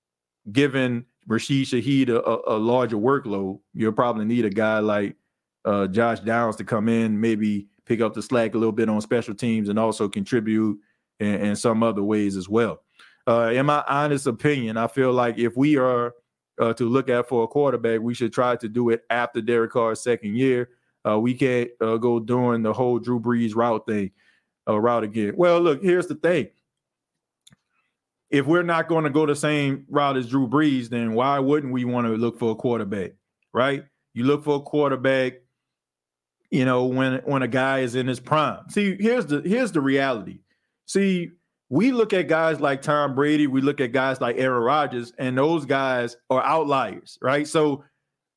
giving 0.52 1.04
Rashid 1.26 1.66
Shaheed 1.66 2.10
a, 2.10 2.52
a, 2.52 2.56
larger 2.56 2.96
workload. 2.96 3.58
You'll 3.72 3.92
probably 3.92 4.26
need 4.26 4.44
a 4.44 4.50
guy 4.50 4.78
like 4.78 5.16
uh, 5.64 5.86
Josh 5.86 6.20
Downs 6.20 6.56
to 6.56 6.64
come 6.64 6.88
in, 6.88 7.18
maybe 7.18 7.66
pick 7.86 8.00
up 8.00 8.14
the 8.14 8.22
slack 8.22 8.54
a 8.54 8.58
little 8.58 8.72
bit 8.72 8.88
on 8.88 9.00
special 9.00 9.34
teams 9.34 9.68
and 9.68 9.78
also 9.78 10.08
contribute 10.08 10.78
in 11.20 11.56
some 11.56 11.82
other 11.82 12.02
ways 12.02 12.36
as 12.36 12.48
well. 12.48 12.80
Uh, 13.26 13.50
in 13.54 13.66
my 13.66 13.82
honest 13.88 14.26
opinion, 14.26 14.76
I 14.76 14.86
feel 14.86 15.12
like 15.12 15.38
if 15.38 15.56
we 15.56 15.76
are 15.76 16.14
uh, 16.60 16.72
to 16.74 16.88
look 16.88 17.08
at 17.08 17.28
for 17.28 17.44
a 17.44 17.48
quarterback, 17.48 18.00
we 18.00 18.14
should 18.14 18.32
try 18.32 18.56
to 18.56 18.68
do 18.68 18.90
it 18.90 19.02
after 19.10 19.40
Derek 19.40 19.72
Carr's 19.72 20.02
second 20.02 20.36
year. 20.36 20.70
Uh, 21.06 21.18
we 21.18 21.34
can't 21.34 21.70
uh, 21.80 21.96
go 21.96 22.18
doing 22.18 22.62
the 22.62 22.72
whole 22.72 22.98
Drew 22.98 23.20
Brees 23.20 23.54
route 23.54 23.86
thing, 23.86 24.10
uh, 24.68 24.78
route 24.78 25.04
again. 25.04 25.34
Well, 25.36 25.60
look, 25.60 25.82
here's 25.82 26.06
the 26.06 26.14
thing. 26.14 26.48
If 28.30 28.46
we're 28.46 28.62
not 28.62 28.88
going 28.88 29.04
to 29.04 29.10
go 29.10 29.26
the 29.26 29.36
same 29.36 29.86
route 29.88 30.16
as 30.16 30.28
Drew 30.28 30.48
Brees, 30.48 30.88
then 30.88 31.12
why 31.14 31.38
wouldn't 31.38 31.72
we 31.72 31.84
want 31.84 32.06
to 32.06 32.14
look 32.14 32.38
for 32.38 32.52
a 32.52 32.56
quarterback, 32.56 33.12
right? 33.52 33.84
You 34.12 34.24
look 34.24 34.44
for 34.44 34.56
a 34.56 34.60
quarterback, 34.60 35.34
you 36.50 36.64
know, 36.64 36.84
when 36.86 37.20
when 37.24 37.42
a 37.42 37.48
guy 37.48 37.80
is 37.80 37.94
in 37.94 38.06
his 38.06 38.20
prime. 38.20 38.68
See, 38.70 38.96
here's 38.98 39.26
the 39.26 39.40
here's 39.40 39.72
the 39.72 39.80
reality. 39.80 40.40
See, 40.86 41.30
we 41.70 41.92
look 41.92 42.12
at 42.12 42.28
guys 42.28 42.60
like 42.60 42.82
Tom 42.82 43.14
Brady, 43.14 43.46
we 43.46 43.60
look 43.60 43.80
at 43.80 43.92
guys 43.92 44.20
like 44.20 44.36
Aaron 44.38 44.62
Rodgers, 44.62 45.12
and 45.18 45.36
those 45.36 45.64
guys 45.64 46.16
are 46.30 46.42
outliers, 46.44 47.18
right? 47.22 47.48
So 47.48 47.84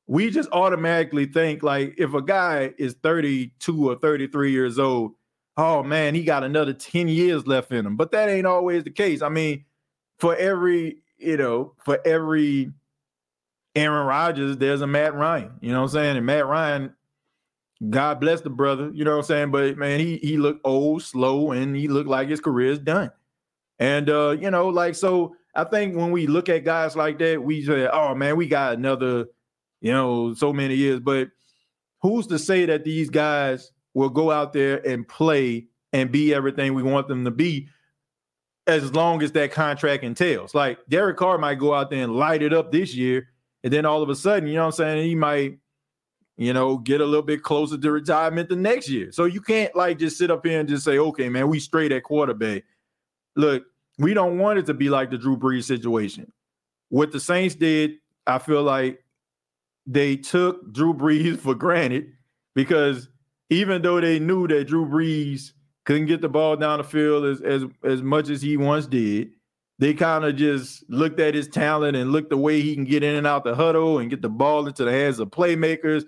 we 0.06 0.30
just 0.30 0.48
automatically 0.52 1.26
think 1.26 1.62
like 1.62 1.94
if 1.98 2.14
a 2.14 2.22
guy 2.22 2.72
is 2.78 2.96
32 3.02 3.90
or 3.90 3.96
33 3.96 4.50
years 4.50 4.78
old, 4.78 5.12
oh 5.56 5.82
man, 5.82 6.14
he 6.14 6.24
got 6.24 6.42
another 6.42 6.72
10 6.72 7.08
years 7.08 7.46
left 7.46 7.70
in 7.72 7.84
him. 7.84 7.96
But 7.96 8.12
that 8.12 8.28
ain't 8.28 8.46
always 8.46 8.84
the 8.84 8.90
case. 8.90 9.20
I 9.20 9.28
mean, 9.28 9.64
for 10.18 10.34
every, 10.34 11.02
you 11.18 11.36
know, 11.36 11.74
for 11.84 12.00
every 12.06 12.72
Aaron 13.74 14.06
Rodgers, 14.06 14.56
there's 14.56 14.80
a 14.80 14.86
Matt 14.86 15.14
Ryan. 15.14 15.52
You 15.60 15.72
know 15.72 15.82
what 15.82 15.90
I'm 15.90 15.92
saying? 15.92 16.16
And 16.16 16.26
Matt 16.26 16.46
Ryan 16.46 16.94
God 17.90 18.20
bless 18.20 18.40
the 18.40 18.50
brother, 18.50 18.90
you 18.92 19.04
know 19.04 19.12
what 19.12 19.18
I'm 19.18 19.24
saying? 19.24 19.50
But 19.52 19.76
man, 19.76 20.00
he 20.00 20.16
he 20.16 20.36
looked 20.36 20.62
old, 20.64 21.02
slow, 21.02 21.52
and 21.52 21.76
he 21.76 21.86
looked 21.86 22.08
like 22.08 22.28
his 22.28 22.40
career 22.40 22.72
is 22.72 22.80
done. 22.80 23.12
And 23.78 24.10
uh, 24.10 24.36
you 24.40 24.50
know, 24.50 24.68
like 24.68 24.96
so 24.96 25.36
I 25.54 25.64
think 25.64 25.96
when 25.96 26.10
we 26.10 26.26
look 26.26 26.48
at 26.48 26.64
guys 26.64 26.96
like 26.96 27.18
that, 27.20 27.42
we 27.42 27.64
say, 27.64 27.88
oh 27.92 28.14
man, 28.14 28.36
we 28.36 28.48
got 28.48 28.74
another, 28.74 29.26
you 29.80 29.92
know, 29.92 30.34
so 30.34 30.52
many 30.52 30.74
years. 30.74 30.98
But 30.98 31.28
who's 32.02 32.26
to 32.28 32.38
say 32.38 32.66
that 32.66 32.84
these 32.84 33.10
guys 33.10 33.70
will 33.94 34.10
go 34.10 34.32
out 34.32 34.52
there 34.52 34.84
and 34.86 35.06
play 35.06 35.66
and 35.92 36.10
be 36.10 36.34
everything 36.34 36.74
we 36.74 36.82
want 36.82 37.06
them 37.06 37.24
to 37.24 37.30
be 37.30 37.68
as 38.66 38.92
long 38.92 39.22
as 39.22 39.30
that 39.32 39.52
contract 39.52 40.02
entails? 40.02 40.52
Like 40.52 40.78
Derek 40.88 41.16
Carr 41.16 41.38
might 41.38 41.60
go 41.60 41.74
out 41.74 41.90
there 41.90 42.02
and 42.02 42.16
light 42.16 42.42
it 42.42 42.52
up 42.52 42.72
this 42.72 42.92
year, 42.92 43.28
and 43.62 43.72
then 43.72 43.86
all 43.86 44.02
of 44.02 44.08
a 44.08 44.16
sudden, 44.16 44.48
you 44.48 44.56
know 44.56 44.62
what 44.62 44.66
I'm 44.66 44.72
saying, 44.72 45.06
he 45.06 45.14
might 45.14 45.58
you 46.38 46.52
know, 46.52 46.78
get 46.78 47.00
a 47.00 47.04
little 47.04 47.22
bit 47.22 47.42
closer 47.42 47.76
to 47.76 47.90
retirement 47.90 48.48
the 48.48 48.56
next 48.56 48.88
year. 48.88 49.10
So 49.10 49.24
you 49.24 49.40
can't 49.40 49.74
like 49.74 49.98
just 49.98 50.16
sit 50.16 50.30
up 50.30 50.46
here 50.46 50.60
and 50.60 50.68
just 50.68 50.84
say, 50.84 50.96
okay, 50.96 51.28
man, 51.28 51.48
we 51.48 51.58
straight 51.58 51.90
at 51.90 52.04
quarterback. 52.04 52.62
Look, 53.34 53.64
we 53.98 54.14
don't 54.14 54.38
want 54.38 54.60
it 54.60 54.66
to 54.66 54.74
be 54.74 54.88
like 54.88 55.10
the 55.10 55.18
Drew 55.18 55.36
Brees 55.36 55.64
situation. 55.64 56.32
What 56.90 57.10
the 57.10 57.18
Saints 57.18 57.56
did, 57.56 57.94
I 58.24 58.38
feel 58.38 58.62
like 58.62 59.04
they 59.84 60.16
took 60.16 60.72
Drew 60.72 60.94
Brees 60.94 61.38
for 61.40 61.56
granted 61.56 62.12
because 62.54 63.08
even 63.50 63.82
though 63.82 64.00
they 64.00 64.20
knew 64.20 64.46
that 64.46 64.68
Drew 64.68 64.86
Brees 64.86 65.52
couldn't 65.86 66.06
get 66.06 66.20
the 66.20 66.28
ball 66.28 66.54
down 66.54 66.78
the 66.78 66.84
field 66.84 67.24
as 67.24 67.40
as, 67.40 67.64
as 67.82 68.00
much 68.00 68.28
as 68.28 68.42
he 68.42 68.56
once 68.56 68.86
did, 68.86 69.30
they 69.80 69.92
kind 69.92 70.24
of 70.24 70.36
just 70.36 70.88
looked 70.88 71.18
at 71.18 71.34
his 71.34 71.48
talent 71.48 71.96
and 71.96 72.12
looked 72.12 72.30
the 72.30 72.36
way 72.36 72.60
he 72.60 72.76
can 72.76 72.84
get 72.84 73.02
in 73.02 73.16
and 73.16 73.26
out 73.26 73.42
the 73.42 73.56
huddle 73.56 73.98
and 73.98 74.10
get 74.10 74.22
the 74.22 74.28
ball 74.28 74.68
into 74.68 74.84
the 74.84 74.92
hands 74.92 75.18
of 75.18 75.30
playmakers 75.30 76.04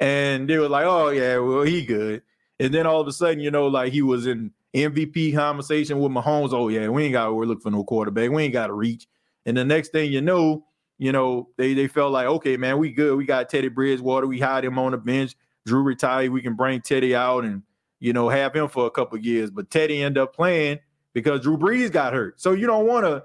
and 0.00 0.48
they 0.48 0.58
were 0.58 0.68
like, 0.68 0.86
"Oh 0.86 1.08
yeah, 1.10 1.38
well 1.38 1.62
he 1.62 1.84
good." 1.84 2.22
And 2.60 2.72
then 2.72 2.86
all 2.86 3.00
of 3.00 3.08
a 3.08 3.12
sudden, 3.12 3.40
you 3.40 3.50
know, 3.50 3.66
like 3.66 3.92
he 3.92 4.02
was 4.02 4.26
in 4.26 4.52
MVP 4.74 5.34
conversation 5.34 6.00
with 6.00 6.12
Mahomes. 6.12 6.52
Oh 6.52 6.68
yeah, 6.68 6.88
we 6.88 7.04
ain't 7.04 7.12
got 7.12 7.26
to 7.26 7.32
look 7.32 7.62
for 7.62 7.70
no 7.70 7.84
quarterback. 7.84 8.30
We 8.30 8.44
ain't 8.44 8.52
got 8.52 8.68
to 8.68 8.72
reach. 8.72 9.06
And 9.46 9.56
the 9.56 9.64
next 9.64 9.92
thing 9.92 10.10
you 10.10 10.20
know, 10.20 10.64
you 10.98 11.12
know, 11.12 11.48
they 11.56 11.74
they 11.74 11.86
felt 11.86 12.12
like, 12.12 12.26
okay, 12.26 12.56
man, 12.56 12.78
we 12.78 12.92
good. 12.92 13.16
We 13.16 13.24
got 13.24 13.48
Teddy 13.48 13.68
Bridgewater. 13.68 14.26
We 14.26 14.40
had 14.40 14.64
him 14.64 14.78
on 14.78 14.92
the 14.92 14.98
bench. 14.98 15.34
Drew 15.66 15.82
retired. 15.82 16.30
We 16.30 16.42
can 16.42 16.54
bring 16.54 16.80
Teddy 16.80 17.14
out 17.14 17.44
and 17.44 17.62
you 18.00 18.12
know 18.12 18.28
have 18.28 18.54
him 18.54 18.68
for 18.68 18.86
a 18.86 18.90
couple 18.90 19.18
years. 19.18 19.50
But 19.50 19.70
Teddy 19.70 20.02
ended 20.02 20.22
up 20.22 20.34
playing 20.34 20.80
because 21.12 21.40
Drew 21.40 21.56
Brees 21.56 21.90
got 21.90 22.12
hurt. 22.12 22.40
So 22.40 22.52
you 22.52 22.66
don't 22.66 22.86
want 22.86 23.06
to 23.06 23.24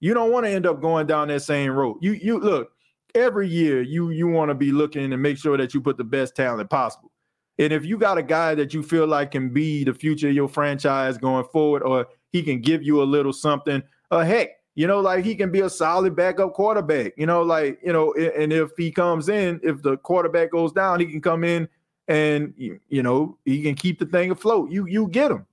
you 0.00 0.14
don't 0.14 0.30
want 0.30 0.46
to 0.46 0.50
end 0.50 0.66
up 0.66 0.80
going 0.80 1.06
down 1.06 1.28
that 1.28 1.42
same 1.42 1.72
road. 1.72 1.98
You 2.00 2.12
you 2.12 2.38
look 2.38 2.72
every 3.14 3.48
year 3.48 3.82
you 3.82 4.10
you 4.10 4.28
want 4.28 4.48
to 4.50 4.54
be 4.54 4.72
looking 4.72 5.12
and 5.12 5.22
make 5.22 5.38
sure 5.38 5.56
that 5.56 5.74
you 5.74 5.80
put 5.80 5.96
the 5.96 6.04
best 6.04 6.36
talent 6.36 6.70
possible. 6.70 7.10
And 7.58 7.72
if 7.72 7.84
you 7.84 7.98
got 7.98 8.18
a 8.18 8.22
guy 8.22 8.54
that 8.54 8.72
you 8.72 8.82
feel 8.82 9.06
like 9.06 9.32
can 9.32 9.50
be 9.50 9.84
the 9.84 9.92
future 9.92 10.28
of 10.28 10.34
your 10.34 10.48
franchise 10.48 11.18
going 11.18 11.44
forward, 11.52 11.82
or 11.82 12.06
he 12.32 12.42
can 12.42 12.60
give 12.60 12.82
you 12.82 13.02
a 13.02 13.04
little 13.04 13.32
something, 13.32 13.82
uh, 14.10 14.20
heck, 14.20 14.50
you 14.74 14.86
know, 14.86 15.00
like 15.00 15.24
he 15.24 15.34
can 15.34 15.50
be 15.50 15.60
a 15.60 15.68
solid 15.68 16.16
backup 16.16 16.54
quarterback. 16.54 17.12
You 17.16 17.26
know, 17.26 17.42
like 17.42 17.78
you 17.84 17.92
know, 17.92 18.14
and 18.14 18.52
if 18.52 18.70
he 18.76 18.90
comes 18.90 19.28
in, 19.28 19.60
if 19.62 19.82
the 19.82 19.96
quarterback 19.98 20.52
goes 20.52 20.72
down, 20.72 21.00
he 21.00 21.06
can 21.06 21.20
come 21.20 21.44
in 21.44 21.68
and 22.08 22.54
you 22.56 23.02
know 23.02 23.38
he 23.44 23.62
can 23.62 23.74
keep 23.74 23.98
the 23.98 24.06
thing 24.06 24.30
afloat. 24.30 24.70
You 24.70 24.86
you 24.86 25.08
get 25.08 25.30
him. 25.30 25.46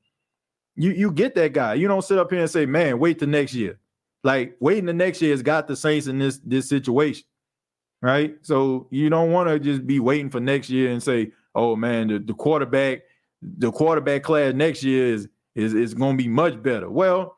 You 0.76 0.92
you 0.92 1.12
get 1.12 1.36
that 1.36 1.54
guy. 1.54 1.76
You 1.76 1.88
don't 1.88 2.04
sit 2.04 2.18
up 2.18 2.32
here 2.32 2.42
and 2.42 2.50
say, 2.50 2.66
"Man, 2.66 3.00
wait 3.00 3.20
till 3.20 3.28
next 3.28 3.54
year." 3.54 3.80
Like 4.24 4.58
waiting 4.60 4.86
the 4.86 4.94
next 4.94 5.22
year 5.22 5.32
has 5.32 5.42
got 5.42 5.68
the 5.68 5.76
Saints 5.76 6.08
in 6.08 6.20
this 6.20 6.40
this 6.40 6.68
situation, 6.68 7.26
right? 8.02 8.36
So 8.42 8.88
you 8.92 9.10
don't 9.10 9.32
want 9.32 9.50
to 9.50 9.60
just 9.60 9.86
be 9.86 10.00
waiting 10.00 10.30
for 10.30 10.40
next 10.40 10.70
year 10.70 10.92
and 10.92 11.02
say, 11.02 11.32
"Oh 11.56 11.76
man, 11.76 12.08
the, 12.08 12.20
the 12.20 12.34
quarterback, 12.34 13.02
the 13.42 13.72
quarterback 13.72 14.24
class 14.24 14.54
next 14.54 14.84
year 14.84 15.14
is 15.14 15.28
is 15.56 15.74
is 15.74 15.94
going 15.94 16.18
to 16.18 16.24
be 16.24 16.30
much 16.30 16.62
better." 16.62 16.90
Well, 16.90 17.38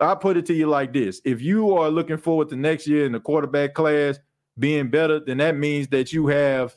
I 0.00 0.14
put 0.14 0.36
it 0.36 0.46
to 0.46 0.54
you 0.54 0.66
like 0.66 0.92
this: 0.92 1.20
if 1.24 1.40
you 1.40 1.76
are 1.76 1.90
looking 1.90 2.18
forward 2.18 2.48
to 2.50 2.56
next 2.56 2.86
year 2.86 3.06
in 3.06 3.12
the 3.12 3.20
quarterback 3.20 3.74
class 3.74 4.18
being 4.58 4.90
better, 4.90 5.20
then 5.20 5.38
that 5.38 5.56
means 5.56 5.88
that 5.88 6.12
you 6.12 6.26
have 6.26 6.76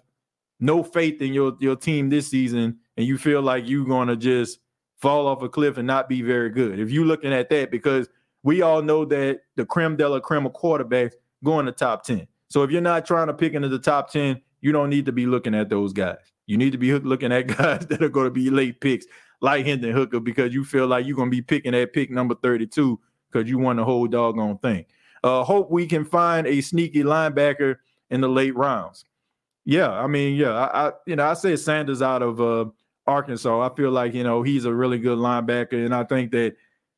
no 0.59 0.83
faith 0.83 1.21
in 1.21 1.33
your 1.33 1.55
your 1.59 1.75
team 1.75 2.09
this 2.09 2.27
season, 2.27 2.77
and 2.97 3.05
you 3.05 3.17
feel 3.17 3.41
like 3.41 3.67
you're 3.67 3.85
going 3.85 4.07
to 4.07 4.15
just 4.15 4.59
fall 5.01 5.27
off 5.27 5.41
a 5.41 5.49
cliff 5.49 5.77
and 5.77 5.87
not 5.87 6.09
be 6.09 6.21
very 6.21 6.49
good. 6.49 6.79
If 6.79 6.89
you're 6.89 7.05
looking 7.05 7.33
at 7.33 7.49
that, 7.49 7.69
because 7.69 8.07
we 8.43 8.61
all 8.61 8.81
know 8.81 9.05
that 9.05 9.41
the 9.55 9.65
creme 9.65 9.97
de 9.97 10.07
la 10.07 10.19
creme 10.19 10.45
of 10.45 10.53
quarterbacks 10.53 11.13
go 11.43 11.59
in 11.59 11.65
the 11.65 11.71
top 11.71 12.03
10. 12.03 12.27
So 12.47 12.63
if 12.63 12.71
you're 12.71 12.81
not 12.81 13.05
trying 13.05 13.27
to 13.27 13.33
pick 13.33 13.53
into 13.53 13.69
the 13.69 13.79
top 13.79 14.11
10, 14.11 14.41
you 14.61 14.71
don't 14.71 14.89
need 14.89 15.05
to 15.05 15.11
be 15.11 15.25
looking 15.25 15.55
at 15.55 15.69
those 15.69 15.93
guys. 15.93 16.17
You 16.47 16.57
need 16.57 16.71
to 16.71 16.77
be 16.77 16.93
looking 16.99 17.31
at 17.31 17.47
guys 17.47 17.85
that 17.87 18.01
are 18.01 18.09
going 18.09 18.25
to 18.25 18.31
be 18.31 18.49
late 18.49 18.81
picks 18.81 19.05
like 19.41 19.65
Hendon 19.65 19.93
Hooker 19.93 20.19
because 20.19 20.53
you 20.53 20.63
feel 20.63 20.87
like 20.87 21.05
you're 21.05 21.15
going 21.15 21.29
to 21.29 21.35
be 21.35 21.41
picking 21.41 21.75
at 21.75 21.93
pick 21.93 22.09
number 22.11 22.35
32 22.35 22.99
because 23.31 23.49
you 23.49 23.57
won 23.57 23.77
the 23.77 23.83
whole 23.83 24.07
doggone 24.07 24.57
thing. 24.59 24.85
Uh, 25.23 25.43
hope 25.43 25.71
we 25.71 25.87
can 25.87 26.05
find 26.05 26.45
a 26.47 26.61
sneaky 26.61 27.03
linebacker 27.03 27.77
in 28.09 28.21
the 28.21 28.29
late 28.29 28.55
rounds. 28.55 29.05
Yeah, 29.65 29.89
I 29.89 30.05
mean, 30.05 30.35
yeah, 30.35 30.51
I, 30.51 30.87
I 30.87 30.91
you 31.07 31.15
know 31.15 31.25
I 31.25 31.33
say 31.33 31.55
Sanders 31.55 32.03
out 32.03 32.21
of 32.21 32.39
uh, 32.39 32.65
Arkansas. 33.07 33.61
I 33.65 33.75
feel 33.75 33.89
like 33.89 34.13
you 34.13 34.23
know 34.23 34.43
he's 34.43 34.65
a 34.65 34.73
really 34.73 34.99
good 34.99 35.17
linebacker, 35.17 35.83
and 35.83 35.95
I 35.95 36.03
think 36.03 36.31
that 36.31 36.55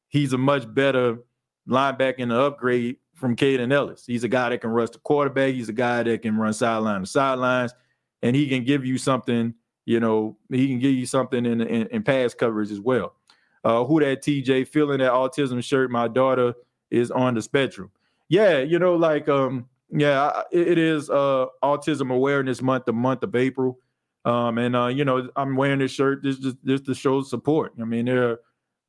he's 0.09 0.33
a 0.33 0.37
much 0.37 0.71
better 0.73 1.19
linebacker 1.67 2.19
in 2.19 2.29
the 2.29 2.39
upgrade 2.39 2.97
from 3.17 3.35
Kaden 3.35 3.73
Elliss. 3.73 4.05
He's 4.05 4.23
a 4.23 4.27
guy 4.27 4.49
that 4.49 4.61
can 4.61 4.69
rush 4.69 4.91
the 4.91 4.99
quarterback. 4.99 5.53
He's 5.53 5.69
a 5.69 5.73
guy 5.73 6.03
that 6.03 6.21
can 6.21 6.37
run 6.37 6.53
sideline 6.53 7.01
to 7.01 7.07
sidelines, 7.07 7.73
and 8.21 8.35
he 8.35 8.47
can 8.47 8.63
give 8.63 8.85
you 8.85 8.97
something. 8.97 9.53
You 9.85 9.99
know, 9.99 10.37
he 10.49 10.67
can 10.67 10.79
give 10.79 10.93
you 10.93 11.05
something 11.05 11.45
in 11.45 11.61
in, 11.61 11.87
in 11.87 12.03
pass 12.03 12.33
coverage 12.33 12.71
as 12.71 12.79
well. 12.79 13.15
Uh, 13.63 13.83
who 13.83 13.99
that 13.99 14.23
TJ 14.23 14.67
feeling 14.67 14.99
that 14.99 15.11
autism 15.11 15.61
shirt? 15.63 15.91
My 15.91 16.07
daughter 16.07 16.53
is 16.91 17.11
on 17.11 17.33
the 17.33 17.41
spectrum. 17.41 17.91
Yeah, 18.29 18.59
you 18.59 18.79
know, 18.79 18.95
like 18.95 19.27
um, 19.27 19.67
yeah, 19.89 20.43
it, 20.51 20.67
it 20.69 20.77
is 20.77 21.09
uh 21.09 21.47
autism 21.63 22.13
awareness 22.13 22.61
month, 22.61 22.85
the 22.85 22.93
month 22.93 23.23
of 23.23 23.35
April. 23.35 23.79
Um, 24.25 24.57
and 24.57 24.75
uh, 24.75 24.87
you 24.87 25.05
know, 25.05 25.29
I'm 25.35 25.55
wearing 25.55 25.79
this 25.79 25.91
shirt 25.91 26.21
this 26.21 26.37
just 26.37 26.57
this 26.63 26.81
to 26.81 26.93
show 26.93 27.21
support. 27.23 27.73
I 27.81 27.85
mean, 27.85 28.05
there 28.05 28.31
are 28.31 28.39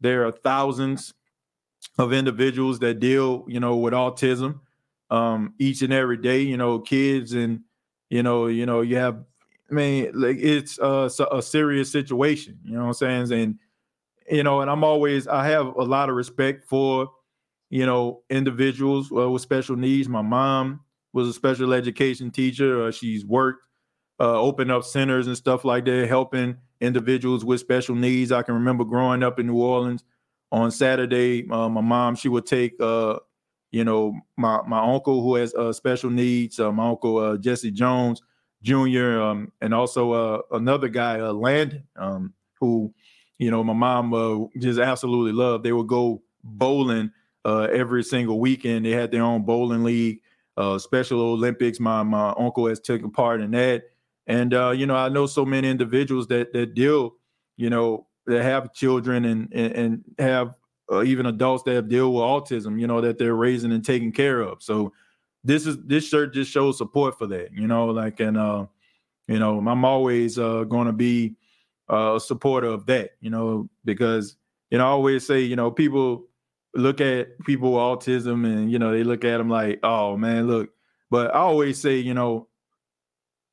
there 0.01 0.27
are 0.27 0.33
thousands 0.33 1.15
of 1.99 2.13
individuals 2.13 2.79
that 2.81 3.01
deal, 3.01 3.45
you 3.49 3.61
know, 3.61 3.77
with 3.77 3.93
autism 3.93 4.61
um, 5.11 5.55
each 5.59 5.83
and 5.83 5.93
every 5.93 6.17
day. 6.17 6.41
You 6.41 6.57
know, 6.57 6.79
kids 6.79 7.33
and 7.33 7.61
you 8.11 8.23
know, 8.23 8.47
you 8.47 8.67
know, 8.67 8.81
you 8.81 8.97
have. 8.97 9.25
I 9.71 9.75
mean, 9.75 10.11
like 10.15 10.39
it's 10.39 10.79
uh, 10.79 11.11
a 11.31 11.43
serious 11.43 11.93
situation. 11.93 12.59
You 12.65 12.75
know 12.75 12.87
what 12.87 13.03
I'm 13.03 13.29
saying? 13.29 13.33
And 13.33 13.59
you 14.31 14.43
know, 14.43 14.61
and 14.61 14.71
I'm 14.71 14.83
always 14.83 15.27
I 15.29 15.47
have 15.49 15.67
a 15.67 15.83
lot 15.83 16.09
of 16.09 16.15
respect 16.15 16.65
for 16.67 17.11
you 17.69 17.85
know 17.85 18.23
individuals 18.31 19.13
uh, 19.13 19.31
with 19.31 19.43
special 19.43 19.77
needs. 19.77 20.09
My 20.09 20.23
mom 20.23 20.81
was 21.13 21.29
a 21.29 21.33
special 21.33 21.75
education 21.75 22.31
teacher. 22.31 22.87
Uh, 22.87 22.91
she's 22.91 23.27
worked 23.27 23.63
uh, 24.21 24.41
open 24.41 24.71
up 24.71 24.85
centers 24.85 25.27
and 25.27 25.37
stuff 25.37 25.65
like 25.65 25.85
that, 25.85 26.09
helping 26.09 26.57
individuals 26.81 27.45
with 27.45 27.61
special 27.61 27.95
needs. 27.95 28.33
I 28.33 28.43
can 28.43 28.55
remember 28.55 28.85
growing 28.85 29.23
up 29.23 29.39
in 29.39 29.47
New 29.47 29.61
Orleans 29.61 30.05
on 30.53 30.71
Saturday. 30.71 31.49
Uh, 31.51 31.69
my 31.69 31.81
mom, 31.81 32.17
she 32.17 32.29
would 32.29 32.47
take, 32.47 32.75
uh, 32.81 33.19
you 33.71 33.85
know, 33.85 34.15
my 34.37 34.61
my 34.67 34.81
uncle 34.81 35.23
who 35.23 35.35
has 35.37 35.55
uh, 35.55 35.73
special 35.73 36.11
needs, 36.11 36.59
uh, 36.59 36.73
my 36.73 36.89
uncle 36.89 37.19
uh, 37.19 37.37
Jesse 37.37 37.71
Jones 37.71 38.23
Jr., 38.63 39.21
um, 39.21 39.53
and 39.61 39.75
also 39.75 40.13
uh, 40.13 40.41
another 40.53 40.89
guy, 40.89 41.17
Landon, 41.23 41.85
um, 41.97 42.35
who, 42.61 42.93
you 43.39 43.51
know, 43.51 43.63
my 43.63 43.73
mom 43.75 44.49
just 44.59 44.81
absolutely 44.81 45.33
loved. 45.33 45.65
They 45.65 45.73
would 45.73 45.87
go 45.87 46.23
bowling 46.43 47.13
uh, 47.45 47.69
every 47.73 48.03
single 48.03 48.41
weekend. 48.41 48.85
They 48.85 48.91
had 48.91 49.11
their 49.11 49.23
own 49.23 49.45
bowling 49.45 49.85
league, 49.85 50.21
uh, 50.57 50.79
Special 50.79 51.21
Olympics. 51.21 51.79
My 51.79 52.03
my 52.03 52.35
uncle 52.39 52.67
has 52.69 52.81
taken 52.81 53.11
part 53.11 53.41
in 53.41 53.53
that. 53.53 53.85
And 54.27 54.53
uh, 54.53 54.71
you 54.71 54.87
know, 54.87 54.97
I 54.97 55.09
know 55.09 55.27
so 55.27 55.45
many 55.47 55.69
individuals 55.71 56.27
that 56.29 56.53
that 56.53 56.75
deal, 56.75 57.15
you 57.57 57.71
know, 57.71 58.08
that 58.29 58.43
have 58.43 58.73
children 58.73 59.25
and 59.25 59.53
and, 59.53 59.73
and 59.73 60.05
have 60.19 60.55
uh, 60.91 61.03
even 61.03 61.27
adults 61.27 61.65
that 61.65 61.75
have 61.75 61.89
deal 61.89 62.13
with 62.13 62.23
autism, 62.23 62.81
you 62.81 62.87
know, 62.87 63.01
that 63.01 63.19
they're 63.19 63.35
raising 63.35 63.73
and 63.73 63.85
taking 63.85 64.13
care 64.13 64.41
of. 64.41 64.63
So 64.63 64.93
this 65.45 65.67
is 65.67 65.79
this 65.85 66.07
shirt 66.09 66.35
just 66.35 66.51
shows 66.51 66.79
support 66.79 67.19
for 67.19 67.27
that, 67.27 67.53
you 67.53 67.67
know, 67.67 67.87
like 67.87 68.21
and 68.21 68.37
uh, 68.37 68.67
you 69.27 69.39
know, 69.39 69.59
I'm 69.59 69.85
always 69.85 70.39
uh 70.39 70.65
gonna 70.65 70.93
be 70.93 71.35
uh, 71.91 72.17
a 72.17 72.21
supporter 72.21 72.69
of 72.69 72.87
that, 72.87 73.11
you 73.21 73.31
know, 73.31 73.69
because 73.85 74.37
you 74.71 74.79
know, 74.79 74.85
I 74.85 74.89
always 74.89 75.27
say, 75.27 75.41
you 75.41 75.57
know, 75.57 75.71
people 75.71 76.27
look 76.75 77.01
at 77.01 77.39
people 77.41 77.73
with 77.73 77.81
autism 77.81 78.45
and 78.47 78.71
you 78.71 78.79
know, 78.79 78.93
they 78.93 79.05
look 79.05 79.25
at 79.25 79.39
them 79.39 79.49
like, 79.49 79.81
oh 79.83 80.17
man, 80.17 80.47
look. 80.47 80.71
But 81.11 81.35
I 81.35 81.39
always 81.39 81.81
say, 81.81 81.97
you 81.99 82.13
know, 82.13 82.49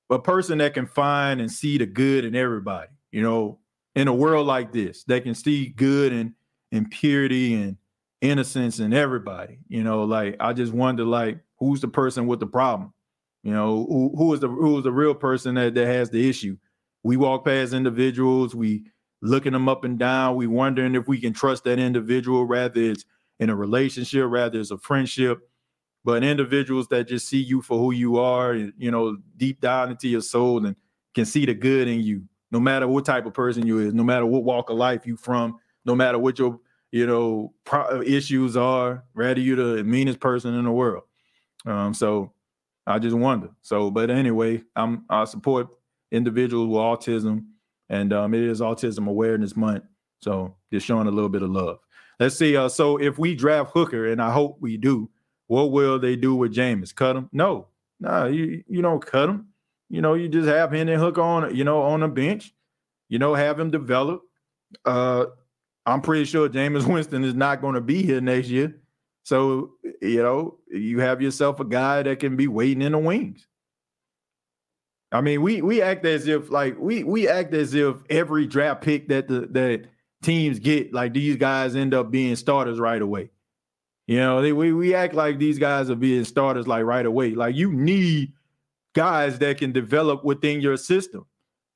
a 0.09 0.19
person 0.19 0.57
that 0.57 0.73
can 0.73 0.87
find 0.87 1.39
and 1.39 1.51
see 1.51 1.77
the 1.77 1.85
good 1.85 2.25
in 2.25 2.35
everybody, 2.35 2.89
you 3.11 3.21
know, 3.21 3.59
in 3.95 4.07
a 4.07 4.13
world 4.13 4.47
like 4.47 4.71
this, 4.71 5.03
that 5.05 5.23
can 5.23 5.35
see 5.35 5.67
good 5.67 6.13
and 6.13 6.33
and 6.71 6.89
purity 6.89 7.53
and 7.55 7.77
innocence 8.21 8.79
in 8.79 8.93
everybody. 8.93 9.59
You 9.67 9.83
know, 9.83 10.03
like 10.03 10.35
I 10.39 10.53
just 10.53 10.73
wonder, 10.73 11.03
like, 11.03 11.39
who's 11.59 11.81
the 11.81 11.87
person 11.87 12.27
with 12.27 12.39
the 12.39 12.47
problem? 12.47 12.93
You 13.43 13.53
know, 13.53 13.85
who 13.89 14.13
who 14.17 14.33
is 14.33 14.39
the 14.39 14.47
who 14.47 14.77
is 14.77 14.83
the 14.83 14.91
real 14.91 15.15
person 15.15 15.55
that, 15.55 15.75
that 15.75 15.87
has 15.87 16.09
the 16.09 16.29
issue? 16.29 16.57
We 17.03 17.17
walk 17.17 17.45
past 17.45 17.73
individuals, 17.73 18.55
we 18.55 18.85
looking 19.21 19.53
them 19.53 19.69
up 19.69 19.83
and 19.83 19.97
down, 19.97 20.35
we 20.35 20.47
wondering 20.47 20.95
if 20.95 21.07
we 21.07 21.19
can 21.19 21.33
trust 21.33 21.63
that 21.63 21.79
individual, 21.79 22.45
rather 22.45 22.81
it's 22.81 23.05
in 23.39 23.49
a 23.49 23.55
relationship, 23.55 24.25
rather 24.27 24.59
it's 24.59 24.71
a 24.71 24.77
friendship 24.77 25.47
but 26.05 26.23
individuals 26.23 26.87
that 26.89 27.07
just 27.07 27.27
see 27.27 27.41
you 27.41 27.63
for 27.63 27.79
who 27.79 27.91
you 27.91 28.17
are, 28.17 28.53
you 28.53 28.91
know, 28.91 29.17
deep 29.37 29.59
down 29.59 29.89
into 29.89 30.07
your 30.07 30.21
soul 30.21 30.63
and 30.63 30.75
can 31.15 31.25
see 31.25 31.47
the 31.47 31.53
good 31.53 31.87
in 31.87 31.99
you, 31.99 32.23
no 32.51 32.59
matter 32.59 32.87
what 32.87 33.05
type 33.05 33.25
of 33.25 33.33
person 33.33 33.65
you 33.65 33.79
is, 33.79 33.93
no 33.93 34.03
matter 34.03 34.25
what 34.25 34.43
walk 34.43 34.69
of 34.69 34.77
life 34.77 35.05
you 35.05 35.17
from, 35.17 35.59
no 35.85 35.95
matter 35.95 36.17
what 36.17 36.39
your 36.39 36.59
you 36.91 37.05
know 37.05 37.53
pro- 37.63 38.01
issues 38.01 38.55
are, 38.55 39.03
rather 39.13 39.39
you 39.39 39.55
the 39.55 39.83
meanest 39.83 40.19
person 40.19 40.53
in 40.53 40.65
the 40.65 40.71
world. 40.71 41.03
Um, 41.65 41.93
so 41.93 42.33
I 42.87 42.99
just 42.99 43.15
wonder. 43.15 43.49
So, 43.61 43.89
but 43.89 44.09
anyway, 44.09 44.63
I'm 44.75 45.05
I 45.09 45.25
support 45.25 45.67
individuals 46.11 46.67
with 46.69 46.77
autism, 46.77 47.45
and 47.89 48.13
um, 48.13 48.33
it 48.33 48.43
is 48.43 48.61
Autism 48.61 49.07
Awareness 49.07 49.55
Month. 49.55 49.83
So 50.21 50.55
just 50.71 50.85
showing 50.85 51.07
a 51.07 51.11
little 51.11 51.29
bit 51.29 51.41
of 51.41 51.49
love. 51.49 51.79
Let's 52.19 52.37
see. 52.37 52.55
Uh, 52.55 52.69
so 52.69 52.97
if 52.97 53.17
we 53.17 53.35
draft 53.35 53.71
Hooker, 53.73 54.11
and 54.11 54.21
I 54.21 54.31
hope 54.31 54.57
we 54.61 54.77
do, 54.77 55.09
what 55.47 55.71
will 55.71 55.99
they 55.99 56.15
do 56.15 56.35
with 56.35 56.53
Jameis? 56.53 56.95
Cut 56.95 57.15
him? 57.15 57.29
No, 57.33 57.67
no, 57.99 58.09
nah, 58.09 58.25
you 58.25 58.63
you 58.67 58.81
don't 58.81 59.05
cut 59.05 59.29
him. 59.29 59.47
You 59.89 60.01
know, 60.01 60.13
you 60.13 60.27
just 60.27 60.47
have 60.47 60.71
Hendon 60.71 60.99
Hook 60.99 61.17
on, 61.17 61.55
you 61.55 61.63
know, 61.63 61.81
on 61.81 61.99
the 61.99 62.07
bench. 62.07 62.53
You 63.09 63.19
know, 63.19 63.35
have 63.35 63.59
him 63.59 63.69
develop. 63.69 64.21
Uh, 64.83 65.25
I'm 65.85 66.01
pretty 66.01 66.25
sure 66.25 66.49
Jameis 66.49 66.87
Winston 66.91 67.23
is 67.23 67.35
not 67.35 67.61
going 67.61 67.75
to 67.75 67.81
be 67.81 68.01
here 68.03 68.21
next 68.21 68.49
year. 68.49 68.75
So, 69.23 69.71
you 70.01 70.21
know, 70.21 70.59
you 70.69 70.99
have 70.99 71.21
yourself 71.21 71.59
a 71.59 71.65
guy 71.65 72.03
that 72.03 72.19
can 72.19 72.35
be 72.35 72.47
waiting 72.47 72.81
in 72.81 72.91
the 72.91 72.99
wings. 72.99 73.47
I 75.11 75.21
mean, 75.21 75.41
we 75.41 75.61
we 75.61 75.81
act 75.81 76.05
as 76.05 76.27
if 76.27 76.51
like 76.51 76.77
we 76.77 77.03
we 77.03 77.27
act 77.27 77.53
as 77.53 77.73
if 77.73 77.95
every 78.09 78.47
draft 78.47 78.81
pick 78.81 79.07
that 79.09 79.27
the 79.27 79.47
that 79.51 79.85
teams 80.21 80.59
get, 80.59 80.93
like 80.93 81.13
these 81.13 81.37
guys 81.37 81.75
end 81.75 81.93
up 81.93 82.11
being 82.11 82.35
starters 82.35 82.79
right 82.79 83.01
away. 83.01 83.29
You 84.07 84.17
know, 84.17 84.41
they, 84.41 84.51
we 84.51 84.73
we 84.73 84.93
act 84.93 85.13
like 85.13 85.39
these 85.39 85.57
guys 85.57 85.89
are 85.89 85.95
being 85.95 86.25
starters 86.25 86.67
like 86.67 86.83
right 86.83 87.05
away. 87.05 87.31
Like 87.31 87.55
you 87.55 87.71
need 87.71 88.33
guys 88.95 89.37
that 89.39 89.59
can 89.59 89.71
develop 89.71 90.23
within 90.23 90.61
your 90.61 90.77
system. 90.77 91.25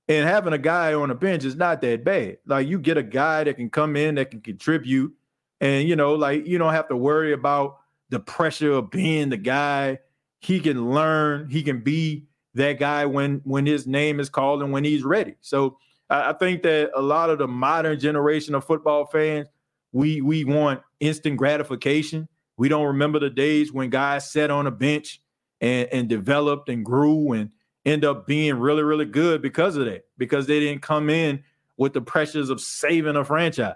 And 0.07 0.27
having 0.27 0.53
a 0.53 0.57
guy 0.57 0.95
on 0.95 1.09
the 1.09 1.15
bench 1.15 1.43
is 1.45 1.55
not 1.55 1.81
that 1.81 2.03
bad. 2.03 2.37
Like 2.47 2.67
you 2.67 2.79
get 2.79 2.97
a 2.97 3.03
guy 3.03 3.43
that 3.43 3.57
can 3.57 3.69
come 3.69 3.95
in 3.95 4.15
that 4.15 4.31
can 4.31 4.41
contribute, 4.41 5.13
and 5.61 5.87
you 5.87 5.95
know, 5.95 6.15
like 6.15 6.47
you 6.47 6.57
don't 6.57 6.73
have 6.73 6.87
to 6.87 6.97
worry 6.97 7.31
about 7.31 7.77
the 8.09 8.19
pressure 8.19 8.71
of 8.71 8.89
being 8.89 9.29
the 9.29 9.37
guy. 9.37 9.99
He 10.39 10.59
can 10.59 10.89
learn. 10.91 11.47
He 11.49 11.61
can 11.61 11.81
be 11.81 12.25
that 12.55 12.79
guy 12.79 13.05
when 13.05 13.41
when 13.43 13.67
his 13.67 13.85
name 13.85 14.19
is 14.19 14.29
called 14.29 14.63
and 14.63 14.71
when 14.71 14.83
he's 14.83 15.03
ready. 15.03 15.35
So 15.41 15.77
I, 16.09 16.31
I 16.31 16.33
think 16.33 16.63
that 16.63 16.89
a 16.95 17.01
lot 17.01 17.29
of 17.29 17.37
the 17.37 17.47
modern 17.47 17.99
generation 17.99 18.55
of 18.55 18.65
football 18.65 19.05
fans 19.05 19.47
we 19.91 20.21
we 20.21 20.43
want 20.43 20.81
instant 20.99 21.37
gratification. 21.37 22.27
We 22.57 22.69
don't 22.69 22.87
remember 22.87 23.19
the 23.19 23.29
days 23.29 23.71
when 23.71 23.89
guys 23.89 24.31
sat 24.31 24.51
on 24.51 24.67
a 24.67 24.71
bench 24.71 25.21
and, 25.61 25.87
and 25.91 26.09
developed 26.09 26.69
and 26.69 26.85
grew 26.85 27.33
and 27.33 27.49
end 27.85 28.05
up 28.05 28.27
being 28.27 28.55
really, 28.55 28.83
really 28.83 29.05
good 29.05 29.41
because 29.41 29.75
of 29.75 29.85
that, 29.85 30.05
because 30.17 30.47
they 30.47 30.59
didn't 30.59 30.81
come 30.81 31.09
in 31.09 31.43
with 31.77 31.93
the 31.93 32.01
pressures 32.01 32.49
of 32.49 32.59
saving 32.59 33.15
a 33.15 33.23
franchise. 33.23 33.75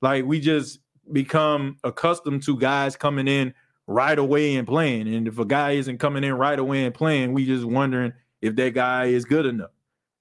Like 0.00 0.24
we 0.24 0.40
just 0.40 0.80
become 1.12 1.76
accustomed 1.84 2.42
to 2.44 2.58
guys 2.58 2.96
coming 2.96 3.28
in 3.28 3.54
right 3.86 4.18
away 4.18 4.56
and 4.56 4.66
playing. 4.66 5.12
And 5.12 5.28
if 5.28 5.38
a 5.38 5.44
guy 5.44 5.72
isn't 5.72 5.98
coming 5.98 6.24
in 6.24 6.34
right 6.34 6.58
away 6.58 6.84
and 6.84 6.94
playing, 6.94 7.32
we 7.32 7.44
just 7.44 7.64
wondering 7.64 8.12
if 8.40 8.56
that 8.56 8.74
guy 8.74 9.06
is 9.06 9.24
good 9.24 9.46
enough. 9.46 9.70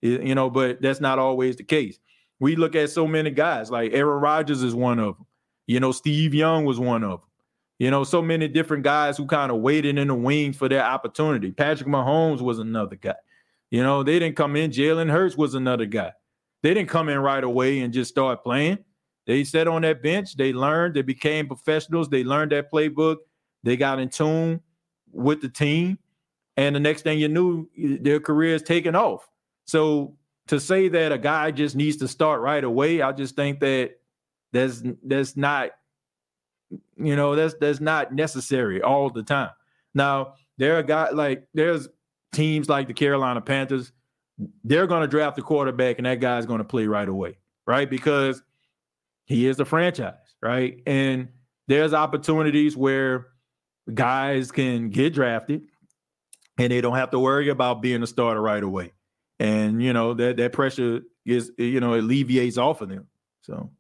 You 0.02 0.36
know, 0.36 0.50
but 0.50 0.82
that's 0.82 1.00
not 1.00 1.18
always 1.18 1.56
the 1.56 1.64
case. 1.64 1.98
We 2.40 2.58
look 2.58 2.76
at 2.76 2.90
so 2.90 3.08
many 3.08 3.32
guys, 3.32 3.72
like 3.72 3.94
Aaron 3.94 4.22
Rodgers 4.22 4.62
is 4.62 4.76
one 4.76 5.00
of 5.00 5.16
them. 5.16 5.26
You 5.66 5.80
know, 5.80 5.94
Steve 5.94 6.34
Young 6.34 6.66
was 6.66 6.78
one 6.78 7.04
of 7.06 7.22
them. 7.22 7.30
You 7.84 7.92
know, 7.92 8.06
so 8.06 8.22
many 8.22 8.48
different 8.48 8.86
guys 8.86 9.18
who 9.18 9.26
kind 9.26 9.52
of 9.52 9.58
waited 9.58 9.98
in 9.98 10.08
the 10.08 10.16
wings 10.16 10.56
for 10.56 10.70
their 10.70 10.86
opportunity. 10.86 11.52
Patrick 11.52 11.90
Mahomes 11.90 12.40
was 12.40 12.60
another 12.60 12.96
guy. 12.96 13.16
You 13.72 13.84
know, 13.84 14.04
they 14.04 14.20
didn't 14.20 14.38
come 14.38 14.56
in. 14.56 14.72
Jalen 14.72 15.12
Hurts 15.12 15.36
was 15.36 15.54
another 15.54 15.86
guy. 15.86 16.14
They 16.62 16.74
didn't 16.74 16.88
come 16.88 17.10
in 17.10 17.20
right 17.20 17.44
away 17.44 17.82
and 17.82 17.94
just 17.94 18.10
start 18.10 18.42
playing. 18.42 18.78
They 19.28 19.44
sat 19.44 19.68
on 19.68 19.82
that 19.82 20.02
bench. 20.02 20.38
They 20.38 20.54
learned. 20.54 20.94
They 20.94 21.02
became 21.02 21.46
professionals. 21.46 22.08
They 22.08 22.24
learned 22.24 22.54
that 22.54 22.72
playbook. 22.72 23.18
They 23.64 23.76
got 23.76 24.00
in 24.00 24.08
tune 24.08 24.62
with 25.12 25.42
the 25.42 25.50
team. 25.50 26.00
And 26.56 26.78
the 26.78 26.80
next 26.80 27.02
thing 27.02 27.20
you 27.20 27.28
knew, 27.28 27.68
their 27.76 28.22
career 28.22 28.56
is 28.56 28.64
taking 28.64 28.96
off. 28.96 29.28
So 29.66 30.16
to 30.48 30.58
say 30.58 30.88
that 30.88 31.12
a 31.12 31.18
guy 31.18 31.52
just 31.52 31.76
needs 31.76 31.98
to 31.98 32.08
start 32.08 32.40
right 32.40 32.64
away, 32.64 33.02
I 33.02 33.12
just 33.12 33.36
think 33.36 33.60
that 33.60 33.96
that's 34.54 34.82
that's 35.04 35.36
not, 35.36 35.72
you 36.98 37.16
know, 37.16 37.36
that's 37.36 37.56
that's 37.60 37.80
not 37.80 38.14
necessary 38.14 38.82
all 38.82 39.10
the 39.10 39.24
time. 39.24 39.52
Now, 39.94 40.36
there 40.58 40.78
are 40.78 40.84
guys 40.84 41.14
like 41.14 41.48
there's 41.54 41.88
teams 42.32 42.70
like 42.70 42.88
the 42.88 42.94
Carolina 42.94 43.42
Panthers, 43.42 43.92
they're 44.64 44.88
going 44.88 45.02
to 45.02 45.08
draft 45.08 45.36
the 45.36 45.42
quarterback 45.42 45.98
and 45.98 46.06
that 46.06 46.20
guy's 46.20 46.46
going 46.46 46.58
to 46.58 46.64
play 46.64 46.88
right 46.88 47.08
away, 47.08 47.38
right? 47.66 47.90
Because 47.90 48.42
he 49.26 49.48
is 49.48 49.60
a 49.60 49.66
franchise, 49.66 50.36
right? 50.42 50.82
And 50.86 51.30
there's 51.68 51.94
opportunities 51.94 52.76
where 52.76 53.28
guys 53.94 54.52
can 54.52 54.90
get 54.90 55.14
drafted 55.14 55.64
and 56.58 56.72
they 56.72 56.82
don't 56.82 56.96
have 56.96 57.12
to 57.12 57.20
worry 57.20 57.50
about 57.50 57.82
being 57.82 58.04
a 58.04 58.08
starter 58.08 58.42
right 58.42 58.64
away. 58.64 58.92
And 59.40 59.82
you 59.82 59.94
know 59.94 60.14
that 60.14 60.38
that 60.38 60.54
pressure 60.54 61.02
is 61.26 61.52
you 61.58 61.80
know 61.80 61.96
alleviates 61.96 62.58
off 62.58 62.82
of 62.82 62.90
them. 62.90 63.08
So 63.42 63.72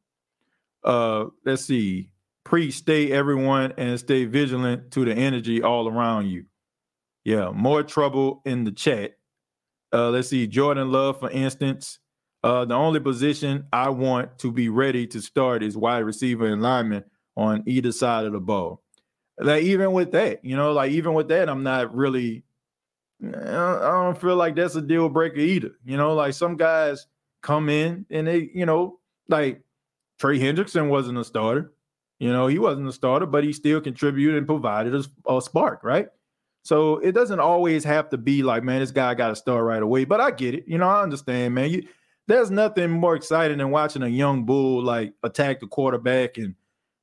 uh 0.83 1.25
let's 1.45 1.63
see. 1.65 2.09
Preach, 2.43 2.75
stay 2.75 3.11
everyone 3.11 3.73
and 3.77 3.99
stay 3.99 4.25
vigilant 4.25 4.91
to 4.91 5.05
the 5.05 5.13
energy 5.13 5.61
all 5.61 5.87
around 5.87 6.27
you. 6.27 6.45
Yeah, 7.23 7.51
more 7.51 7.83
trouble 7.83 8.41
in 8.45 8.63
the 8.63 8.71
chat. 8.71 9.13
Uh 9.93 10.09
let's 10.09 10.29
see. 10.29 10.47
Jordan 10.47 10.91
Love, 10.91 11.19
for 11.19 11.29
instance. 11.29 11.99
Uh, 12.43 12.65
the 12.65 12.73
only 12.73 12.99
position 12.99 13.65
I 13.71 13.89
want 13.89 14.37
to 14.39 14.51
be 14.51 14.67
ready 14.67 15.07
to 15.07 15.21
start 15.21 15.63
is 15.63 15.77
wide 15.77 15.99
receiver 15.99 16.45
and 16.45 16.61
lineman 16.61 17.05
on 17.37 17.63
either 17.65 17.93
side 17.93 18.25
of 18.25 18.33
the 18.33 18.39
ball. 18.41 18.83
Like 19.39 19.63
even 19.63 19.93
with 19.93 20.11
that, 20.11 20.43
you 20.43 20.57
know, 20.57 20.73
like 20.73 20.91
even 20.91 21.13
with 21.13 21.29
that, 21.29 21.49
I'm 21.49 21.63
not 21.63 21.95
really. 21.95 22.43
I 23.23 23.29
don't 23.31 24.19
feel 24.19 24.35
like 24.35 24.55
that's 24.55 24.75
a 24.75 24.81
deal 24.81 25.07
breaker 25.07 25.39
either. 25.39 25.71
You 25.85 25.95
know, 25.95 26.13
like 26.13 26.33
some 26.33 26.57
guys 26.57 27.07
come 27.41 27.69
in 27.69 28.05
and 28.09 28.27
they, 28.27 28.49
you 28.53 28.65
know, 28.65 28.99
like 29.29 29.61
Trey 30.19 30.37
Hendrickson 30.39 30.89
wasn't 30.89 31.17
a 31.17 31.23
starter. 31.23 31.71
You 32.19 32.31
know, 32.31 32.47
he 32.47 32.59
wasn't 32.59 32.87
a 32.87 32.93
starter, 32.93 33.25
but 33.25 33.43
he 33.43 33.53
still 33.53 33.81
contributed 33.81 34.35
and 34.35 34.47
provided 34.47 34.95
a, 34.95 35.33
a 35.33 35.41
spark, 35.41 35.83
right? 35.83 36.07
So 36.63 36.97
it 36.99 37.11
doesn't 37.11 37.39
always 37.39 37.83
have 37.83 38.09
to 38.09 38.17
be 38.17 38.43
like, 38.43 38.63
man, 38.63 38.79
this 38.79 38.91
guy 38.91 39.13
got 39.15 39.29
to 39.29 39.35
start 39.35 39.65
right 39.65 39.81
away. 39.81 40.05
But 40.05 40.21
I 40.21 40.31
get 40.31 40.53
it. 40.53 40.63
You 40.67 40.77
know, 40.77 40.87
I 40.87 41.03
understand, 41.03 41.55
man. 41.55 41.69
You 41.69 41.87
there's 42.27 42.49
nothing 42.49 42.89
more 42.89 43.15
exciting 43.15 43.57
than 43.57 43.69
watching 43.69 44.01
a 44.01 44.07
young 44.07 44.45
bull 44.45 44.81
like 44.81 45.13
attack 45.23 45.59
the 45.59 45.67
quarterback 45.67 46.37
and 46.37 46.55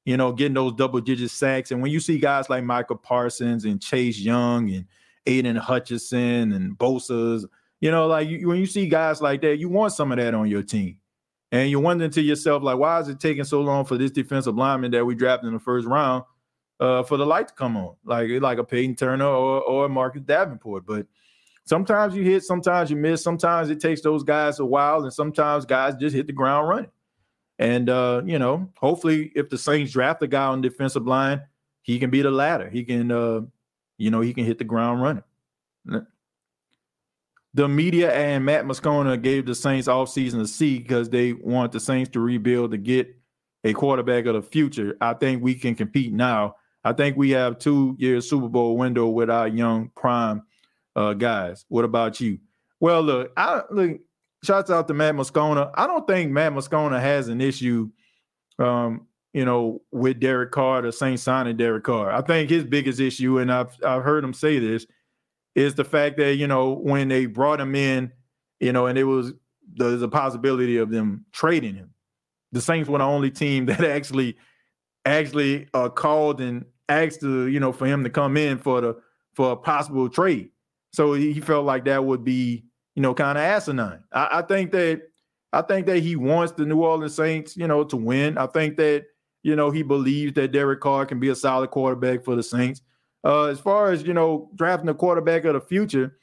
you 0.04 0.16
know, 0.16 0.32
getting 0.32 0.54
those 0.54 0.72
double 0.72 1.00
digit 1.00 1.30
sacks. 1.30 1.70
And 1.70 1.82
when 1.82 1.90
you 1.90 2.00
see 2.00 2.18
guys 2.18 2.48
like 2.48 2.64
Micah 2.64 2.96
Parsons 2.96 3.64
and 3.64 3.80
Chase 3.80 4.18
Young 4.18 4.70
and 4.70 4.86
Aidan 5.26 5.56
Hutchinson 5.56 6.52
and 6.52 6.76
Bosa's, 6.76 7.46
you 7.80 7.90
know, 7.90 8.06
like 8.06 8.28
you, 8.28 8.48
when 8.48 8.58
you 8.58 8.66
see 8.66 8.88
guys 8.88 9.20
like 9.20 9.42
that, 9.42 9.58
you 9.58 9.68
want 9.68 9.92
some 9.92 10.10
of 10.10 10.18
that 10.18 10.34
on 10.34 10.48
your 10.48 10.62
team. 10.62 10.96
And 11.52 11.70
you're 11.70 11.80
wondering 11.80 12.12
to 12.12 12.22
yourself, 12.22 12.62
like, 12.62 12.78
why 12.78 13.00
is 13.00 13.08
it 13.08 13.18
taking 13.18 13.44
so 13.44 13.60
long 13.60 13.84
for 13.84 13.98
this 13.98 14.10
defensive 14.10 14.56
lineman 14.56 14.92
that 14.92 15.04
we 15.04 15.14
drafted 15.14 15.48
in 15.48 15.54
the 15.54 15.60
first 15.60 15.86
round 15.86 16.24
uh, 16.78 17.02
for 17.02 17.16
the 17.16 17.26
light 17.26 17.48
to 17.48 17.54
come 17.54 17.76
on? 17.76 17.96
Like, 18.04 18.30
like 18.40 18.58
a 18.58 18.64
Payton 18.64 18.96
Turner 18.96 19.26
or, 19.26 19.60
or 19.62 19.88
Marcus 19.88 20.22
Davenport. 20.22 20.86
But 20.86 21.06
sometimes 21.64 22.14
you 22.14 22.22
hit, 22.22 22.44
sometimes 22.44 22.90
you 22.90 22.96
miss. 22.96 23.22
Sometimes 23.22 23.70
it 23.70 23.80
takes 23.80 24.00
those 24.00 24.22
guys 24.22 24.60
a 24.60 24.64
while, 24.64 25.02
and 25.02 25.12
sometimes 25.12 25.64
guys 25.64 25.94
just 25.96 26.14
hit 26.14 26.26
the 26.26 26.32
ground 26.32 26.68
running. 26.68 26.90
And 27.58 27.90
uh, 27.90 28.22
you 28.24 28.38
know, 28.38 28.70
hopefully, 28.78 29.32
if 29.34 29.50
the 29.50 29.58
Saints 29.58 29.92
draft 29.92 30.22
a 30.22 30.26
guy 30.26 30.46
on 30.46 30.60
defensive 30.60 31.06
line, 31.06 31.42
he 31.82 31.98
can 31.98 32.10
be 32.10 32.22
the 32.22 32.30
latter. 32.30 32.70
He 32.70 32.84
can, 32.84 33.10
uh, 33.10 33.40
you 33.98 34.10
know, 34.10 34.20
he 34.20 34.32
can 34.32 34.44
hit 34.44 34.58
the 34.58 34.64
ground 34.64 35.02
running. 35.02 36.06
The 37.54 37.68
media 37.68 38.12
and 38.12 38.44
Matt 38.44 38.64
Moscona 38.64 39.20
gave 39.20 39.46
the 39.46 39.54
Saints 39.54 39.88
offseason 39.88 40.40
a 40.40 40.46
C 40.46 40.78
because 40.78 41.10
they 41.10 41.32
want 41.32 41.72
the 41.72 41.80
Saints 41.80 42.10
to 42.10 42.20
rebuild 42.20 42.70
to 42.70 42.78
get 42.78 43.14
a 43.64 43.72
quarterback 43.72 44.26
of 44.26 44.34
the 44.34 44.42
future. 44.42 44.96
I 45.00 45.14
think 45.14 45.42
we 45.42 45.54
can 45.54 45.74
compete 45.74 46.12
now. 46.12 46.56
I 46.84 46.92
think 46.92 47.16
we 47.16 47.30
have 47.30 47.58
two 47.58 47.96
year 47.98 48.20
Super 48.20 48.48
Bowl 48.48 48.76
window 48.76 49.08
with 49.08 49.30
our 49.30 49.48
young 49.48 49.90
prime 49.96 50.42
uh, 50.96 51.14
guys. 51.14 51.64
What 51.68 51.84
about 51.84 52.20
you? 52.20 52.38
Well, 52.78 53.02
look, 53.02 53.32
I 53.36 53.62
look 53.70 53.98
shouts 54.42 54.70
out 54.70 54.88
to 54.88 54.94
Matt 54.94 55.14
Moscona. 55.14 55.70
I 55.74 55.86
don't 55.86 56.06
think 56.06 56.30
Matt 56.30 56.52
Moscona 56.52 57.00
has 57.00 57.28
an 57.28 57.40
issue, 57.40 57.90
um, 58.58 59.06
you 59.34 59.44
know, 59.44 59.82
with 59.92 60.20
Derek 60.20 60.52
Carr, 60.52 60.82
the 60.82 60.92
Saints 60.92 61.22
signing 61.22 61.56
Derek 61.56 61.84
Carr. 61.84 62.10
I 62.10 62.22
think 62.22 62.48
his 62.48 62.64
biggest 62.64 63.00
issue, 63.00 63.38
and 63.38 63.52
I've 63.52 63.76
I've 63.84 64.02
heard 64.02 64.24
him 64.24 64.32
say 64.32 64.58
this, 64.58 64.86
is 65.54 65.74
the 65.74 65.84
fact 65.84 66.16
that 66.18 66.36
you 66.36 66.46
know 66.46 66.72
when 66.72 67.08
they 67.08 67.26
brought 67.26 67.60
him 67.60 67.74
in, 67.74 68.12
you 68.60 68.72
know, 68.72 68.86
and 68.86 68.98
it 68.98 69.04
was 69.04 69.32
there's 69.74 70.02
a 70.02 70.08
possibility 70.08 70.76
of 70.76 70.90
them 70.90 71.24
trading 71.32 71.74
him. 71.74 71.90
The 72.52 72.60
Saints 72.60 72.88
were 72.88 72.98
the 72.98 73.04
only 73.04 73.30
team 73.30 73.66
that 73.66 73.84
actually 73.84 74.36
actually 75.04 75.68
uh, 75.74 75.88
called 75.88 76.40
and 76.40 76.64
asked 76.88 77.20
to 77.20 77.46
you 77.46 77.60
know 77.60 77.72
for 77.72 77.86
him 77.86 78.04
to 78.04 78.10
come 78.10 78.36
in 78.36 78.58
for 78.58 78.80
the 78.80 78.96
for 79.34 79.52
a 79.52 79.56
possible 79.56 80.08
trade. 80.08 80.50
So 80.92 81.12
he 81.12 81.40
felt 81.40 81.64
like 81.64 81.84
that 81.84 82.04
would 82.04 82.24
be 82.24 82.64
you 82.94 83.02
know, 83.02 83.14
kind 83.14 83.38
of 83.38 83.42
asinine. 83.42 84.02
I, 84.12 84.28
I, 84.38 84.42
think 84.42 84.72
that 84.72 85.02
I 85.52 85.62
think 85.62 85.86
that 85.86 86.00
he 86.00 86.16
wants 86.16 86.52
the 86.52 86.66
New 86.66 86.82
Orleans 86.82 87.14
Saints, 87.14 87.56
you 87.56 87.66
know, 87.66 87.84
to 87.84 87.96
win. 87.96 88.38
I 88.38 88.46
think 88.46 88.76
that 88.76 89.06
you 89.42 89.56
know 89.56 89.70
he 89.70 89.82
believes 89.82 90.34
that 90.34 90.52
Derek 90.52 90.80
Carr 90.80 91.06
can 91.06 91.20
be 91.20 91.28
a 91.28 91.34
solid 91.34 91.70
quarterback 91.70 92.24
for 92.24 92.36
the 92.36 92.42
Saints. 92.42 92.82
Uh, 93.24 93.44
as 93.44 93.60
far 93.60 93.90
as 93.90 94.02
you 94.02 94.14
know, 94.14 94.50
drafting 94.54 94.88
a 94.88 94.94
quarterback 94.94 95.44
of 95.44 95.54
the 95.54 95.60
future, 95.60 96.18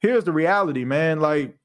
here's 0.00 0.24
the 0.24 0.32
reality, 0.32 0.84
man. 0.84 1.20
Like, 1.20 1.56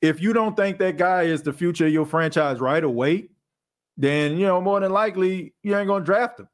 if 0.00 0.22
you 0.22 0.32
don't 0.32 0.56
think 0.56 0.78
that 0.78 0.96
guy 0.96 1.24
is 1.24 1.42
the 1.42 1.52
future 1.52 1.86
of 1.86 1.92
your 1.92 2.06
franchise 2.06 2.60
right 2.60 2.82
away, 2.82 3.28
then 3.96 4.36
you 4.36 4.46
know 4.46 4.60
more 4.60 4.80
than 4.80 4.92
likely 4.92 5.54
you 5.62 5.76
ain't 5.76 5.88
gonna 5.88 6.04
draft 6.04 6.40
him. 6.40 6.48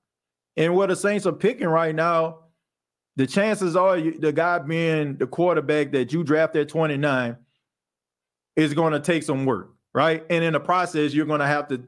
And 0.57 0.75
what 0.75 0.89
the 0.89 0.97
Saints 0.97 1.27
are 1.27 1.33
picking 1.33 1.68
right 1.68 1.95
now 1.95 2.45
the 3.16 3.27
chances 3.27 3.77
are 3.77 3.97
you, 3.97 4.18
the 4.18 4.33
guy 4.33 4.59
being 4.59 5.16
the 5.16 5.27
quarterback 5.27 5.93
that 5.93 6.12
you 6.12 6.25
draft 6.25 6.57
at 6.57 6.68
29 6.68 7.37
is 8.57 8.75
going 8.75 8.93
to 8.93 9.01
take 9.01 9.22
some 9.22 9.45
work, 9.45 9.70
right? 9.93 10.25
And 10.31 10.43
in 10.43 10.53
the 10.53 10.61
process, 10.61 11.14
you're 11.14 11.27
going 11.27 11.41
to 11.41 11.47
have 11.47 11.68
to 11.68 11.83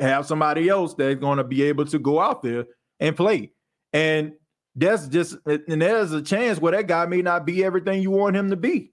have 0.00 0.26
somebody 0.26 0.68
else 0.68 0.94
that's 0.94 1.20
going 1.20 1.38
to 1.38 1.44
be 1.44 1.62
able 1.62 1.84
to 1.86 1.98
go 1.98 2.20
out 2.20 2.42
there 2.42 2.66
and 2.98 3.14
play. 3.14 3.52
And 3.92 4.32
that's 4.76 5.08
just, 5.08 5.36
and 5.46 5.82
there's 5.82 6.12
a 6.12 6.22
chance 6.22 6.58
where 6.58 6.72
that 6.72 6.86
guy 6.86 7.06
may 7.06 7.22
not 7.22 7.44
be 7.44 7.64
everything 7.64 8.02
you 8.02 8.10
want 8.10 8.36
him 8.36 8.50
to 8.50 8.56
be. 8.56 8.92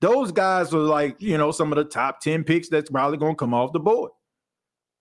Those 0.00 0.30
guys 0.30 0.72
are 0.72 0.78
like, 0.78 1.20
you 1.20 1.36
know, 1.36 1.50
some 1.50 1.72
of 1.72 1.76
the 1.76 1.84
top 1.84 2.20
10 2.20 2.44
picks 2.44 2.68
that's 2.68 2.90
probably 2.90 3.18
to 3.18 3.34
come 3.34 3.52
off 3.52 3.72
the 3.72 3.80
board. 3.80 4.12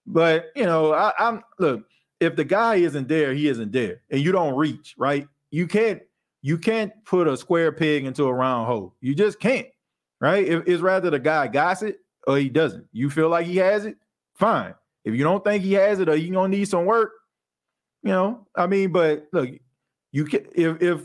But, 0.08 0.46
you 0.56 0.66
know, 0.66 0.94
I, 0.94 1.14
I'm, 1.20 1.44
look, 1.60 1.84
if 2.20 2.36
the 2.36 2.44
guy 2.44 2.76
isn't 2.76 3.08
there, 3.08 3.34
he 3.34 3.48
isn't 3.48 3.72
there, 3.72 4.02
and 4.10 4.22
you 4.22 4.32
don't 4.32 4.56
reach, 4.56 4.96
right? 4.98 5.28
You 5.52 5.68
can't 5.68 6.02
you 6.42 6.58
can't 6.58 6.94
put 7.04 7.28
a 7.28 7.36
square 7.36 7.72
peg 7.72 8.06
into 8.06 8.26
a 8.26 8.34
round 8.34 8.68
hole. 8.68 8.96
You 9.02 9.16
just 9.16 9.40
can't, 9.40 9.68
right? 10.22 10.48
It's 10.48 10.82
rather 10.82 11.10
the 11.10 11.20
guy 11.20 11.48
got 11.48 11.82
it 11.84 11.98
or 12.28 12.38
he 12.38 12.50
doesn't. 12.50 12.86
You 12.92 13.10
feel 13.10 13.30
like 13.30 13.46
he 13.46 13.58
has 13.58 13.86
it, 13.86 13.98
fine. 14.34 14.74
If 15.04 15.16
you 15.16 15.24
don't 15.24 15.44
think 15.44 15.64
he 15.64 15.74
has 15.74 16.00
it 16.00 16.10
or 16.10 16.16
you 16.16 16.32
gonna 16.32 16.50
need 16.50 16.68
some 16.68 16.86
work, 16.86 17.12
you 18.08 18.14
know, 18.14 18.48
I 18.56 18.68
mean, 18.68 18.94
but 18.94 19.28
look, 19.34 19.50
you 20.14 20.24
can 20.24 20.46
if 20.56 20.82
if 20.82 21.02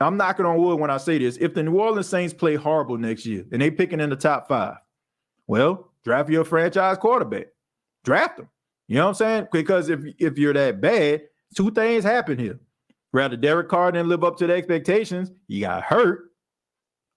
I'm 0.00 0.18
knocking 0.18 0.44
on 0.44 0.58
wood 0.58 0.78
when 0.78 0.90
I 0.90 0.98
say 0.98 1.16
this, 1.16 1.38
if 1.38 1.54
the 1.54 1.62
New 1.62 1.78
Orleans 1.78 2.06
Saints 2.06 2.34
play 2.34 2.56
horrible 2.56 2.98
next 2.98 3.24
year 3.24 3.46
and 3.50 3.62
they 3.62 3.70
picking 3.70 4.00
in 4.00 4.10
the 4.10 4.16
top 4.16 4.48
five, 4.48 4.76
well, 5.46 5.90
draft 6.04 6.28
your 6.28 6.44
franchise 6.44 6.98
quarterback. 6.98 7.46
Draft 8.04 8.36
them. 8.36 8.48
You 8.86 8.96
know 8.96 9.04
what 9.04 9.08
I'm 9.08 9.14
saying? 9.14 9.48
Because 9.50 9.88
if 9.88 10.00
if 10.18 10.36
you're 10.36 10.52
that 10.52 10.82
bad, 10.82 11.22
two 11.56 11.70
things 11.70 12.04
happen 12.04 12.38
here. 12.38 12.60
Rather 13.14 13.36
Derek 13.36 13.68
Carr 13.70 13.90
didn't 13.90 14.10
live 14.10 14.24
up 14.24 14.36
to 14.36 14.46
the 14.46 14.52
expectations, 14.52 15.32
he 15.46 15.60
got 15.60 15.82
hurt. 15.82 16.32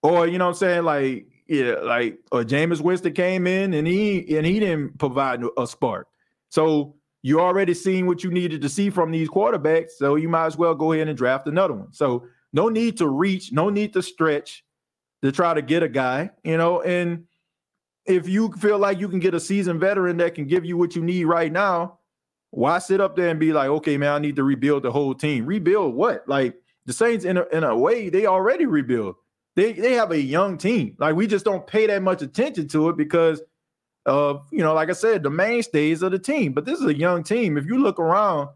Or, 0.02 0.26
you 0.26 0.38
know 0.38 0.46
what 0.46 0.52
I'm 0.52 0.56
saying? 0.56 0.84
Like, 0.86 1.28
yeah, 1.48 1.74
like 1.84 2.20
or 2.32 2.44
Jameis 2.44 2.80
Winston 2.80 3.12
came 3.12 3.46
in 3.48 3.74
and 3.74 3.86
he 3.86 4.38
and 4.38 4.46
he 4.46 4.62
didn't 4.62 4.98
provide 4.98 5.44
a 5.58 5.68
spark. 5.68 6.08
So 6.48 6.96
you 7.22 7.40
already 7.40 7.74
seen 7.74 8.08
what 8.08 8.24
you 8.24 8.32
needed 8.32 8.62
to 8.62 8.70
see 8.70 8.90
from 8.90 9.12
these 9.12 9.30
quarterbacks. 9.30 9.92
So 9.92 10.16
you 10.16 10.28
might 10.28 10.48
as 10.48 10.58
well 10.58 10.74
go 10.74 10.94
ahead 10.94 11.08
and 11.08 11.18
draft 11.18 11.48
another 11.48 11.74
one. 11.74 11.94
So 11.94 12.26
no 12.54 12.70
need 12.70 12.98
to 12.98 13.08
reach, 13.08 13.52
no 13.52 13.70
need 13.70 13.94
to 13.94 14.02
stretch 14.02 14.64
to 15.22 15.32
try 15.32 15.54
to 15.54 15.62
get 15.62 15.84
a 15.84 15.90
guy, 15.90 16.32
you 16.44 16.58
know, 16.58 16.82
and 16.82 17.26
if 18.06 18.28
you 18.28 18.52
feel 18.54 18.80
like 18.80 19.00
you 19.00 19.08
can 19.08 19.20
get 19.20 19.34
a 19.36 19.40
seasoned 19.40 19.80
veteran 19.80 20.18
that 20.18 20.36
can 20.36 20.48
give 20.48 20.66
you 20.66 20.78
what 20.78 20.96
you 20.96 21.04
need 21.04 21.26
right 21.26 21.52
now, 21.52 22.00
why 22.50 22.80
sit 22.80 23.00
up 23.00 23.16
there 23.16 23.30
and 23.30 23.40
be 23.40 23.54
like, 23.54 23.70
okay, 23.70 23.98
man, 23.98 24.14
I 24.14 24.20
need 24.20 24.36
to 24.36 24.44
rebuild 24.44 24.84
the 24.84 24.92
whole 24.92 25.14
team? 25.14 25.46
Rebuild 25.46 25.96
what? 25.96 26.28
Like 26.28 26.56
the 26.86 26.94
Saints, 26.94 27.24
in 27.24 27.38
a, 27.38 27.46
in 27.52 27.64
a 27.64 27.78
way, 27.78 28.10
they 28.10 28.26
already 28.26 28.66
rebuild. 28.66 29.16
They 29.56 29.74
they 29.74 29.94
have 29.94 30.12
a 30.12 30.20
young 30.20 30.58
team. 30.58 30.96
Like 30.98 31.16
we 31.16 31.28
just 31.28 31.46
don't 31.46 31.68
pay 31.68 31.86
that 31.88 32.02
much 32.02 32.22
attention 32.22 32.68
to 32.70 32.90
it 32.90 32.98
because 32.98 33.42
of 34.06 34.48
you 34.52 34.60
know, 34.60 34.74
like 34.74 34.90
I 34.90 34.94
said, 34.94 35.24
the 35.24 35.30
mainstays 35.30 36.02
of 36.02 36.12
the 36.12 36.20
team. 36.20 36.54
But 36.54 36.66
this 36.66 36.80
is 36.80 36.86
a 36.86 36.94
young 36.94 37.24
team. 37.24 37.58
If 37.58 37.66
you 37.66 37.78
look 37.78 38.00
around 38.00 38.50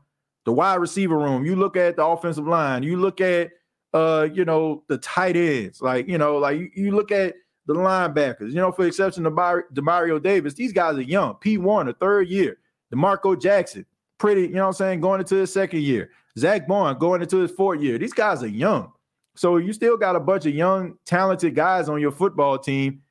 the 0.46 0.54
wide 0.54 0.76
receiver 0.76 1.18
room, 1.18 1.46
you 1.46 1.56
look 1.56 1.78
at 1.78 1.96
the 1.96 2.06
offensive 2.06 2.48
line, 2.48 2.84
you 2.84 2.98
look 2.98 3.22
at 3.22 3.52
uh, 3.93 4.28
you 4.34 4.43
know, 4.43 4.84
the 4.89 4.98
tight 4.98 5.38
ends, 5.38 5.82
like 5.82 6.08
you 6.08 6.18
know, 6.18 6.38
like 6.38 6.60
you, 6.60 6.70
you 6.76 6.91
look 6.91 7.12
at 7.12 7.34
the 7.66 7.74
linebackers, 7.74 8.50
you 8.50 8.56
know, 8.56 8.72
for 8.72 8.86
exception 8.86 9.24
Bar- 9.34 9.68
Demario 9.74 10.22
Davis, 10.22 10.54
these 10.54 10.74
guys 10.74 10.98
are 10.98 11.02
young. 11.02 11.36
P1, 11.36 11.89
a 11.89 11.93
third 11.93 12.28
year. 12.28 12.58
D'Marco 12.91 13.36
Jackson, 13.36 13.86
pretty, 14.18 14.41
you 14.41 14.50
know 14.50 14.64
what 14.64 14.68
I'm 14.68 14.74
saying, 14.74 15.02
going 15.02 15.20
into 15.20 15.36
his 15.36 15.52
second 15.52 15.82
year. 15.82 16.12
Zach 16.38 16.68
Baun 16.68 16.98
going 17.00 17.22
into 17.22 17.38
his 17.38 17.52
fourth 17.52 17.82
year. 17.82 17.98
These 17.98 18.14
guys 18.14 18.43
are 18.43 18.48
young. 18.48 18.91
So 19.36 19.58
you 19.58 19.74
still 19.74 19.98
got 19.98 20.16
a 20.16 20.20
bunch 20.20 20.46
of 20.46 20.54
young, 20.54 20.98
talented 21.06 21.56
guys 21.56 21.89
on 21.89 22.00
your 22.00 22.12
football 22.12 22.60
team. 22.60 23.02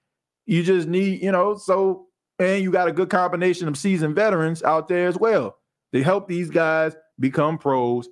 You 0.46 0.62
just 0.62 0.86
need, 0.86 1.22
you 1.22 1.32
know, 1.32 1.56
so 1.56 2.06
and 2.38 2.62
you 2.62 2.70
got 2.70 2.88
a 2.88 2.92
good 2.92 3.10
combination 3.10 3.68
of 3.68 3.76
seasoned 3.76 4.14
veterans 4.14 4.62
out 4.62 4.88
there 4.88 5.06
as 5.08 5.18
well. 5.18 5.56
They 5.92 6.02
help 6.02 6.28
these 6.28 6.50
guys 6.50 6.96
become 7.20 7.58
pros. 7.58 8.08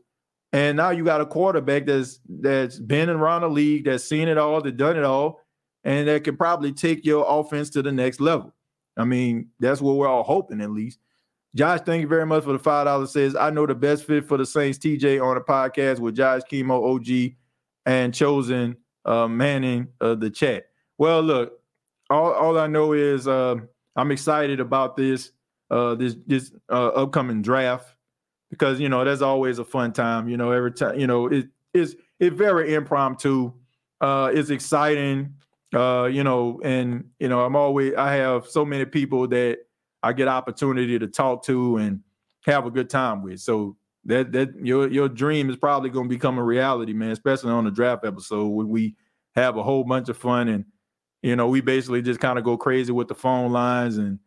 And 0.53 0.77
now 0.77 0.91
you 0.91 1.05
got 1.05 1.21
a 1.21 1.27
quarterback 1.27 1.87
that's 1.87 2.21
that's 2.29 2.79
been 2.79 3.09
around 3.09 3.41
the 3.41 3.49
league, 3.49 3.87
that's 3.87 4.05
seen 4.05 4.29
it 4.29 4.37
all, 4.37 4.61
that 4.61 4.77
done 4.77 4.97
it 4.97 5.05
all, 5.05 5.41
and 5.83 6.07
that 6.07 6.25
can 6.25 6.37
probably 6.37 6.73
take 6.73 7.05
your 7.05 7.25
offense 7.27 7.71
to 7.71 7.83
the 7.83 7.91
next 7.91 8.21
level. 8.21 8.55
I 8.97 9.05
mean, 9.05 9.49
that's 9.61 9.81
what 9.81 9.97
we're 9.97 10.09
all 10.09 10.23
hoping 10.23 10.61
at 10.61 10.71
least. 10.71 10.99
Josh, 11.55 11.81
thank 11.81 12.03
you 12.03 12.09
very 12.09 12.27
much 12.27 12.45
for 12.45 12.53
the 12.53 12.59
five 12.59 12.87
dollars. 12.87 13.13
Says 13.13 13.35
I 13.35 13.51
know 13.51 13.67
the 13.67 13.75
best 13.75 14.05
fit 14.05 14.27
for 14.27 14.37
the 14.37 14.47
Saints. 14.47 14.79
TJ 14.79 15.23
on 15.23 15.35
the 15.35 15.41
podcast 15.41 15.99
with 15.99 16.17
Josh 16.17 16.43
Chemo 16.51 16.95
OG 16.95 17.35
and 17.87 18.15
chosen 18.15 18.77
uh, 19.05 19.29
Manning 19.29 19.89
uh, 20.01 20.15
the 20.15 20.31
chat. 20.31 20.67
Well, 20.99 21.23
look, 21.23 21.61
all, 22.11 22.33
all 22.33 22.59
I 22.59 22.67
know 22.67 22.93
is 22.93 23.27
uh, 23.27 23.57
I'm 23.97 24.11
excited 24.11 24.61
about 24.61 24.97
this 24.97 25.33
uh, 25.71 25.95
this 25.95 26.17
this 26.27 26.53
uh, 26.69 26.89
upcoming 26.89 27.43
draft 27.43 27.95
because 28.51 28.79
you 28.79 28.89
know 28.89 29.05
that's 29.05 29.23
always 29.23 29.59
a 29.59 29.65
fun 29.65 29.93
time. 29.93 30.29
You 30.29 30.37
know, 30.37 30.53
every 30.53 30.73
time 30.73 30.99
you 30.99 31.07
know 31.07 31.27
it 31.27 31.49
is 31.73 31.97
it's 32.21 32.37
very 32.37 32.75
impromptu. 32.75 33.53
Uh, 34.01 34.31
it's 34.33 34.51
exciting. 34.51 35.35
Uh, 35.75 36.05
you 36.13 36.23
know, 36.23 36.61
and 36.63 37.09
you 37.19 37.29
know, 37.29 37.41
I'm 37.41 37.57
always 37.57 37.95
I 37.95 38.15
have 38.17 38.47
so 38.47 38.65
many 38.65 38.85
people 38.85 39.27
that 39.29 39.61
I 40.03 40.13
get 40.13 40.29
opportunity 40.29 40.99
to 40.99 41.07
talk 41.07 41.45
to 41.45 41.79
and 41.79 42.01
have 42.45 42.67
a 42.67 42.71
good 42.71 42.91
time 42.91 43.23
with. 43.23 43.41
So 43.41 43.77
that 44.05 44.33
that 44.33 44.55
your 44.65 44.89
your 44.89 45.09
dream 45.09 45.49
is 45.49 45.57
probably 45.57 45.89
going 45.89 46.09
to 46.09 46.15
become 46.15 46.39
a 46.39 46.45
reality, 46.45 46.93
man. 46.93 47.11
Especially 47.11 47.51
on 47.51 47.65
the 47.65 47.71
draft 47.71 48.05
episode 48.05 48.49
when 48.49 48.69
we 48.69 48.97
have 49.35 49.57
a 49.57 49.63
whole 49.63 49.85
bunch 49.85 50.11
of 50.11 50.19
fun 50.19 50.49
and 50.49 50.67
you 51.23 51.37
know 51.37 51.49
we 51.49 51.61
basically 51.61 52.03
just 52.03 52.21
kind 52.21 52.39
of 52.39 52.45
go 52.45 52.57
crazy 52.57 52.93
with 52.93 53.09
the 53.09 53.15
phone 53.15 53.53
lines 53.53 53.97
and 53.99 54.19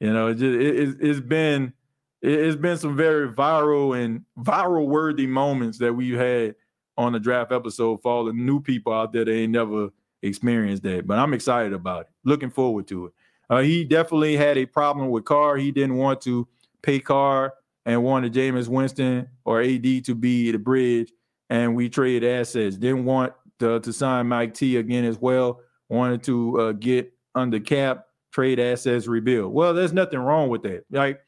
you 0.00 0.12
know 0.12 0.28
it 0.28 0.34
just 0.34 0.60
it, 0.60 1.06
has 1.06 1.20
been 1.20 1.72
it's 2.20 2.56
been 2.56 2.76
some 2.76 2.96
very 2.96 3.28
viral 3.28 3.96
and 3.96 4.24
viral 4.38 4.88
worthy 4.88 5.26
moments 5.26 5.78
that 5.78 5.92
we've 5.92 6.18
had 6.18 6.54
on 6.96 7.12
the 7.12 7.20
draft 7.20 7.52
episode 7.52 8.02
for 8.02 8.10
all 8.10 8.24
the 8.24 8.32
new 8.32 8.60
people 8.60 8.92
out 8.92 9.12
there 9.12 9.24
that 9.24 9.32
ain't 9.32 9.52
never 9.52 9.90
experienced 10.22 10.82
that. 10.82 11.06
But 11.06 11.18
I'm 11.18 11.32
excited 11.32 11.72
about 11.72 12.02
it. 12.02 12.06
Looking 12.24 12.50
forward 12.50 12.88
to 12.88 13.06
it. 13.06 13.12
Uh, 13.48 13.60
he 13.60 13.84
definitely 13.84 14.36
had 14.36 14.58
a 14.58 14.66
problem 14.66 15.10
with 15.10 15.24
Carr. 15.24 15.56
He 15.56 15.70
didn't 15.70 15.96
want 15.96 16.20
to 16.22 16.46
pay 16.82 16.98
Carr 16.98 17.54
and 17.86 18.02
wanted 18.02 18.34
Jameis 18.34 18.68
Winston 18.68 19.28
or 19.44 19.62
AD 19.62 20.04
to 20.04 20.14
be 20.14 20.50
the 20.50 20.58
bridge. 20.58 21.12
And 21.48 21.74
we 21.74 21.88
traded 21.88 22.28
assets. 22.28 22.76
Didn't 22.76 23.04
want 23.04 23.32
to, 23.60 23.80
to 23.80 23.92
sign 23.92 24.28
Mike 24.28 24.54
T 24.54 24.76
again 24.76 25.04
as 25.04 25.18
well. 25.18 25.60
Wanted 25.88 26.22
to 26.24 26.60
uh, 26.60 26.72
get 26.72 27.12
under 27.34 27.60
cap, 27.60 28.06
trade 28.32 28.60
assets, 28.60 29.06
rebuild. 29.06 29.52
Well, 29.52 29.72
there's 29.72 29.92
nothing 29.92 30.18
wrong 30.18 30.48
with 30.48 30.62
that. 30.62 30.84
Like 30.90 31.20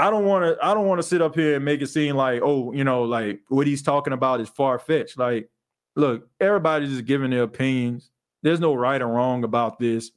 I 0.00 0.10
don't 0.10 0.24
want 0.24 0.44
to. 0.44 0.64
I 0.64 0.72
don't 0.72 0.86
want 0.86 0.98
to 0.98 1.06
sit 1.06 1.20
up 1.20 1.34
here 1.34 1.56
and 1.56 1.64
make 1.64 1.82
it 1.82 1.88
seem 1.88 2.16
like, 2.16 2.40
oh, 2.42 2.72
you 2.72 2.84
know, 2.84 3.02
like 3.02 3.40
what 3.48 3.66
he's 3.66 3.82
talking 3.82 4.12
about 4.12 4.40
is 4.40 4.48
far 4.48 4.78
fetched. 4.78 5.18
Like, 5.18 5.50
look, 5.94 6.28
everybody's 6.40 6.90
just 6.90 7.04
giving 7.04 7.30
their 7.30 7.42
opinions. 7.42 8.10
There's 8.42 8.60
no 8.60 8.74
right 8.74 9.02
or 9.02 9.08
wrong 9.08 9.44
about 9.44 9.78
this. 9.78 10.10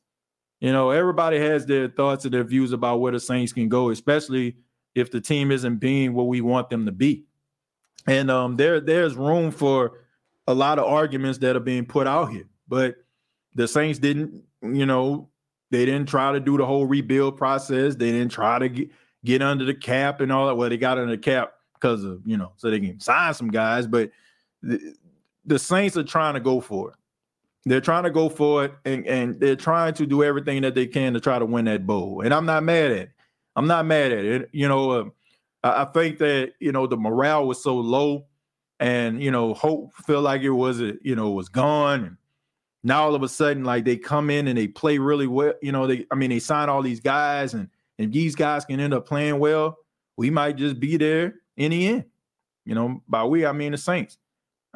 You 0.61 0.71
know, 0.71 0.91
everybody 0.91 1.37
has 1.39 1.65
their 1.65 1.89
thoughts 1.89 2.23
and 2.23 2.33
their 2.33 2.45
views 2.45 2.71
about 2.71 3.01
where 3.01 3.11
the 3.11 3.19
Saints 3.19 3.51
can 3.51 3.67
go, 3.67 3.89
especially 3.89 4.55
if 4.95 5.11
the 5.11 5.19
team 5.19 5.51
isn't 5.51 5.77
being 5.77 6.13
what 6.13 6.27
we 6.27 6.39
want 6.39 6.69
them 6.69 6.85
to 6.85 6.93
be. 6.93 7.25
And 8.07 8.31
um, 8.31 8.55
there 8.55 8.79
there's 8.79 9.15
room 9.15 9.51
for 9.51 9.99
a 10.47 10.53
lot 10.53 10.79
of 10.79 10.85
arguments 10.85 11.39
that 11.39 11.57
are 11.57 11.61
being 11.61 11.85
put 11.85 12.07
out 12.07 12.31
here. 12.31 12.47
But 12.69 12.95
the 13.55 13.67
Saints 13.67 13.99
didn't, 13.99 14.43
you 14.61 14.85
know, 14.85 15.29
they 15.71 15.85
didn't 15.85 16.07
try 16.07 16.31
to 16.31 16.39
do 16.39 16.57
the 16.57 16.65
whole 16.65 16.85
rebuild 16.85 17.37
process. 17.37 17.95
They 17.95 18.11
didn't 18.11 18.31
try 18.31 18.59
to 18.59 18.69
get, 18.69 18.89
get 19.25 19.41
under 19.41 19.65
the 19.65 19.73
cap 19.73 20.21
and 20.21 20.31
all 20.31 20.47
that. 20.47 20.55
Well, 20.55 20.69
they 20.69 20.77
got 20.77 20.97
under 20.97 21.15
the 21.15 21.21
cap 21.21 21.53
because 21.73 22.03
of, 22.03 22.21
you 22.25 22.37
know, 22.37 22.53
so 22.57 22.69
they 22.69 22.79
can 22.79 22.99
sign 22.99 23.33
some 23.33 23.49
guys. 23.49 23.87
But 23.87 24.11
the, 24.61 24.93
the 25.45 25.59
Saints 25.59 25.97
are 25.97 26.03
trying 26.03 26.35
to 26.35 26.39
go 26.39 26.61
for 26.61 26.91
it. 26.91 26.95
They're 27.65 27.81
trying 27.81 28.03
to 28.03 28.11
go 28.11 28.29
for 28.29 28.65
it 28.65 28.73
and, 28.85 29.07
and 29.07 29.39
they're 29.39 29.55
trying 29.55 29.93
to 29.95 30.05
do 30.05 30.23
everything 30.23 30.61
that 30.63 30.75
they 30.75 30.85
can 30.85 31.13
to 31.13 31.19
try 31.19 31.39
to 31.39 31.45
win 31.45 31.65
that 31.65 31.87
bowl. 31.87 32.21
And 32.21 32.33
I'm 32.33 32.45
not 32.45 32.63
mad 32.63 32.91
at 32.91 32.97
it. 32.97 33.11
I'm 33.55 33.67
not 33.67 33.85
mad 33.85 34.11
at 34.11 34.25
it. 34.25 34.49
You 34.51 34.67
know, 34.67 34.91
uh, 34.91 35.05
I, 35.63 35.85
think 35.85 36.17
that, 36.17 36.53
you 36.59 36.71
know, 36.71 36.87
the 36.87 36.97
morale 36.97 37.47
was 37.47 37.63
so 37.63 37.75
low 37.75 38.25
and, 38.79 39.23
you 39.23 39.31
know, 39.31 39.53
hope 39.53 39.93
felt 39.93 40.23
like 40.23 40.41
it 40.41 40.49
was, 40.49 40.81
you 40.81 41.15
know, 41.15 41.31
was 41.31 41.47
gone. 41.47 42.03
And 42.03 42.17
now 42.83 43.03
all 43.03 43.15
of 43.15 43.23
a 43.23 43.29
sudden, 43.29 43.63
like 43.63 43.85
they 43.85 43.97
come 43.97 44.29
in 44.29 44.47
and 44.47 44.57
they 44.57 44.67
play 44.67 44.97
really 44.97 45.27
well. 45.27 45.53
You 45.61 45.71
know, 45.71 45.87
they, 45.87 46.05
I 46.11 46.15
mean, 46.15 46.29
they 46.29 46.39
sign 46.39 46.69
all 46.69 46.81
these 46.81 46.99
guys 46.99 47.53
and, 47.53 47.69
and 47.97 48.11
these 48.11 48.35
guys 48.35 48.65
can 48.65 48.79
end 48.79 48.93
up 48.93 49.07
playing 49.07 49.39
well. 49.39 49.77
We 50.17 50.29
might 50.29 50.57
just 50.57 50.79
be 50.79 50.97
there 50.97 51.35
in 51.57 51.71
the 51.71 51.87
end. 51.87 52.05
You 52.65 52.75
know, 52.75 53.01
by 53.07 53.23
we, 53.23 53.45
I 53.45 53.51
mean 53.51 53.71
the 53.71 53.77
Saints. 53.77 54.17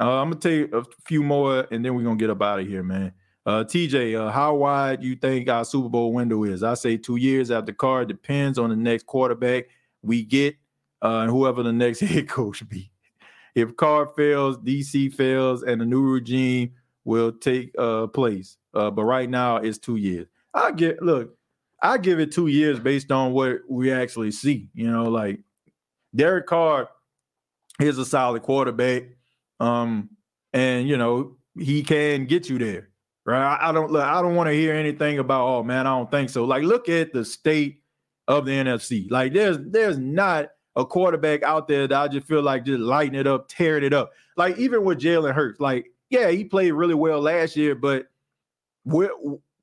Uh, 0.00 0.20
I'm 0.20 0.30
gonna 0.30 0.40
tell 0.40 0.52
you 0.52 0.68
a 0.72 0.84
few 1.06 1.22
more, 1.22 1.66
and 1.70 1.84
then 1.84 1.94
we're 1.94 2.04
gonna 2.04 2.16
get 2.16 2.30
up 2.30 2.42
out 2.42 2.60
of 2.60 2.66
here, 2.66 2.82
man. 2.82 3.12
Uh, 3.44 3.64
TJ, 3.64 4.14
uh, 4.14 4.30
how 4.30 4.54
wide 4.54 5.02
you 5.02 5.16
think 5.16 5.48
our 5.48 5.64
Super 5.64 5.88
Bowl 5.88 6.12
window 6.12 6.44
is? 6.44 6.62
I 6.62 6.74
say 6.74 6.96
two 6.96 7.16
years 7.16 7.50
after 7.50 7.72
Carr. 7.72 8.04
Depends 8.04 8.58
on 8.58 8.70
the 8.70 8.76
next 8.76 9.06
quarterback 9.06 9.64
we 10.02 10.22
get, 10.22 10.54
uh, 11.02 11.20
and 11.20 11.30
whoever 11.30 11.62
the 11.62 11.72
next 11.72 12.00
head 12.00 12.28
coach 12.28 12.68
be. 12.68 12.90
If 13.54 13.76
Carr 13.76 14.06
fails, 14.14 14.58
DC 14.58 15.14
fails, 15.14 15.62
and 15.62 15.80
the 15.80 15.86
new 15.86 16.02
regime 16.02 16.72
will 17.08 17.32
take 17.32 17.74
uh, 17.78 18.06
place. 18.06 18.58
Uh, 18.74 18.90
but 18.90 19.04
right 19.04 19.28
now, 19.28 19.56
it's 19.56 19.78
two 19.78 19.96
years. 19.96 20.26
I 20.52 20.70
get 20.72 21.02
look. 21.02 21.34
I 21.82 21.96
give 21.96 22.20
it 22.20 22.32
two 22.32 22.48
years 22.48 22.78
based 22.78 23.10
on 23.10 23.32
what 23.32 23.60
we 23.68 23.90
actually 23.90 24.30
see. 24.30 24.68
You 24.74 24.90
know, 24.90 25.04
like 25.04 25.40
Derek 26.14 26.46
Carr 26.46 26.88
is 27.80 27.98
a 27.98 28.04
solid 28.04 28.42
quarterback. 28.42 29.04
Um, 29.58 30.10
and 30.52 30.86
you 30.86 30.98
know, 30.98 31.36
he 31.58 31.82
can 31.82 32.26
get 32.26 32.48
you 32.48 32.58
there. 32.58 32.90
Right. 33.24 33.42
I, 33.42 33.68
I 33.68 33.72
don't 33.72 33.94
I 33.96 34.20
don't 34.22 34.34
want 34.34 34.48
to 34.48 34.54
hear 34.54 34.74
anything 34.74 35.18
about, 35.18 35.46
oh 35.46 35.62
man, 35.62 35.86
I 35.86 35.96
don't 35.96 36.10
think 36.10 36.30
so. 36.30 36.44
Like, 36.44 36.62
look 36.62 36.88
at 36.88 37.12
the 37.12 37.24
state 37.24 37.82
of 38.26 38.44
the 38.44 38.52
NFC. 38.52 39.10
Like, 39.10 39.32
there's 39.32 39.58
there's 39.60 39.98
not 39.98 40.48
a 40.76 40.84
quarterback 40.84 41.42
out 41.42 41.68
there 41.68 41.86
that 41.86 41.98
I 41.98 42.08
just 42.08 42.26
feel 42.26 42.42
like 42.42 42.64
just 42.64 42.80
lighting 42.80 43.18
it 43.18 43.26
up, 43.26 43.48
tearing 43.48 43.84
it 43.84 43.92
up. 43.94 44.12
Like, 44.36 44.58
even 44.58 44.84
with 44.84 45.00
Jalen 45.00 45.34
Hurts, 45.34 45.60
like, 45.60 45.90
yeah, 46.10 46.30
he 46.30 46.44
played 46.44 46.72
really 46.72 46.94
well 46.94 47.20
last 47.20 47.56
year, 47.56 47.74
but 47.74 48.06
where 48.84 49.10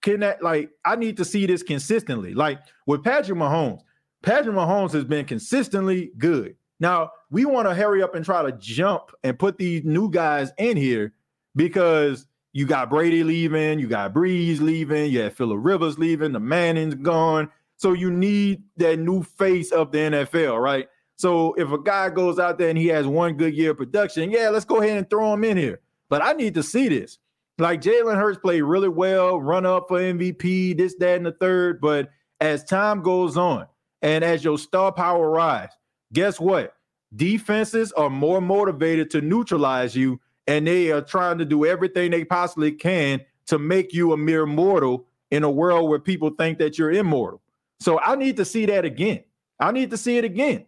can 0.02 0.20
that 0.20 0.44
like 0.44 0.70
I 0.86 0.96
need 0.96 1.18
to 1.18 1.26
see 1.26 1.46
this 1.46 1.64
consistently. 1.64 2.34
Like 2.34 2.60
with 2.86 3.04
Patrick 3.04 3.38
Mahomes, 3.38 3.82
Patrick 4.22 4.56
Mahomes 4.56 4.92
has 4.94 5.04
been 5.04 5.26
consistently 5.26 6.12
good. 6.18 6.56
Now 6.80 7.12
we 7.32 7.46
want 7.46 7.68
to 7.68 7.74
hurry 7.74 8.04
up 8.04 8.14
and 8.14 8.24
try 8.24 8.44
to 8.44 8.52
jump 8.54 9.12
and 9.24 9.38
put 9.38 9.58
these 9.58 9.84
new 9.84 10.10
guys 10.10 10.52
in 10.58 10.78
here 10.78 11.14
because 11.56 12.28
you 12.54 12.66
got 12.66 12.90
Brady 12.90 13.24
leaving, 13.24 13.80
you 13.80 13.88
got 13.88 14.14
Brees 14.14 14.62
leaving, 14.62 15.12
you 15.12 15.22
have 15.22 15.34
Philip 15.34 15.60
Rivers 15.62 15.98
leaving, 15.98 16.32
the 16.32 16.40
Manning's 16.40 16.96
gone. 16.96 17.50
So 17.78 17.94
you 17.94 18.12
need 18.12 18.64
that 18.78 19.00
new 19.00 19.24
face 19.24 19.72
of 19.72 19.92
the 19.92 19.98
NFL, 19.98 20.62
right? 20.62 20.88
So 21.18 21.54
if 21.56 21.72
a 21.72 21.80
guy 21.80 22.10
goes 22.10 22.40
out 22.40 22.58
there 22.58 22.70
and 22.70 22.78
he 22.78 22.88
has 22.88 23.08
one 23.08 23.36
good 23.36 23.56
year 23.56 23.72
of 23.72 23.78
production, 23.78 24.32
yeah, 24.32 24.50
let's 24.50 24.66
go 24.66 24.82
ahead 24.82 24.98
and 24.98 25.10
throw 25.10 25.34
him 25.34 25.44
in 25.44 25.58
here. 25.58 25.82
But 26.10 26.24
I 26.24 26.34
need 26.34 26.54
to 26.56 26.64
see 26.64 26.90
this. 26.90 27.18
Like 27.58 27.82
Jalen 27.82 28.16
Hurts 28.16 28.40
played 28.40 28.62
really 28.62 28.90
well, 28.90 29.40
run 29.40 29.66
up 29.66 29.88
for 29.88 30.00
MVP, 30.00 30.78
this, 30.78 30.96
that, 30.96 31.18
and 31.18 31.26
the 31.26 31.32
third. 31.32 31.80
But 31.80 32.10
as 32.42 32.64
time 32.64 33.02
goes 33.02 33.38
on 33.38 33.68
and 34.02 34.24
as 34.24 34.44
your 34.44 34.58
star 34.58 34.92
power 34.92 35.30
rise, 35.30 35.70
guess 36.12 36.40
what? 36.40 36.74
Defenses 37.16 37.92
are 37.94 38.10
more 38.10 38.42
motivated 38.42 39.10
to 39.12 39.22
neutralize 39.22 39.96
you, 39.96 40.20
and 40.48 40.68
they 40.68 40.92
are 40.92 41.02
trying 41.02 41.38
to 41.38 41.46
do 41.46 41.66
everything 41.66 42.12
they 42.12 42.26
possibly 42.26 42.74
can 42.74 43.22
to 43.48 43.58
make 43.58 43.94
you 43.94 44.12
a 44.12 44.18
mere 44.18 44.46
mortal 44.46 45.08
in 45.32 45.44
a 45.44 45.50
world 45.50 45.90
where 45.90 46.00
people 46.00 46.32
think 46.32 46.58
that 46.60 46.78
you're 46.78 46.92
immortal. 46.92 47.42
So 47.80 48.00
I 48.00 48.16
need 48.16 48.38
to 48.38 48.46
see 48.46 48.66
that 48.66 48.84
again. 48.86 49.24
I 49.60 49.72
need 49.72 49.92
to 49.92 49.98
see 49.98 50.18
it 50.18 50.26
again. 50.26 50.66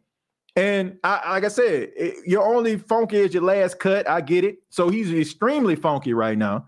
And 0.58 0.98
I, 1.04 1.34
like 1.34 1.44
I 1.44 1.50
said, 1.50 1.92
it, 1.96 2.28
your 2.28 2.44
only 2.44 2.78
funky 2.78 3.18
is 3.18 3.32
your 3.32 3.44
last 3.44 3.78
cut. 3.78 4.10
I 4.10 4.22
get 4.22 4.44
it. 4.44 4.58
So 4.70 4.90
he's 4.90 5.14
extremely 5.14 5.76
funky 5.76 6.14
right 6.14 6.38
now, 6.38 6.68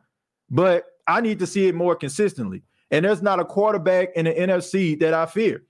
but 0.51 0.85
I 1.07 1.21
need 1.21 1.39
to 1.39 1.47
see 1.47 1.67
it 1.67 1.73
more 1.73 1.95
consistently. 1.95 2.61
And 2.91 3.03
there's 3.03 3.23
not 3.23 3.39
a 3.39 3.45
quarterback 3.45 4.09
in 4.15 4.25
the 4.25 4.33
NFC 4.33 4.99
that 4.99 5.15
I 5.15 5.25
fear. 5.25 5.63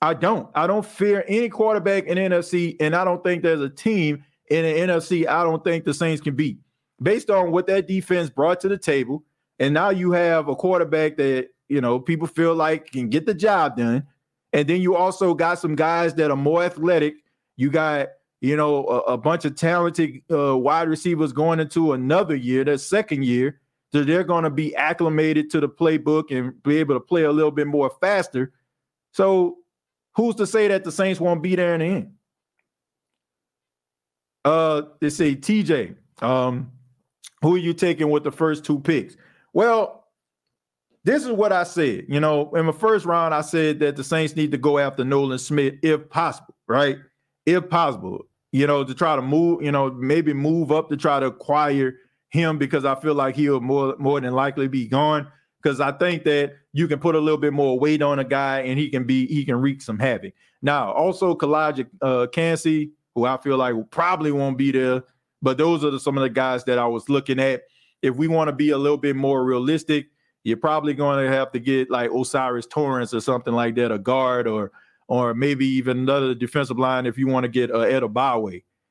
I 0.00 0.14
don't. 0.14 0.48
I 0.54 0.66
don't 0.66 0.84
fear 0.84 1.24
any 1.28 1.50
quarterback 1.50 2.04
in 2.04 2.16
NFC, 2.16 2.76
and 2.80 2.96
I 2.96 3.04
don't 3.04 3.22
think 3.22 3.42
there's 3.42 3.60
a 3.60 3.68
team 3.68 4.24
in 4.50 4.64
the 4.64 4.92
NFC 4.92 5.26
I 5.26 5.42
don't 5.42 5.62
think 5.62 5.84
the 5.84 5.92
Saints 5.92 6.22
can 6.22 6.36
beat. 6.36 6.58
Based 7.02 7.28
on 7.28 7.52
what 7.52 7.66
that 7.66 7.86
defense 7.86 8.30
brought 8.30 8.60
to 8.60 8.68
the 8.68 8.78
table, 8.78 9.24
and 9.58 9.74
now 9.74 9.90
you 9.90 10.12
have 10.12 10.48
a 10.48 10.56
quarterback 10.56 11.16
that 11.18 11.48
you 11.68 11.82
know 11.82 12.00
people 12.00 12.26
feel 12.26 12.54
like 12.54 12.92
can 12.92 13.10
get 13.10 13.26
the 13.26 13.34
job 13.34 13.76
done, 13.76 14.06
and 14.54 14.66
then 14.68 14.80
you 14.80 14.96
also 14.96 15.34
got 15.34 15.58
some 15.58 15.74
guys 15.74 16.14
that 16.14 16.30
are 16.30 16.36
more 16.36 16.62
athletic. 16.62 17.16
You 17.58 17.68
got 17.68 18.08
you 18.40 18.56
know 18.56 18.86
a, 18.86 18.98
a 19.12 19.18
bunch 19.18 19.44
of 19.44 19.56
talented 19.56 20.22
uh, 20.32 20.56
wide 20.56 20.88
receivers 20.88 21.34
going 21.34 21.60
into 21.60 21.92
another 21.92 22.34
year, 22.34 22.64
their 22.64 22.78
second 22.78 23.26
year, 23.26 23.60
so 23.92 24.04
they're 24.04 24.24
going 24.24 24.44
to 24.44 24.50
be 24.50 24.74
acclimated 24.76 25.50
to 25.50 25.60
the 25.60 25.68
playbook 25.68 26.30
and 26.30 26.62
be 26.62 26.78
able 26.78 26.94
to 26.94 27.00
play 27.00 27.24
a 27.24 27.32
little 27.32 27.50
bit 27.50 27.66
more 27.66 27.90
faster. 28.00 28.52
So 29.12 29.58
who's 30.14 30.36
to 30.36 30.46
say 30.46 30.68
that 30.68 30.84
the 30.84 30.92
Saints 30.92 31.20
won't 31.20 31.42
be 31.42 31.56
there 31.56 31.74
in 31.74 31.80
the 31.80 31.86
end? 31.86 32.12
Uh, 34.44 34.82
they 35.00 35.10
say 35.10 35.34
TJ. 35.34 35.96
Um, 36.20 36.72
who 37.42 37.54
are 37.54 37.58
you 37.58 37.72
taking 37.72 38.10
with 38.10 38.24
the 38.24 38.32
first 38.32 38.64
two 38.64 38.80
picks? 38.80 39.16
Well, 39.52 40.06
this 41.04 41.24
is 41.24 41.30
what 41.30 41.52
I 41.52 41.64
said. 41.64 42.06
You 42.08 42.20
know, 42.20 42.54
in 42.54 42.66
the 42.66 42.72
first 42.72 43.06
round, 43.06 43.32
I 43.32 43.40
said 43.40 43.78
that 43.80 43.96
the 43.96 44.04
Saints 44.04 44.36
need 44.36 44.50
to 44.52 44.58
go 44.58 44.78
after 44.78 45.04
Nolan 45.04 45.38
Smith 45.38 45.74
if 45.82 46.10
possible, 46.10 46.54
right? 46.66 46.98
If 47.48 47.70
possible, 47.70 48.26
you 48.52 48.66
know, 48.66 48.84
to 48.84 48.94
try 48.94 49.16
to 49.16 49.22
move, 49.22 49.62
you 49.62 49.72
know, 49.72 49.90
maybe 49.90 50.34
move 50.34 50.70
up 50.70 50.90
to 50.90 50.98
try 50.98 51.18
to 51.18 51.26
acquire 51.26 51.94
him 52.28 52.58
because 52.58 52.84
I 52.84 52.94
feel 52.94 53.14
like 53.14 53.36
he'll 53.36 53.60
more 53.60 53.96
more 53.98 54.20
than 54.20 54.34
likely 54.34 54.68
be 54.68 54.86
gone. 54.86 55.28
Because 55.62 55.80
I 55.80 55.92
think 55.92 56.24
that 56.24 56.52
you 56.74 56.86
can 56.86 56.98
put 56.98 57.14
a 57.14 57.18
little 57.18 57.40
bit 57.40 57.54
more 57.54 57.78
weight 57.78 58.02
on 58.02 58.18
a 58.18 58.24
guy 58.24 58.60
and 58.60 58.78
he 58.78 58.90
can 58.90 59.04
be 59.04 59.26
he 59.26 59.46
can 59.46 59.56
wreak 59.56 59.80
some 59.80 59.98
havoc. 59.98 60.34
Now, 60.60 60.92
also 60.92 61.34
Calijah 61.34 61.88
uh 62.02 62.26
Kancey, 62.26 62.92
who 63.14 63.24
I 63.24 63.38
feel 63.38 63.56
like 63.56 63.74
probably 63.90 64.30
won't 64.30 64.58
be 64.58 64.70
there, 64.70 65.04
but 65.40 65.56
those 65.56 65.82
are 65.84 65.90
the, 65.90 65.98
some 65.98 66.18
of 66.18 66.22
the 66.22 66.30
guys 66.30 66.64
that 66.64 66.78
I 66.78 66.86
was 66.86 67.08
looking 67.08 67.40
at. 67.40 67.62
If 68.02 68.16
we 68.16 68.28
want 68.28 68.48
to 68.48 68.52
be 68.52 68.70
a 68.70 68.78
little 68.78 68.98
bit 68.98 69.16
more 69.16 69.42
realistic, 69.42 70.08
you're 70.44 70.58
probably 70.58 70.92
going 70.92 71.24
to 71.24 71.32
have 71.32 71.50
to 71.52 71.58
get 71.58 71.90
like 71.90 72.10
O'Cyrus 72.10 72.66
Torrence 72.66 73.14
or 73.14 73.20
something 73.20 73.54
like 73.54 73.74
that, 73.76 73.90
a 73.90 73.98
guard, 73.98 74.46
or 74.46 74.70
or 75.08 75.34
maybe 75.34 75.66
even 75.66 75.98
another 75.98 76.34
defensive 76.34 76.78
line 76.78 77.06
if 77.06 77.18
you 77.18 77.26
want 77.26 77.44
to 77.44 77.48
get 77.48 77.70
uh, 77.70 77.80
Ed. 77.80 78.04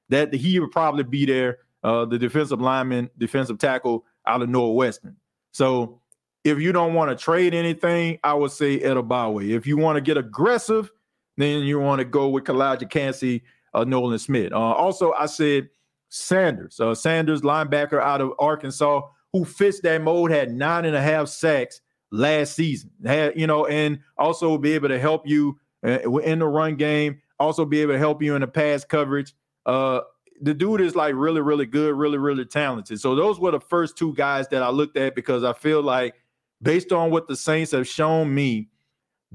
That 0.10 0.34
he 0.34 0.60
would 0.60 0.72
probably 0.72 1.04
be 1.04 1.26
there 1.26 1.60
uh, 1.84 2.06
the 2.06 2.18
defensive 2.18 2.60
lineman, 2.60 3.10
defensive 3.18 3.58
tackle 3.60 4.06
out 4.26 4.42
of 4.42 4.50
Northwestern. 4.50 5.16
So 5.52 6.02
if 6.44 6.60
you 6.60 6.72
don't 6.72 6.94
want 6.94 7.10
to 7.10 7.24
trade 7.24 7.54
anything, 7.54 8.20
I 8.24 8.34
would 8.34 8.52
say 8.52 8.80
Ed. 8.80 8.98
If 8.98 9.68
you 9.68 9.78
want 9.78 9.96
to 9.96 10.02
get 10.02 10.18
aggressive, 10.18 10.92
then 11.38 11.64
you 11.64 11.80
want 11.80 12.00
to 12.00 12.06
go 12.06 12.30
with 12.30 12.46
Calijah 12.46 12.90
Kancey, 12.90 13.44
uh, 13.74 13.84
Nolan 13.84 14.20
Smith. 14.20 14.52
Uh, 14.52 14.58
also, 14.58 15.14
I 15.14 15.28
said 15.28 15.70
Sanders, 16.10 16.80
uh, 16.80 16.96
Sanders, 16.96 17.42
linebacker 17.42 18.02
out 18.02 18.22
of 18.22 18.34
Arkansas, 18.40 19.02
who 19.34 19.46
fits 19.46 19.82
that 19.82 20.02
mold, 20.02 20.32
had 20.32 20.52
nine 20.52 20.86
and 20.86 20.96
a 20.96 21.02
half 21.02 21.28
sacks 21.28 21.82
last 22.12 22.56
season. 22.56 22.90
Had 23.06 23.40
you 23.40 23.46
know, 23.46 23.66
and 23.68 24.00
also 24.18 24.58
be 24.58 24.74
able 24.74 24.90
to 24.90 25.00
help 25.00 25.28
you 25.28 25.60
in 25.84 26.40
the 26.40 26.48
run 26.48 26.76
game. 26.76 27.22
Also 27.40 27.66
be 27.66 27.82
able 27.82 27.94
to 27.94 28.00
help 28.00 28.22
you 28.22 28.36
in 28.36 28.42
the 28.42 28.48
pass 28.48 28.84
coverage. 28.84 29.34
Uh, 29.66 30.02
the 30.42 30.54
dude 30.54 30.82
is 30.82 30.96
like 30.96 31.14
really, 31.16 31.42
really 31.42 31.66
good, 31.66 31.96
really, 31.96 32.18
really 32.18 32.46
talented. 32.46 33.00
So 33.00 33.16
those 33.16 33.40
were 33.40 33.52
the 33.52 33.60
first 33.60 33.98
two 33.98 34.14
guys 34.14 34.48
that 34.50 34.64
I 34.64 34.70
looked 34.70 34.98
at 34.98 35.16
because 35.16 35.44
I 35.44 35.54
feel 35.54 35.82
like 35.82 36.16
based 36.62 36.92
on 36.92 37.12
what 37.12 37.28
the 37.28 37.36
Saints 37.36 37.72
have 37.72 37.88
shown 37.88 38.34
me, 38.34 38.70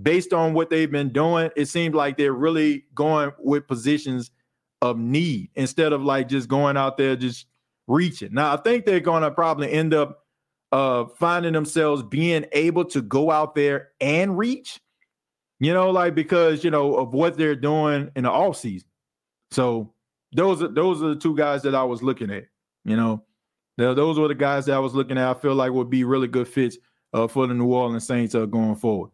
based 0.01 0.33
on 0.33 0.55
what 0.55 0.71
they've 0.71 0.91
been 0.91 1.13
doing, 1.13 1.51
it 1.57 1.67
seems 1.67 1.95
like 1.95 2.17
they're 2.17 2.33
really 2.33 2.85
going 2.95 3.33
with 3.39 3.67
positions 3.67 4.31
of 4.81 4.99
need 4.99 5.51
instead 5.55 5.93
of 5.93 6.03
like 6.03 6.29
just 6.29 6.49
going 6.49 6.77
out 6.77 6.97
there 6.97 7.15
just 7.15 7.47
reaching. 7.87 8.33
Now 8.33 8.55
I 8.55 8.57
think 8.57 8.85
they're 8.85 9.01
to 9.01 9.31
probably 9.31 9.71
end 9.71 9.95
up 9.95 10.21
uh 10.73 11.05
finding 11.19 11.53
themselves 11.53 12.03
being 12.03 12.47
able 12.53 12.85
to 12.87 13.03
go 13.03 13.31
out 13.31 13.55
there 13.55 13.91
and 14.01 14.37
reach, 14.37 14.81
you 15.63 15.73
know, 15.73 15.91
like 15.91 16.17
because 16.17 16.65
you 16.65 16.73
know 16.73 16.97
of 16.97 17.15
what 17.15 17.37
they're 17.37 17.55
doing 17.55 18.11
in 18.17 18.25
the 18.25 18.31
off 18.31 18.57
season. 18.57 18.89
So 19.53 19.95
those 20.33 20.61
are 20.61 20.67
those 20.67 21.01
are 21.05 21.11
the 21.11 21.17
two 21.17 21.37
guys 21.37 21.63
that 21.63 21.73
I 21.73 21.85
was 21.85 22.03
looking 22.03 22.33
at. 22.33 22.47
You 22.85 22.97
know, 22.97 23.25
those 23.77 24.19
were 24.19 24.27
the 24.27 24.35
guys 24.35 24.67
that 24.67 24.75
I 24.75 24.81
was 24.81 24.93
looking 24.93 25.19
at. 25.19 25.29
I 25.29 25.35
feel 25.35 25.55
like 25.55 25.71
would 25.71 25.89
be 25.89 26.03
really 26.03 26.27
good 26.27 26.49
fits 26.49 26.79
uh, 27.13 27.29
for 27.29 27.47
the 27.47 27.55
New 27.55 27.73
Orleans 27.73 28.05
Saints 28.05 28.35
uh, 28.35 28.47
going 28.47 28.75
forward. 28.75 29.13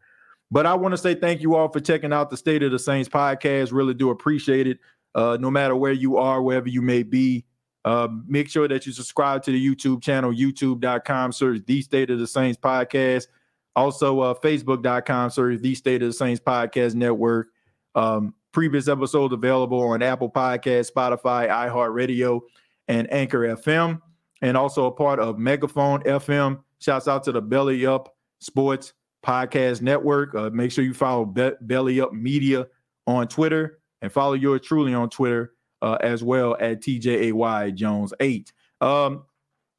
But 0.51 0.65
I 0.65 0.73
want 0.73 0.93
to 0.93 0.97
say 0.97 1.15
thank 1.15 1.43
you 1.43 1.55
all 1.55 1.69
for 1.69 1.81
checking 1.81 2.15
out 2.15 2.31
the 2.31 2.37
State 2.39 2.63
of 2.63 2.73
the 2.73 2.79
Saints 2.79 3.11
podcast. 3.11 3.71
Really 3.71 3.93
do 3.93 4.09
appreciate 4.09 4.67
it. 4.67 4.79
Uh, 5.15 5.37
no 5.39 5.51
matter 5.51 5.77
where 5.77 5.93
you 5.93 6.17
are, 6.17 6.41
wherever 6.41 6.69
you 6.69 6.81
may 6.81 7.03
be, 7.03 7.45
uh, 7.85 8.09
make 8.27 8.49
sure 8.49 8.69
that 8.69 8.87
you 8.87 8.93
subscribe 8.93 9.43
to 9.43 9.51
the 9.51 9.75
YouTube 9.75 10.03
channel, 10.03 10.33
youtube.com, 10.33 11.31
search 11.31 11.61
the 11.67 11.83
State 11.83 12.09
of 12.09 12.19
the 12.19 12.27
Saints 12.27 12.59
podcast. 12.59 13.27
Also, 13.79 14.18
uh, 14.18 14.35
facebook.com, 14.35 15.31
search 15.31 15.61
the 15.61 15.72
State 15.72 16.03
of 16.03 16.09
the 16.09 16.12
Saints 16.12 16.41
podcast 16.45 16.97
network. 16.97 17.51
Um, 17.95 18.35
Previous 18.51 18.89
episodes 18.89 19.33
available 19.33 19.81
on 19.81 20.03
Apple 20.03 20.29
Podcast, 20.29 20.91
Spotify, 20.91 21.49
iHeartRadio, 21.49 22.41
and 22.89 23.12
Anchor 23.12 23.57
FM, 23.57 24.03
and 24.43 24.57
also 24.57 24.87
a 24.87 24.91
part 24.91 25.20
of 25.20 25.39
Megaphone 25.39 26.03
FM. 26.03 26.61
Shouts 26.81 27.07
out 27.07 27.22
to 27.24 27.33
the 27.33 27.41
Belly 27.41 27.87
Up 27.87 28.16
Sports 28.41 28.95
Podcast 29.24 29.81
Network. 29.81 30.35
Uh, 30.35 30.51
make 30.51 30.72
sure 30.72 30.83
you 30.83 30.93
follow 30.93 31.24
Be- 31.24 31.53
Belly 31.61 32.01
Up 32.01 32.12
Media 32.12 32.66
on 33.07 33.29
Twitter 33.29 33.79
and 34.03 34.11
follow 34.11 34.33
yours 34.33 34.62
truly 34.64 34.93
on 34.93 35.09
Twitter 35.09 35.53
uh, 35.83 35.99
as 36.01 36.24
well 36.24 36.57
at 36.59 36.81
TJAY 36.81 37.76
Jones 37.76 38.12
8. 38.18 38.53
Um, 38.81 39.22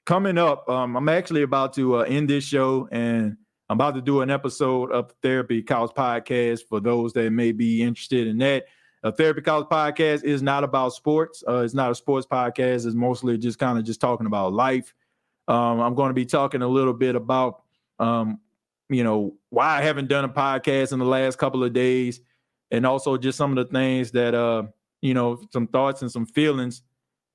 coming 0.05 0.37
up, 0.37 0.69
um, 0.69 0.95
I'm 0.95 1.09
actually 1.09 1.41
about 1.41 1.73
to 1.73 1.97
uh, 1.97 2.01
end 2.03 2.29
this 2.29 2.45
show 2.45 2.87
and 2.93 3.35
I'm 3.69 3.77
about 3.77 3.93
to 3.93 4.01
do 4.01 4.21
an 4.21 4.31
episode 4.31 4.91
of 4.91 5.13
Therapy 5.21 5.61
Couch 5.61 5.91
Podcast 5.95 6.61
for 6.67 6.79
those 6.79 7.13
that 7.13 7.29
may 7.31 7.51
be 7.51 7.83
interested 7.83 8.25
in 8.25 8.39
that. 8.39 8.65
A 9.03 9.11
Therapy 9.11 9.41
Couch 9.41 9.67
Podcast 9.69 10.23
is 10.23 10.41
not 10.41 10.63
about 10.63 10.93
sports. 10.93 11.43
Uh, 11.47 11.57
it's 11.57 11.75
not 11.75 11.91
a 11.91 11.95
sports 11.95 12.25
podcast. 12.25 12.87
It's 12.87 12.95
mostly 12.95 13.37
just 13.37 13.59
kind 13.59 13.77
of 13.77 13.85
just 13.85 14.01
talking 14.01 14.25
about 14.25 14.53
life. 14.53 14.93
Um, 15.47 15.81
I'm 15.81 15.93
going 15.93 16.09
to 16.09 16.15
be 16.15 16.25
talking 16.25 16.63
a 16.63 16.67
little 16.67 16.93
bit 16.93 17.15
about, 17.15 17.61
um, 17.99 18.39
you 18.89 19.03
know, 19.03 19.35
why 19.51 19.77
I 19.77 19.81
haven't 19.83 20.07
done 20.07 20.25
a 20.25 20.29
podcast 20.29 20.91
in 20.91 20.97
the 20.97 21.05
last 21.05 21.37
couple 21.37 21.63
of 21.63 21.71
days, 21.71 22.21
and 22.71 22.87
also 22.87 23.17
just 23.17 23.37
some 23.37 23.55
of 23.55 23.67
the 23.67 23.71
things 23.71 24.09
that, 24.11 24.33
uh, 24.33 24.63
you 25.01 25.13
know, 25.13 25.39
some 25.53 25.67
thoughts 25.67 26.01
and 26.01 26.11
some 26.11 26.25
feelings 26.25 26.81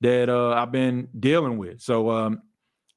that 0.01 0.27
uh, 0.27 0.51
I've 0.51 0.71
been 0.73 1.07
dealing 1.17 1.57
with. 1.57 1.81
So 1.81 2.09
um, 2.09 2.41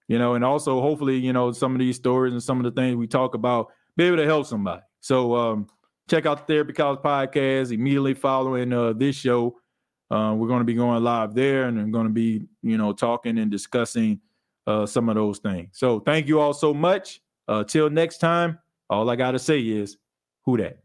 you 0.09 0.18
know, 0.18 0.34
and 0.34 0.44
also 0.44 0.80
hopefully, 0.80 1.16
you 1.16 1.32
know, 1.32 1.52
some 1.52 1.74
of 1.74 1.78
these 1.78 1.96
stories 1.96 2.32
and 2.32 2.42
some 2.42 2.59
of 2.59 2.64
the 2.64 2.80
things 2.80 2.96
we 2.96 3.06
talk 3.06 3.34
about 3.34 3.68
be 3.96 4.04
able 4.04 4.16
to 4.16 4.24
help 4.24 4.46
somebody. 4.46 4.82
So 5.00 5.36
um, 5.36 5.68
check 6.09 6.26
out 6.26 6.46
the 6.46 6.52
Therapy 6.52 6.72
Couch 6.72 7.00
podcast 7.02 7.72
immediately 7.72 8.14
following 8.14 8.72
uh, 8.72 8.94
this 8.94 9.16
show. 9.16 9.59
Uh, 10.11 10.34
we're 10.36 10.48
going 10.48 10.61
to 10.61 10.64
be 10.64 10.74
going 10.74 11.04
live 11.04 11.34
there 11.34 11.64
and 11.64 11.78
I'm 11.78 11.92
going 11.92 12.06
to 12.06 12.12
be, 12.12 12.46
you 12.62 12.78
know, 12.78 12.92
talking 12.92 13.38
and 13.38 13.50
discussing 13.50 14.20
uh, 14.66 14.86
some 14.86 15.09
of 15.09 15.14
those 15.14 15.38
things. 15.38 15.68
So 15.72 16.00
thank 16.00 16.26
you 16.26 16.40
all 16.40 16.54
so 16.54 16.72
much. 16.72 17.20
Uh, 17.46 17.64
till 17.64 17.90
next 17.90 18.18
time, 18.18 18.59
all 18.88 19.09
I 19.11 19.16
got 19.16 19.32
to 19.32 19.38
say 19.38 19.61
is 19.61 19.98
who 20.44 20.56
that? 20.59 20.78